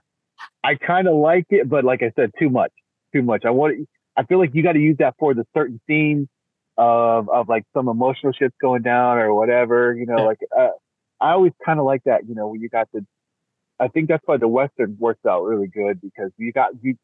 [0.65, 2.73] I kind of like it, but like I said, too much,
[3.13, 3.45] too much.
[3.45, 3.89] I want.
[4.17, 6.29] I feel like you got to use that for the certain scenes
[6.77, 9.95] of of like some emotional shit's going down or whatever.
[9.95, 10.71] You know, like uh,
[11.21, 12.29] I always kind of like that.
[12.29, 13.05] You know, when you got the.
[13.81, 16.97] I think that's why the western works out really good because you got you.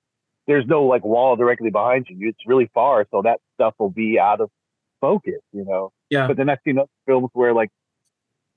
[0.46, 2.28] There's no like wall directly behind you.
[2.28, 4.51] It's really far, so that stuff will be out of
[5.01, 5.40] focus.
[5.52, 5.92] You know.
[6.10, 6.26] Yeah.
[6.26, 7.70] But then I've seen other films where like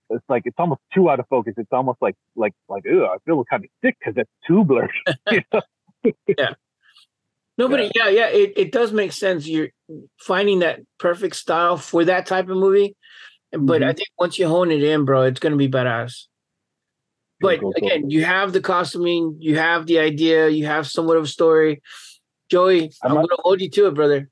[0.10, 1.54] it's like it's almost too out of focus.
[1.58, 4.90] It's almost like like like ew, I feel kind of sick because it's too blurry.
[5.32, 5.42] You
[6.38, 6.54] know?
[7.58, 9.48] no, but yeah, yeah, it, it does make sense.
[9.48, 9.70] You're
[10.20, 12.96] finding that perfect style for that type of movie.
[13.52, 13.98] But I Mhm.
[13.98, 16.28] think once you hone it in, bro, it's gonna be badass.
[17.40, 21.28] But again, you have the costuming, you have the idea, you have somewhat of a
[21.28, 21.82] story.
[22.50, 24.30] Joey, I I'm gonna hold you to it, brother.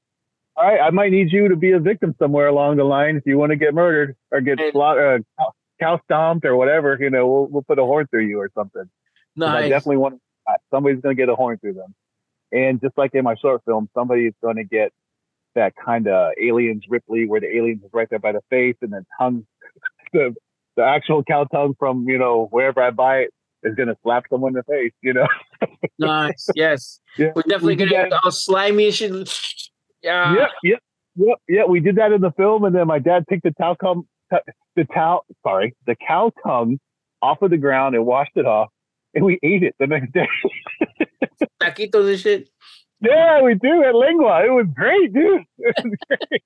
[0.56, 3.24] all right, I might need you to be a victim somewhere along the line if
[3.26, 5.46] you want to get murdered or get slaughtered, uh,
[5.80, 6.98] cow stomped or whatever.
[7.00, 8.90] You know, we'll we'll put a horn through you or something.
[9.38, 9.70] 'Cause I Nice.
[9.70, 11.94] definitely want uh, somebody's going to get a horn through them.
[12.52, 14.94] And just like in my short film, somebody is going to get
[15.56, 18.94] that kind of aliens Ripley, where the aliens is right there by the face, and
[18.94, 19.46] then tongue,
[20.14, 20.36] the
[20.76, 23.34] the actual cow tongue from you know wherever I buy it
[23.64, 24.94] is going to slap someone in the face.
[25.02, 25.28] You know,
[26.00, 26.48] nice.
[26.56, 27.00] Yes.
[27.18, 29.70] Yeah, We're definitely we gonna get all slimy and shit.
[30.02, 30.36] Yeah.
[30.36, 30.80] Yep, yep,
[31.16, 31.66] yep, yeah.
[31.66, 34.08] We did that in the film, and then my dad picked the talcum,
[34.76, 36.80] the towel, sorry, the cow tongue
[37.22, 38.70] off of the ground and washed it off,
[39.14, 40.28] and we ate it the next day.
[41.62, 42.50] Taquitos and shit.
[43.02, 44.46] Yeah, we do at Lengua.
[44.46, 45.44] It was great, dude.
[45.58, 46.44] It was great.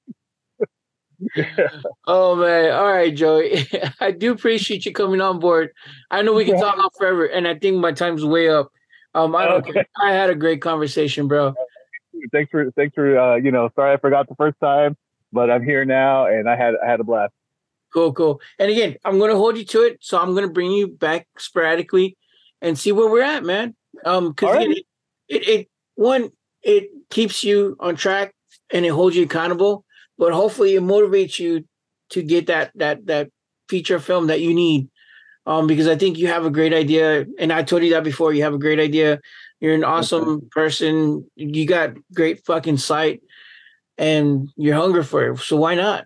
[2.07, 2.71] oh man!
[2.71, 3.67] All right, Joey.
[3.99, 5.71] I do appreciate you coming on board.
[6.11, 8.71] I know we can talk on forever, and I think my time's way up.
[9.13, 9.47] Um, I.
[9.47, 9.83] Okay.
[10.01, 11.53] I had a great conversation, bro.
[12.31, 13.69] Thanks for thanks for uh, you know.
[13.75, 14.95] Sorry, I forgot the first time,
[15.31, 17.33] but I'm here now, and I had I had a blast.
[17.91, 18.39] Cool, cool.
[18.59, 20.87] And again, I'm going to hold you to it, so I'm going to bring you
[20.87, 22.17] back sporadically
[22.61, 23.75] and see where we're at, man.
[24.05, 24.69] Um, because right.
[24.69, 24.85] it,
[25.27, 26.31] it, it one
[26.61, 28.33] it keeps you on track
[28.71, 29.85] and it holds you accountable
[30.19, 31.65] but hopefully it motivates you
[32.11, 33.29] to get that that that
[33.67, 34.89] feature film that you need
[35.49, 38.33] um, because I think you have a great idea, and I told you that before.
[38.33, 39.19] You have a great idea.
[39.59, 40.45] You're an awesome okay.
[40.51, 41.27] person.
[41.35, 43.21] You got great fucking sight,
[43.97, 45.39] and you're hungry for it.
[45.39, 46.05] So why not?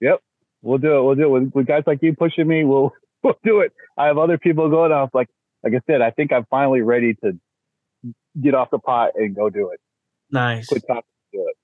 [0.00, 0.20] Yep,
[0.62, 1.02] we'll do it.
[1.02, 2.64] We'll do it with, with guys like you pushing me.
[2.64, 3.72] We'll we'll do it.
[3.98, 5.10] I have other people going off.
[5.12, 5.28] Like
[5.62, 7.38] like I said, I think I'm finally ready to
[8.40, 9.80] get off the pot and go do it.
[10.30, 10.68] Nice.
[10.68, 11.02] Quit talking,
[11.34, 11.56] do it.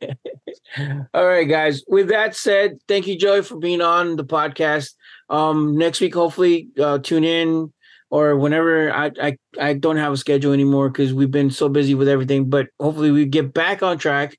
[1.14, 1.82] All right, guys.
[1.88, 4.94] With that said, thank you, Joey, for being on the podcast.
[5.28, 7.72] Um, next week, hopefully, uh, tune in
[8.10, 8.92] or whenever.
[8.92, 12.48] I I, I don't have a schedule anymore because we've been so busy with everything.
[12.48, 14.36] But hopefully, we get back on track.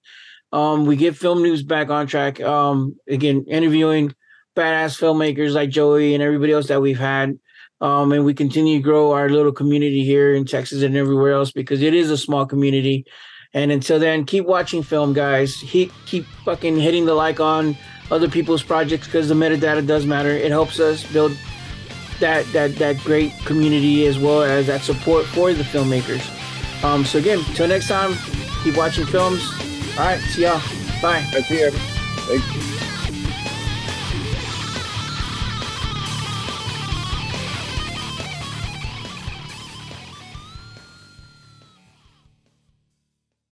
[0.52, 2.42] Um, we get Film Noobs back on track.
[2.42, 4.14] Um, again, interviewing
[4.56, 7.38] badass filmmakers like Joey and everybody else that we've had.
[7.82, 11.52] Um, and we continue to grow our little community here in Texas and everywhere else
[11.52, 13.06] because it is a small community.
[13.54, 15.60] And until then, keep watching film, guys.
[15.60, 17.76] He, keep fucking hitting the like on
[18.12, 20.30] other people's projects because the metadata does matter.
[20.30, 21.36] It helps us build
[22.20, 26.24] that that that great community as well as that support for the filmmakers.
[26.84, 28.14] Um, so again, till next time,
[28.64, 29.42] keep watching films.
[29.98, 30.62] All right, see y'all.
[31.02, 31.22] Bye.
[31.22, 31.72] See you.
[31.72, 32.79] Thanks.